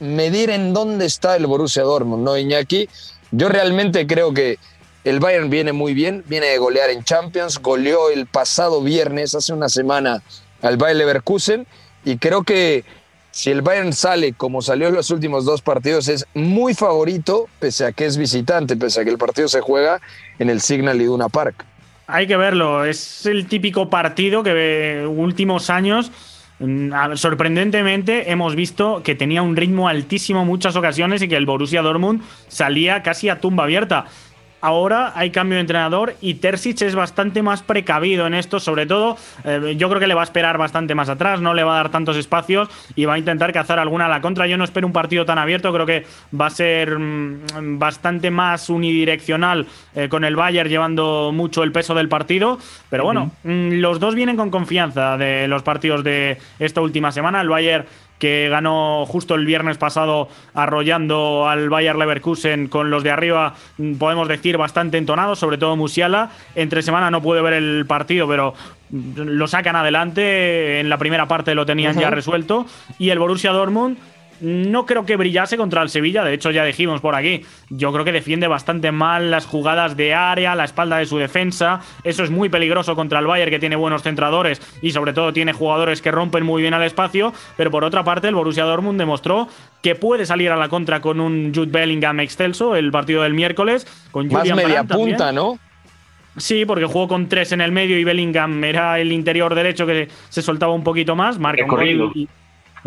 medir 0.00 0.50
en 0.50 0.72
dónde 0.72 1.04
está 1.04 1.36
el 1.36 1.46
Borussia 1.46 1.82
Dortmund, 1.82 2.24
¿no, 2.24 2.38
Iñaki? 2.38 2.88
Yo 3.30 3.48
realmente 3.48 4.06
creo 4.06 4.32
que 4.32 4.58
el 5.04 5.20
Bayern 5.20 5.50
viene 5.50 5.72
muy 5.72 5.94
bien, 5.94 6.24
viene 6.26 6.46
de 6.46 6.58
golear 6.58 6.90
en 6.90 7.04
Champions, 7.04 7.58
goleó 7.58 8.10
el 8.10 8.26
pasado 8.26 8.82
viernes, 8.82 9.34
hace 9.34 9.52
una 9.52 9.68
semana, 9.68 10.22
al 10.62 10.76
Bayer 10.76 10.96
Leverkusen, 10.96 11.66
y 12.04 12.18
creo 12.18 12.42
que 12.42 12.84
si 13.38 13.52
el 13.52 13.62
Bayern 13.62 13.92
sale 13.92 14.32
como 14.32 14.62
salió 14.62 14.88
en 14.88 14.94
los 14.94 15.12
últimos 15.12 15.44
dos 15.44 15.62
partidos, 15.62 16.08
es 16.08 16.26
muy 16.34 16.74
favorito, 16.74 17.48
pese 17.60 17.84
a 17.84 17.92
que 17.92 18.04
es 18.04 18.16
visitante, 18.16 18.76
pese 18.76 19.00
a 19.00 19.04
que 19.04 19.10
el 19.10 19.16
partido 19.16 19.46
se 19.46 19.60
juega 19.60 20.00
en 20.40 20.50
el 20.50 20.60
Signal 20.60 21.00
Iduna 21.00 21.28
Park. 21.28 21.64
Hay 22.08 22.26
que 22.26 22.36
verlo, 22.36 22.84
es 22.84 23.26
el 23.26 23.46
típico 23.46 23.88
partido 23.88 24.42
que 24.42 25.06
últimos 25.08 25.70
años 25.70 26.10
mm, 26.58 27.14
sorprendentemente 27.14 28.32
hemos 28.32 28.56
visto 28.56 29.04
que 29.04 29.14
tenía 29.14 29.40
un 29.40 29.54
ritmo 29.54 29.86
altísimo 29.86 30.44
muchas 30.44 30.74
ocasiones 30.74 31.22
y 31.22 31.28
que 31.28 31.36
el 31.36 31.46
Borussia 31.46 31.80
Dortmund 31.80 32.22
salía 32.48 33.04
casi 33.04 33.28
a 33.28 33.38
tumba 33.38 33.62
abierta. 33.62 34.06
Ahora 34.60 35.12
hay 35.14 35.30
cambio 35.30 35.56
de 35.56 35.60
entrenador 35.60 36.14
y 36.20 36.34
Terzic 36.34 36.82
es 36.82 36.94
bastante 36.94 37.42
más 37.42 37.62
precavido 37.62 38.26
en 38.26 38.34
esto, 38.34 38.60
sobre 38.60 38.86
todo 38.86 39.16
eh, 39.44 39.74
yo 39.76 39.88
creo 39.88 40.00
que 40.00 40.06
le 40.06 40.14
va 40.14 40.22
a 40.22 40.24
esperar 40.24 40.58
bastante 40.58 40.94
más 40.94 41.08
atrás, 41.08 41.40
no 41.40 41.54
le 41.54 41.62
va 41.64 41.74
a 41.74 41.76
dar 41.76 41.90
tantos 41.90 42.16
espacios 42.16 42.68
y 42.94 43.04
va 43.04 43.14
a 43.14 43.18
intentar 43.18 43.52
cazar 43.52 43.78
alguna 43.78 44.06
a 44.06 44.08
la 44.08 44.20
contra. 44.20 44.46
Yo 44.46 44.56
no 44.56 44.64
espero 44.64 44.86
un 44.86 44.92
partido 44.92 45.24
tan 45.24 45.38
abierto, 45.38 45.72
creo 45.72 45.86
que 45.86 46.06
va 46.38 46.46
a 46.46 46.50
ser 46.50 46.98
mm, 46.98 47.78
bastante 47.78 48.30
más 48.30 48.68
unidireccional 48.70 49.66
eh, 49.94 50.08
con 50.08 50.24
el 50.24 50.36
Bayern 50.36 50.68
llevando 50.68 51.30
mucho 51.32 51.62
el 51.62 51.72
peso 51.72 51.94
del 51.94 52.08
partido, 52.08 52.58
pero 52.90 53.04
bueno, 53.04 53.32
mm, 53.44 53.74
los 53.80 54.00
dos 54.00 54.14
vienen 54.14 54.36
con 54.36 54.50
confianza 54.50 55.16
de 55.16 55.48
los 55.48 55.62
partidos 55.62 56.04
de 56.04 56.38
esta 56.58 56.80
última 56.80 57.12
semana. 57.12 57.40
El 57.40 57.48
Bayern 57.48 57.86
que 58.18 58.48
ganó 58.48 59.06
justo 59.06 59.34
el 59.34 59.46
viernes 59.46 59.78
pasado 59.78 60.28
arrollando 60.54 61.48
al 61.48 61.68
Bayer 61.70 61.96
Leverkusen 61.96 62.68
con 62.68 62.90
los 62.90 63.02
de 63.02 63.10
arriba, 63.10 63.54
mm, 63.78 63.94
podemos 63.94 64.28
decir, 64.28 64.56
bastante 64.56 64.98
entonados, 64.98 65.38
sobre 65.38 65.58
todo 65.58 65.76
Musiala. 65.76 66.30
Entre 66.54 66.82
semana 66.82 67.10
no 67.10 67.22
pude 67.22 67.42
ver 67.42 67.54
el 67.54 67.84
partido, 67.86 68.28
pero 68.28 68.54
mm, 68.90 69.20
lo 69.20 69.46
sacan 69.46 69.76
adelante. 69.76 70.80
En 70.80 70.88
la 70.88 70.98
primera 70.98 71.26
parte 71.26 71.54
lo 71.54 71.66
tenían 71.66 71.98
ya 71.98 72.10
resuelto. 72.10 72.66
Y 72.98 73.10
el 73.10 73.18
Borussia 73.18 73.52
Dortmund 73.52 73.98
no 74.40 74.86
creo 74.86 75.04
que 75.04 75.16
brillase 75.16 75.56
contra 75.56 75.82
el 75.82 75.88
Sevilla, 75.88 76.24
de 76.24 76.34
hecho 76.34 76.50
ya 76.50 76.64
dijimos 76.64 77.00
por 77.00 77.14
aquí, 77.14 77.44
yo 77.70 77.92
creo 77.92 78.04
que 78.04 78.12
defiende 78.12 78.46
bastante 78.46 78.92
mal 78.92 79.30
las 79.30 79.46
jugadas 79.46 79.96
de 79.96 80.14
área, 80.14 80.54
la 80.54 80.64
espalda 80.64 80.98
de 80.98 81.06
su 81.06 81.18
defensa, 81.18 81.80
eso 82.04 82.24
es 82.24 82.30
muy 82.30 82.48
peligroso 82.48 82.94
contra 82.94 83.18
el 83.18 83.26
Bayern 83.26 83.50
que 83.50 83.58
tiene 83.58 83.76
buenos 83.76 84.02
centradores 84.02 84.60
y 84.82 84.92
sobre 84.92 85.12
todo 85.12 85.32
tiene 85.32 85.52
jugadores 85.52 86.02
que 86.02 86.10
rompen 86.10 86.44
muy 86.44 86.62
bien 86.62 86.74
al 86.74 86.82
espacio, 86.82 87.32
pero 87.56 87.70
por 87.70 87.84
otra 87.84 88.04
parte 88.04 88.28
el 88.28 88.34
Borussia 88.34 88.64
Dortmund 88.64 88.98
demostró 88.98 89.48
que 89.82 89.94
puede 89.94 90.26
salir 90.26 90.50
a 90.50 90.56
la 90.56 90.68
contra 90.68 91.00
con 91.00 91.20
un 91.20 91.52
Jude 91.54 91.70
Bellingham 91.70 92.20
excelso 92.20 92.76
el 92.76 92.90
partido 92.90 93.22
del 93.22 93.34
miércoles, 93.34 93.86
con 94.10 94.28
Más 94.28 94.52
media 94.54 94.84
punta, 94.84 95.32
¿no? 95.32 95.58
Sí, 96.36 96.64
porque 96.64 96.84
jugó 96.84 97.08
con 97.08 97.28
tres 97.28 97.52
en 97.52 97.60
el 97.60 97.72
medio 97.72 97.98
y 97.98 98.04
Bellingham 98.04 98.62
era 98.62 98.98
el 99.00 99.12
interior 99.12 99.54
derecho 99.54 99.86
que 99.86 100.08
se 100.28 100.42
soltaba 100.42 100.72
un 100.72 100.84
poquito 100.84 101.16
más. 101.16 101.38
Marca 101.38 101.64
un 101.64 102.28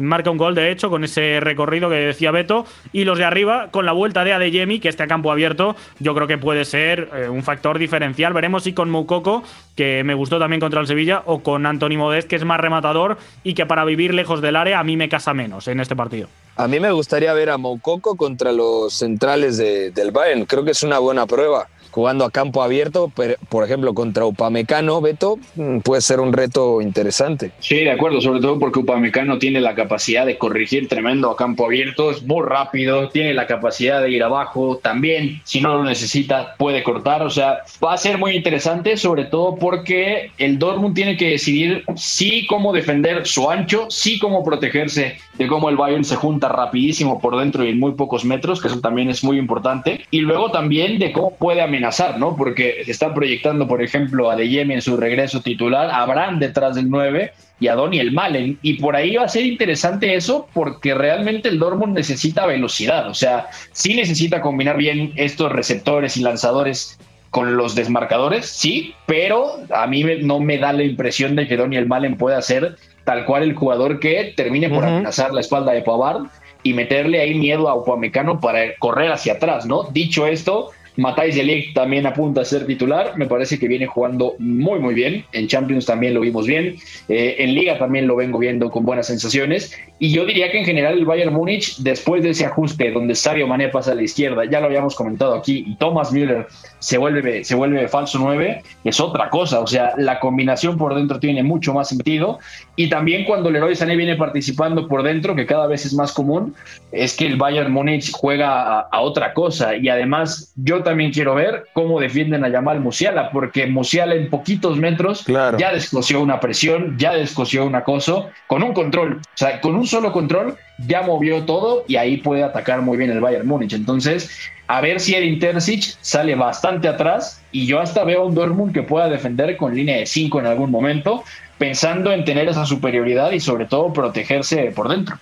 Marca 0.01 0.29
un 0.31 0.37
gol, 0.37 0.55
de 0.55 0.71
hecho, 0.71 0.89
con 0.89 1.03
ese 1.03 1.39
recorrido 1.39 1.89
que 1.89 1.95
decía 1.95 2.31
Beto. 2.31 2.65
Y 2.91 3.03
los 3.03 3.17
de 3.17 3.25
arriba, 3.25 3.69
con 3.71 3.85
la 3.85 3.91
vuelta 3.91 4.23
de 4.23 4.33
Adeyemi, 4.33 4.79
que 4.79 4.89
este 4.89 5.07
campo 5.07 5.31
abierto, 5.31 5.75
yo 5.99 6.13
creo 6.15 6.27
que 6.27 6.37
puede 6.37 6.65
ser 6.65 7.09
eh, 7.15 7.29
un 7.29 7.43
factor 7.43 7.79
diferencial. 7.79 8.33
Veremos 8.33 8.63
si 8.63 8.73
con 8.73 8.89
Moukoko, 8.89 9.43
que 9.75 10.03
me 10.03 10.13
gustó 10.13 10.39
también 10.39 10.59
contra 10.59 10.81
el 10.81 10.87
Sevilla, 10.87 11.23
o 11.25 11.41
con 11.41 11.65
Anthony 11.65 11.97
Modest, 11.97 12.27
que 12.27 12.35
es 12.35 12.45
más 12.45 12.59
rematador 12.59 13.17
y 13.43 13.53
que 13.53 13.65
para 13.65 13.85
vivir 13.85 14.13
lejos 14.13 14.41
del 14.41 14.55
área 14.55 14.79
a 14.79 14.83
mí 14.83 14.97
me 14.97 15.09
casa 15.09 15.33
menos 15.33 15.67
en 15.67 15.79
este 15.79 15.95
partido. 15.95 16.27
A 16.55 16.67
mí 16.67 16.79
me 16.79 16.91
gustaría 16.91 17.33
ver 17.33 17.49
a 17.49 17.57
Moukoko 17.57 18.15
contra 18.15 18.51
los 18.51 18.93
centrales 18.93 19.57
del 19.57 20.11
Bayern. 20.11 20.45
Creo 20.45 20.63
que 20.63 20.71
es 20.71 20.83
una 20.83 20.99
buena 20.99 21.25
prueba 21.25 21.67
jugando 21.91 22.25
a 22.25 22.31
campo 22.31 22.63
abierto, 22.63 23.11
por 23.49 23.63
ejemplo, 23.63 23.93
contra 23.93 24.25
Upamecano, 24.25 25.01
Beto, 25.01 25.37
mm, 25.55 25.79
puede 25.79 26.01
ser 26.01 26.19
un 26.19 26.33
reto 26.33 26.81
interesante. 26.81 27.51
Sí, 27.59 27.83
de 27.83 27.91
acuerdo, 27.91 28.21
sobre 28.21 28.39
todo 28.39 28.57
porque 28.59 28.79
Upamecano 28.79 29.37
tiene 29.37 29.61
la 29.61 29.75
capacidad 29.75 30.25
de 30.25 30.37
corregir 30.37 30.87
tremendo 30.87 31.29
a 31.29 31.35
campo 31.35 31.65
abierto, 31.65 32.11
es 32.11 32.23
muy 32.23 32.45
rápido, 32.45 33.09
tiene 33.09 33.33
la 33.33 33.47
capacidad 33.47 34.01
de 34.01 34.09
ir 34.09 34.23
abajo, 34.23 34.79
también, 34.81 35.41
si 35.43 35.61
no 35.61 35.75
lo 35.75 35.83
necesita, 35.83 36.55
puede 36.57 36.83
cortar, 36.83 37.21
o 37.23 37.29
sea, 37.29 37.59
va 37.83 37.93
a 37.93 37.97
ser 37.97 38.17
muy 38.17 38.31
interesante, 38.31 38.97
sobre 38.97 39.25
todo 39.25 39.55
porque 39.55 40.31
el 40.37 40.57
Dortmund 40.57 40.95
tiene 40.95 41.17
que 41.17 41.29
decidir 41.29 41.83
sí 41.95 42.45
cómo 42.47 42.73
defender 42.73 43.27
su 43.27 43.49
ancho, 43.49 43.87
sí 43.89 44.17
cómo 44.17 44.43
protegerse 44.43 45.17
de 45.41 45.47
cómo 45.47 45.69
el 45.69 45.77
Bayern 45.77 46.03
se 46.03 46.15
junta 46.15 46.49
rapidísimo 46.49 47.19
por 47.19 47.37
dentro 47.37 47.65
y 47.65 47.69
en 47.69 47.79
muy 47.79 47.93
pocos 47.93 48.25
metros, 48.25 48.61
que 48.61 48.67
eso 48.67 48.79
también 48.79 49.09
es 49.09 49.23
muy 49.23 49.37
importante, 49.37 50.05
y 50.11 50.19
luego 50.19 50.51
también 50.51 50.99
de 50.99 51.11
cómo 51.11 51.35
puede 51.35 51.61
amenazar 51.61 52.11
¿no? 52.17 52.35
Porque 52.35 52.83
se 52.85 52.91
está 52.91 53.13
proyectando, 53.13 53.67
por 53.67 53.81
ejemplo, 53.81 54.29
a 54.29 54.35
De 54.35 54.47
Yemi 54.47 54.75
en 54.75 54.81
su 54.81 54.97
regreso 54.97 55.41
titular, 55.41 55.89
a 55.89 56.03
Abraham 56.03 56.39
detrás 56.39 56.75
del 56.75 56.89
9 56.89 57.33
y 57.59 57.67
a 57.67 57.75
Donny 57.75 57.99
el 57.99 58.11
Malen. 58.11 58.57
Y 58.61 58.75
por 58.75 58.95
ahí 58.95 59.15
va 59.15 59.23
a 59.23 59.29
ser 59.29 59.45
interesante 59.45 60.15
eso 60.15 60.47
porque 60.53 60.93
realmente 60.93 61.49
el 61.49 61.59
Dortmund 61.59 61.95
necesita 61.95 62.45
velocidad. 62.45 63.09
O 63.09 63.13
sea, 63.13 63.47
sí 63.71 63.93
necesita 63.93 64.41
combinar 64.41 64.77
bien 64.77 65.13
estos 65.15 65.51
receptores 65.51 66.17
y 66.17 66.21
lanzadores 66.21 66.99
con 67.29 67.55
los 67.55 67.75
desmarcadores, 67.75 68.45
sí, 68.45 68.93
pero 69.05 69.59
a 69.73 69.87
mí 69.87 70.03
no 70.21 70.41
me 70.41 70.57
da 70.57 70.73
la 70.73 70.83
impresión 70.83 71.37
de 71.37 71.47
que 71.47 71.55
Donny 71.55 71.77
el 71.77 71.87
Malen 71.87 72.17
pueda 72.17 72.41
ser 72.41 72.75
tal 73.03 73.25
cual 73.25 73.43
el 73.43 73.55
jugador 73.55 73.99
que 73.99 74.33
termine 74.35 74.69
por 74.69 74.85
amenazar 74.85 75.33
la 75.33 75.41
espalda 75.41 75.71
de 75.71 75.81
Pavard 75.81 76.27
y 76.63 76.73
meterle 76.73 77.19
ahí 77.19 77.33
miedo 77.33 77.69
a 77.69 77.75
Upamecano 77.75 78.39
para 78.39 78.75
correr 78.77 79.11
hacia 79.11 79.33
atrás, 79.33 79.65
¿no? 79.65 79.83
Dicho 79.91 80.27
esto, 80.27 80.69
Matáis 80.97 81.35
de 81.35 81.71
también 81.73 82.05
apunta 82.05 82.41
a 82.41 82.45
ser 82.45 82.65
titular. 82.65 83.17
Me 83.17 83.25
parece 83.25 83.57
que 83.57 83.67
viene 83.67 83.87
jugando 83.87 84.35
muy, 84.39 84.79
muy 84.79 84.93
bien. 84.93 85.25
En 85.31 85.47
Champions 85.47 85.85
también 85.85 86.13
lo 86.13 86.21
vimos 86.21 86.47
bien. 86.47 86.75
Eh, 87.07 87.35
en 87.39 87.55
Liga 87.55 87.77
también 87.77 88.07
lo 88.07 88.15
vengo 88.15 88.39
viendo 88.39 88.69
con 88.69 88.83
buenas 88.83 89.07
sensaciones. 89.07 89.73
Y 89.99 90.11
yo 90.11 90.25
diría 90.25 90.51
que 90.51 90.59
en 90.59 90.65
general 90.65 90.97
el 90.97 91.05
Bayern 91.05 91.33
Múnich, 91.33 91.77
después 91.77 92.23
de 92.23 92.31
ese 92.31 92.45
ajuste 92.45 92.91
donde 92.91 93.15
Sadio 93.15 93.47
Mané 93.47 93.69
pasa 93.69 93.91
a 93.91 93.95
la 93.95 94.01
izquierda, 94.01 94.45
ya 94.45 94.59
lo 94.59 94.65
habíamos 94.65 94.95
comentado 94.95 95.35
aquí, 95.35 95.63
y 95.67 95.75
Thomas 95.75 96.11
Müller 96.11 96.47
se 96.79 96.97
vuelve, 96.97 97.43
se 97.43 97.55
vuelve 97.55 97.87
falso 97.87 98.17
9, 98.19 98.63
es 98.83 98.99
otra 98.99 99.29
cosa. 99.29 99.59
O 99.59 99.67
sea, 99.67 99.93
la 99.97 100.19
combinación 100.19 100.77
por 100.77 100.95
dentro 100.95 101.19
tiene 101.19 101.43
mucho 101.43 101.73
más 101.73 101.89
sentido. 101.89 102.39
Y 102.75 102.89
también 102.89 103.25
cuando 103.25 103.51
Leroy 103.51 103.75
Sané 103.75 103.95
viene 103.95 104.15
participando 104.15 104.87
por 104.87 105.03
dentro, 105.03 105.35
que 105.35 105.45
cada 105.45 105.67
vez 105.67 105.85
es 105.85 105.93
más 105.93 106.13
común, 106.13 106.55
es 106.91 107.15
que 107.15 107.27
el 107.27 107.37
Bayern 107.37 107.71
Múnich 107.71 108.11
juega 108.11 108.79
a, 108.79 108.79
a 108.91 109.01
otra 109.01 109.33
cosa. 109.33 109.75
Y 109.75 109.87
además, 109.87 110.51
yo 110.55 110.80
también 110.83 111.11
quiero 111.11 111.35
ver 111.35 111.65
cómo 111.73 111.99
defienden 111.99 112.43
a 112.43 112.49
Yamal 112.49 112.79
Musiala, 112.79 113.31
porque 113.31 113.67
Musiala 113.67 114.15
en 114.15 114.29
poquitos 114.29 114.77
metros 114.77 115.25
ya 115.25 115.71
descoció 115.73 116.21
una 116.21 116.39
presión, 116.39 116.97
ya 116.97 117.13
descoció 117.13 117.65
un 117.65 117.75
acoso, 117.75 118.29
con 118.47 118.63
un 118.63 118.73
control, 118.73 119.19
o 119.21 119.37
sea, 119.37 119.61
con 119.61 119.75
un 119.75 119.87
solo 119.87 120.11
control 120.11 120.57
ya 120.87 121.01
movió 121.01 121.43
todo 121.43 121.85
y 121.87 121.95
ahí 121.95 122.17
puede 122.17 122.43
atacar 122.43 122.81
muy 122.81 122.97
bien 122.97 123.11
el 123.11 123.19
Bayern 123.19 123.47
Múnich. 123.47 123.73
Entonces, 123.73 124.31
a 124.67 124.81
ver 124.81 124.99
si 124.99 125.15
el 125.15 125.37
Terzic 125.39 125.97
sale 126.01 126.35
bastante 126.35 126.87
atrás 126.87 127.41
y 127.51 127.65
yo 127.65 127.79
hasta 127.79 128.03
veo 128.03 128.21
a 128.21 128.25
un 128.25 128.35
Dortmund 128.35 128.73
que 128.73 128.83
pueda 128.83 129.09
defender 129.09 129.57
con 129.57 129.75
línea 129.75 129.97
de 129.97 130.05
5 130.05 130.39
en 130.39 130.45
algún 130.45 130.71
momento, 130.71 131.23
pensando 131.57 132.11
en 132.11 132.23
tener 132.25 132.47
esa 132.47 132.65
superioridad 132.65 133.31
y 133.31 133.39
sobre 133.39 133.65
todo 133.65 133.93
protegerse 133.93 134.71
por 134.75 134.89
dentro. 134.89 135.17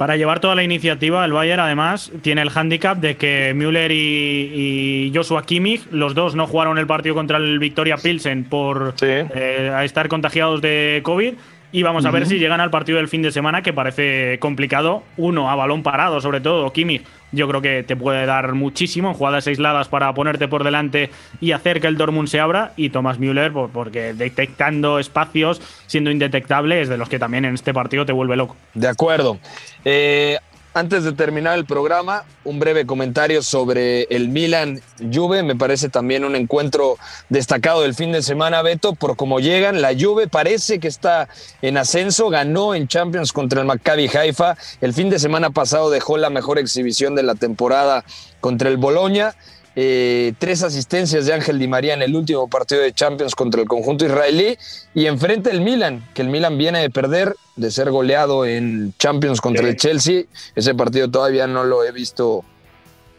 Para 0.00 0.16
llevar 0.16 0.40
toda 0.40 0.54
la 0.54 0.62
iniciativa, 0.62 1.22
el 1.26 1.32
Bayern 1.34 1.60
además 1.60 2.10
tiene 2.22 2.40
el 2.40 2.48
hándicap 2.48 2.96
de 2.96 3.18
que 3.18 3.52
Müller 3.54 3.92
y, 3.92 5.12
Joshua 5.14 5.44
Kimmich, 5.44 5.82
los 5.90 6.14
dos 6.14 6.34
no 6.34 6.46
jugaron 6.46 6.78
el 6.78 6.86
partido 6.86 7.14
contra 7.14 7.36
el 7.36 7.58
Victoria 7.58 7.98
Pilsen 7.98 8.44
por 8.44 8.94
eh, 9.02 9.70
estar 9.84 10.08
contagiados 10.08 10.62
de 10.62 11.00
COVID 11.02 11.34
y 11.72 11.82
vamos 11.82 12.04
a 12.04 12.10
ver 12.10 12.26
si 12.26 12.38
llegan 12.38 12.60
al 12.60 12.70
partido 12.70 12.98
del 12.98 13.08
fin 13.08 13.22
de 13.22 13.30
semana, 13.30 13.62
que 13.62 13.72
parece 13.72 14.38
complicado. 14.40 15.04
Uno, 15.16 15.50
a 15.50 15.54
balón 15.54 15.82
parado, 15.82 16.20
sobre 16.20 16.40
todo. 16.40 16.72
Kimi, 16.72 17.00
yo 17.32 17.46
creo 17.48 17.62
que 17.62 17.84
te 17.84 17.94
puede 17.94 18.26
dar 18.26 18.54
muchísimo 18.54 19.10
en 19.10 19.14
jugadas 19.14 19.46
aisladas 19.46 19.88
para 19.88 20.12
ponerte 20.12 20.48
por 20.48 20.64
delante 20.64 21.10
y 21.40 21.52
hacer 21.52 21.80
que 21.80 21.86
el 21.86 21.96
Dortmund 21.96 22.28
se 22.28 22.40
abra. 22.40 22.72
Y 22.76 22.90
Thomas 22.90 23.18
Müller, 23.18 23.52
porque 23.52 24.14
detectando 24.14 24.98
espacios, 24.98 25.62
siendo 25.86 26.10
indetectable, 26.10 26.80
es 26.80 26.88
de 26.88 26.96
los 26.96 27.08
que 27.08 27.18
también 27.18 27.44
en 27.44 27.54
este 27.54 27.72
partido 27.72 28.04
te 28.04 28.12
vuelve 28.12 28.36
loco. 28.36 28.56
De 28.74 28.88
acuerdo. 28.88 29.38
Eh, 29.84 30.38
antes 30.80 31.04
de 31.04 31.12
terminar 31.12 31.58
el 31.58 31.66
programa, 31.66 32.24
un 32.42 32.58
breve 32.58 32.86
comentario 32.86 33.42
sobre 33.42 34.04
el 34.04 34.30
Milan 34.30 34.80
Juve. 35.12 35.42
Me 35.42 35.54
parece 35.54 35.90
también 35.90 36.24
un 36.24 36.34
encuentro 36.34 36.96
destacado 37.28 37.82
del 37.82 37.94
fin 37.94 38.12
de 38.12 38.22
semana, 38.22 38.62
Beto, 38.62 38.94
por 38.94 39.14
cómo 39.14 39.40
llegan. 39.40 39.82
La 39.82 39.92
Juve 39.92 40.26
parece 40.26 40.80
que 40.80 40.88
está 40.88 41.28
en 41.60 41.76
ascenso, 41.76 42.30
ganó 42.30 42.74
en 42.74 42.88
Champions 42.88 43.34
contra 43.34 43.60
el 43.60 43.66
Maccabi 43.66 44.08
Haifa. 44.08 44.56
El 44.80 44.94
fin 44.94 45.10
de 45.10 45.18
semana 45.18 45.50
pasado 45.50 45.90
dejó 45.90 46.16
la 46.16 46.30
mejor 46.30 46.58
exhibición 46.58 47.14
de 47.14 47.24
la 47.24 47.34
temporada 47.34 48.02
contra 48.40 48.70
el 48.70 48.78
Boloña. 48.78 49.34
Eh, 49.82 50.34
tres 50.38 50.62
asistencias 50.62 51.24
de 51.24 51.32
Ángel 51.32 51.58
Di 51.58 51.66
María 51.66 51.94
en 51.94 52.02
el 52.02 52.14
último 52.14 52.48
partido 52.50 52.82
de 52.82 52.92
Champions 52.92 53.34
contra 53.34 53.62
el 53.62 53.66
conjunto 53.66 54.04
israelí 54.04 54.58
y 54.92 55.06
enfrente 55.06 55.48
el 55.48 55.62
Milan, 55.62 56.06
que 56.12 56.20
el 56.20 56.28
Milan 56.28 56.58
viene 56.58 56.80
de 56.80 56.90
perder, 56.90 57.34
de 57.56 57.70
ser 57.70 57.90
goleado 57.90 58.44
en 58.44 58.92
Champions 58.98 59.40
contra 59.40 59.66
el 59.66 59.76
Chelsea. 59.76 60.24
Ese 60.54 60.74
partido 60.74 61.10
todavía 61.10 61.46
no 61.46 61.64
lo 61.64 61.82
he 61.82 61.92
visto 61.92 62.44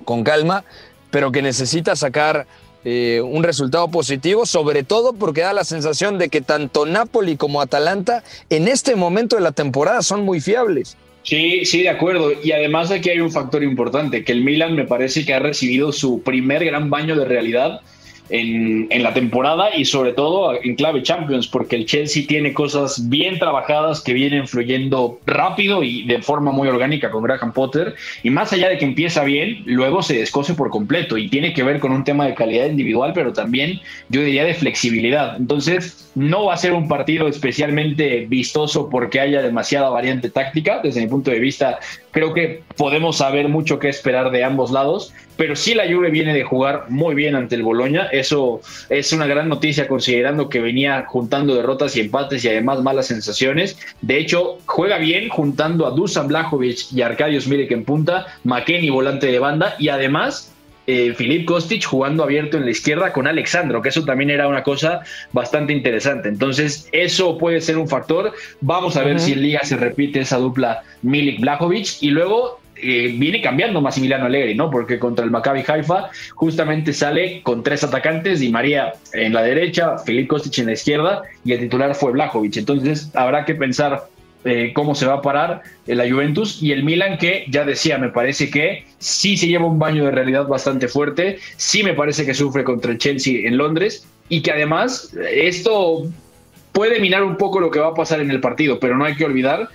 con 0.06 0.24
calma, 0.24 0.64
pero 1.10 1.32
que 1.32 1.42
necesita 1.42 1.96
sacar 1.96 2.46
eh, 2.84 3.22
un 3.26 3.42
resultado 3.42 3.88
positivo, 3.88 4.46
sobre 4.46 4.84
todo 4.84 5.14
porque 5.14 5.42
da 5.42 5.54
la 5.54 5.64
sensación 5.64 6.20
de 6.20 6.30
que 6.30 6.42
tanto 6.42 6.86
Napoli 6.86 7.38
como 7.38 7.62
Atalanta 7.62 8.24
en 8.52 8.68
este 8.68 8.96
momento 8.96 9.36
de 9.36 9.42
la 9.42 9.52
temporada 9.52 10.04
son 10.04 10.22
muy 10.26 10.40
fiables. 10.40 10.96
Sí, 11.24 11.66
sí, 11.66 11.84
de 11.84 11.90
acuerdo. 11.90 12.32
Y 12.44 12.52
además 12.52 12.92
aquí 12.92 13.10
hay 13.10 13.20
un 13.20 13.32
factor 13.32 13.64
importante, 13.64 14.24
que 14.24 14.32
el 14.32 14.44
Milan 14.44 14.76
me 14.76 14.86
parece 14.86 15.26
que 15.26 15.34
ha 15.34 15.40
recibido 15.40 15.92
su 15.92 16.24
primer 16.24 16.66
gran 16.66 16.90
baño 16.90 17.16
de 17.16 17.26
realidad 17.26 17.82
en, 18.32 18.88
en, 18.90 19.04
la 19.04 19.14
temporada 19.14 19.76
y 19.76 19.86
sobre 19.86 20.14
todo 20.14 20.54
en 20.62 20.76
clave 20.76 21.04
Champions, 21.04 21.48
porque 21.48 21.76
el 21.76 21.86
Chelsea 21.86 22.26
tiene 22.28 22.54
cosas 22.54 23.10
bien 23.10 23.40
trabajadas 23.40 24.02
que 24.02 24.14
vienen 24.14 24.48
fluyendo 24.48 25.20
rápido 25.26 25.84
y 25.84 26.04
de 26.04 26.22
forma 26.22 26.52
muy 26.52 26.68
orgánica 26.68 27.12
con 27.12 27.24
Graham 27.24 27.54
Potter. 27.54 27.96
Y 28.24 28.30
más 28.30 28.54
allá 28.54 28.70
de 28.70 28.78
que 28.78 28.86
empieza 28.86 29.24
bien, 29.24 29.64
luego 29.66 30.02
se 30.02 30.18
descose 30.18 30.54
por 30.54 30.70
completo 30.70 31.18
y 31.18 31.30
tiene 31.30 31.54
que 31.54 31.64
ver 31.64 31.80
con 31.80 31.92
un 31.92 32.04
tema 32.04 32.26
de 32.26 32.36
calidad 32.36 32.68
individual, 32.68 33.12
pero 33.14 33.34
también 33.34 33.80
yo 34.10 34.22
diría 34.22 34.46
de 34.46 34.54
flexibilidad. 34.54 35.36
Entonces, 35.38 36.12
no 36.16 36.46
va 36.46 36.54
a 36.54 36.58
ser 36.58 36.74
un 36.74 36.88
partido 36.88 37.28
especialmente 37.28 38.26
vistoso 38.28 38.90
porque 38.90 39.20
haya 39.20 39.42
demasiada 39.42 39.90
variante 39.90 40.30
táctica. 40.30 40.80
Desde 40.84 41.02
mi 41.02 41.08
punto 41.08 41.32
de 41.32 41.40
vista, 41.40 41.80
creo 42.12 42.34
que 42.34 42.64
podemos 42.76 43.18
saber 43.18 43.48
mucho 43.48 43.80
qué 43.80 43.90
esperar 43.90 44.32
de 44.32 44.44
ambos 44.44 44.72
lados, 44.72 45.14
pero 45.38 45.56
sí 45.56 45.74
la 45.74 45.92
Juve 45.92 46.12
viene 46.12 46.34
de 46.34 46.44
jugar 46.44 46.86
muy 46.90 47.16
bien 47.16 47.36
ante 47.36 47.56
el 47.56 47.64
Boloña. 47.64 48.08
Eso 48.22 48.62
es 48.90 49.12
una 49.12 49.28
gran 49.28 49.50
noticia 49.50 49.88
considerando 49.88 50.50
que 50.50 50.62
venía 50.62 51.06
juntando 51.08 51.56
derrotas 51.56 51.96
y 51.96 52.00
empates 52.00 52.46
y 52.46 52.48
además 52.48 52.82
malas 52.82 53.08
sensaciones. 53.08 53.78
De 54.02 54.18
hecho, 54.18 54.60
juega 54.66 54.98
bien 54.98 55.30
juntando 55.30 55.86
a 55.86 55.92
Dusan 55.92 56.28
Blajovic 56.28 56.92
y 56.94 57.02
Arkadiusz 57.02 57.48
Milik 57.48 57.72
en 57.72 57.84
punta, 57.84 58.28
McKenny 58.44 58.90
volante 58.90 59.28
de 59.28 59.40
banda 59.40 59.76
y 59.80 59.90
además 59.90 60.52
eh, 60.88 61.14
Filip 61.16 61.46
Kostic 61.46 61.86
jugando 61.86 62.24
abierto 62.24 62.58
en 62.58 62.66
la 62.66 62.72
izquierda 62.72 63.14
con 63.14 63.28
Alexandro, 63.28 63.82
que 63.82 63.90
eso 63.90 64.04
también 64.04 64.30
era 64.30 64.48
una 64.48 64.64
cosa 64.64 65.02
bastante 65.32 65.74
interesante. 65.74 66.28
Entonces, 66.28 66.90
eso 66.92 67.38
puede 67.38 67.62
ser 67.62 67.78
un 67.78 67.88
factor. 67.88 68.34
Vamos 68.62 68.98
a 68.98 69.04
ver 69.04 69.20
si 69.20 69.34
en 69.34 69.42
Liga 69.42 69.62
se 69.64 69.78
repite 69.78 70.22
esa 70.22 70.38
dupla 70.38 70.84
Milik-Blajovic. 71.04 71.98
Y 72.02 72.10
luego 72.10 72.61
eh, 72.82 73.14
viene 73.18 73.42
cambiando 73.42 73.82
Massimiliano 73.82 74.26
Allegri, 74.26 74.56
¿no? 74.56 74.70
Porque 74.70 75.00
contra 75.00 75.24
el 75.26 75.32
Maccabi 75.32 75.64
Haifa 75.68 76.10
justamente 76.36 76.94
sale 76.94 77.42
con 77.44 77.64
tres 77.64 77.84
atacantes, 77.84 78.42
y 78.42 78.50
María 78.50 78.94
en 79.14 79.34
la 79.34 79.44
derecha, 79.44 79.98
Filip 80.00 80.28
Kostic 80.28 80.58
en 80.60 80.68
la 80.68 80.74
izquierda 80.74 81.22
y 81.44 81.54
el 81.54 81.60
titular 81.60 81.94
fue 81.96 82.12
Blajovic. 82.12 82.58
Entonces 82.58 83.12
habrá 83.14 83.46
que 83.46 83.56
pensar 83.56 84.08
eh, 84.44 84.72
cómo 84.74 84.96
se 84.96 85.06
va 85.06 85.16
a 85.16 85.22
parar 85.22 85.62
la 85.86 86.10
Juventus 86.10 86.62
y 86.64 86.72
el 86.72 86.84
Milan 86.84 87.18
que 87.18 87.46
ya 87.50 87.64
decía, 87.64 87.98
me 87.98 88.10
parece 88.10 88.50
que 88.50 88.86
sí 88.98 89.38
se 89.38 89.48
lleva 89.48 89.68
un 89.68 89.78
baño 89.78 90.06
de 90.06 90.12
realidad 90.12 90.48
bastante 90.48 90.88
fuerte, 90.88 91.38
sí 91.58 91.84
me 91.84 91.94
parece 91.94 92.26
que 92.26 92.34
sufre 92.34 92.64
contra 92.64 92.92
el 92.92 92.98
Chelsea 92.98 93.48
en 93.48 93.58
Londres 93.58 94.08
y 94.30 94.42
que 94.42 94.52
además 94.52 95.16
esto 95.32 96.08
puede 96.72 97.00
minar 97.00 97.24
un 97.24 97.38
poco 97.38 97.60
lo 97.60 97.70
que 97.70 97.80
va 97.80 97.90
a 97.90 97.94
pasar 97.94 98.22
en 98.22 98.32
el 98.32 98.40
partido, 98.40 98.80
pero 98.80 98.98
no 98.98 99.06
hay 99.06 99.16
que 99.16 99.26
olvidar 99.26 99.70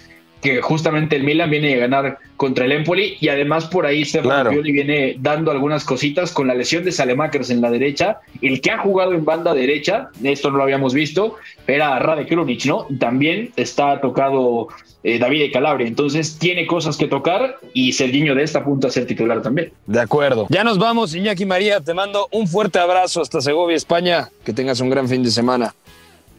que 0.47 0.62
justamente 0.62 1.16
el 1.16 1.24
Milan 1.24 1.51
viene 1.51 1.74
a 1.74 1.78
ganar 1.78 2.18
contra 2.36 2.66
el 2.66 2.72
Empoli 2.72 3.16
y 3.20 3.28
además 3.28 3.64
por 3.66 3.84
ahí 3.84 4.05
Stefano 4.05 4.51
Pioli 4.51 4.70
viene 4.70 5.16
dando 5.18 5.51
algunas 5.51 5.84
cositas 5.84 6.30
con 6.30 6.47
la 6.47 6.55
lesión 6.55 6.84
de 6.84 6.92
Salemakers 6.92 7.51
en 7.51 7.61
la 7.61 7.68
derecha. 7.68 8.20
El 8.40 8.61
que 8.61 8.70
ha 8.70 8.78
jugado 8.78 9.12
en 9.12 9.24
banda 9.24 9.55
derecha, 9.55 10.11
esto 10.22 10.53
no 10.53 10.59
lo 10.59 10.62
habíamos 10.62 10.94
visto, 10.94 11.34
era 11.66 11.99
Rade 11.99 12.26
Krunic, 12.26 12.64
¿no? 12.66 12.86
Y 12.88 12.97
también 12.97 13.51
está 13.57 14.01
tocado 14.01 14.68
eh, 15.03 15.18
David 15.18 15.40
de 15.40 15.51
Calabria. 15.51 15.88
Entonces 15.88 16.38
tiene 16.38 16.64
cosas 16.64 16.97
que 16.97 17.09
tocar 17.09 17.59
y 17.74 17.92
Serginho 17.92 18.36
de 18.36 18.44
esta 18.44 18.64
punta 18.64 18.86
a 18.86 18.90
ser 18.92 19.05
titular 19.07 19.42
también. 19.42 19.72
De 19.86 20.01
acuerdo. 20.01 20.47
Ya 20.49 20.62
nos 20.62 20.78
vamos, 20.78 21.12
Iñaki 21.12 21.44
María. 21.44 21.80
Te 21.80 21.92
mando 21.92 22.28
un 22.30 22.47
fuerte 22.47 22.78
abrazo 22.78 23.20
hasta 23.20 23.40
Segovia, 23.40 23.76
España. 23.76 24.28
Que 24.44 24.53
tengas 24.53 24.78
un 24.78 24.90
gran 24.90 25.09
fin 25.09 25.24
de 25.24 25.32
semana. 25.32 25.74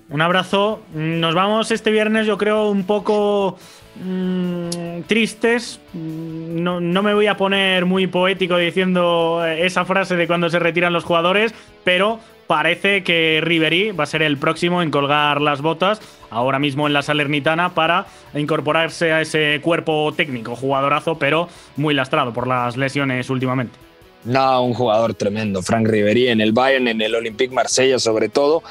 Un 0.09 0.21
abrazo. 0.21 0.79
Nos 0.93 1.35
vamos 1.35 1.71
este 1.71 1.91
viernes, 1.91 2.25
yo 2.25 2.37
creo, 2.37 2.69
un 2.69 2.85
poco 2.85 3.57
mmm, 4.03 5.01
tristes. 5.07 5.79
No, 5.93 6.79
no, 6.79 7.03
me 7.03 7.13
voy 7.13 7.27
a 7.27 7.37
poner 7.37 7.85
muy 7.85 8.07
poético 8.07 8.57
diciendo 8.57 9.43
esa 9.45 9.85
frase 9.85 10.15
de 10.15 10.27
cuando 10.27 10.49
se 10.49 10.59
retiran 10.59 10.93
los 10.93 11.03
jugadores, 11.03 11.53
pero 11.83 12.19
parece 12.47 13.03
que 13.03 13.39
Ribery 13.43 13.91
va 13.91 14.05
a 14.05 14.07
ser 14.07 14.21
el 14.21 14.37
próximo 14.37 14.81
en 14.81 14.89
colgar 14.89 15.41
las 15.41 15.61
botas, 15.61 16.01
ahora 16.29 16.59
mismo 16.59 16.87
en 16.87 16.93
la 16.93 17.01
Salernitana, 17.01 17.73
para 17.73 18.07
incorporarse 18.33 19.11
a 19.11 19.21
ese 19.21 19.59
cuerpo 19.61 20.13
técnico, 20.15 20.55
jugadorazo, 20.55 21.19
pero 21.19 21.49
muy 21.75 21.93
lastrado 21.93 22.33
por 22.33 22.47
las 22.47 22.77
lesiones 22.77 23.29
últimamente. 23.29 23.77
No, 24.23 24.63
un 24.63 24.73
jugador 24.73 25.13
tremendo, 25.13 25.61
Frank 25.61 25.87
Ribery 25.87 26.29
en 26.29 26.41
el 26.41 26.51
Bayern, 26.51 26.87
en 26.87 27.01
el 27.01 27.15
Olympique 27.15 27.53
Marsella 27.53 27.99
sobre 27.99 28.29
todo, 28.29 28.63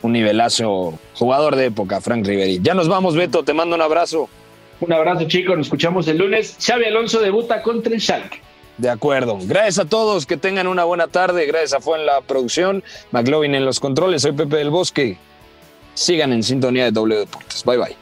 un 0.00 0.12
nivelazo, 0.12 0.98
jugador 1.14 1.56
de 1.56 1.66
época, 1.66 2.00
Frank 2.00 2.26
Ribery. 2.26 2.60
Ya 2.62 2.74
nos 2.74 2.88
vamos, 2.88 3.14
Beto, 3.14 3.42
te 3.42 3.52
mando 3.52 3.76
un 3.76 3.82
abrazo. 3.82 4.28
Un 4.82 4.92
abrazo, 4.92 5.26
chicos. 5.28 5.56
Nos 5.56 5.66
escuchamos 5.66 6.08
el 6.08 6.18
lunes. 6.18 6.56
Xavi 6.60 6.84
Alonso 6.86 7.20
debuta 7.20 7.62
contra 7.62 7.94
el 7.94 8.00
Schalke. 8.00 8.40
De 8.78 8.90
acuerdo. 8.90 9.38
Gracias 9.42 9.78
a 9.78 9.84
todos. 9.84 10.26
Que 10.26 10.36
tengan 10.36 10.66
una 10.66 10.82
buena 10.82 11.06
tarde. 11.06 11.46
Gracias 11.46 11.74
a 11.74 11.80
Fue 11.80 11.98
en 11.98 12.06
la 12.06 12.20
producción. 12.20 12.82
McLovin 13.12 13.54
en 13.54 13.64
los 13.64 13.78
controles. 13.78 14.22
Soy 14.22 14.32
Pepe 14.32 14.56
del 14.56 14.70
Bosque. 14.70 15.18
Sigan 15.94 16.32
en 16.32 16.42
sintonía 16.42 16.84
de 16.84 16.90
W 16.90 17.20
Deportes. 17.20 17.62
Bye 17.64 17.78
bye. 17.78 18.01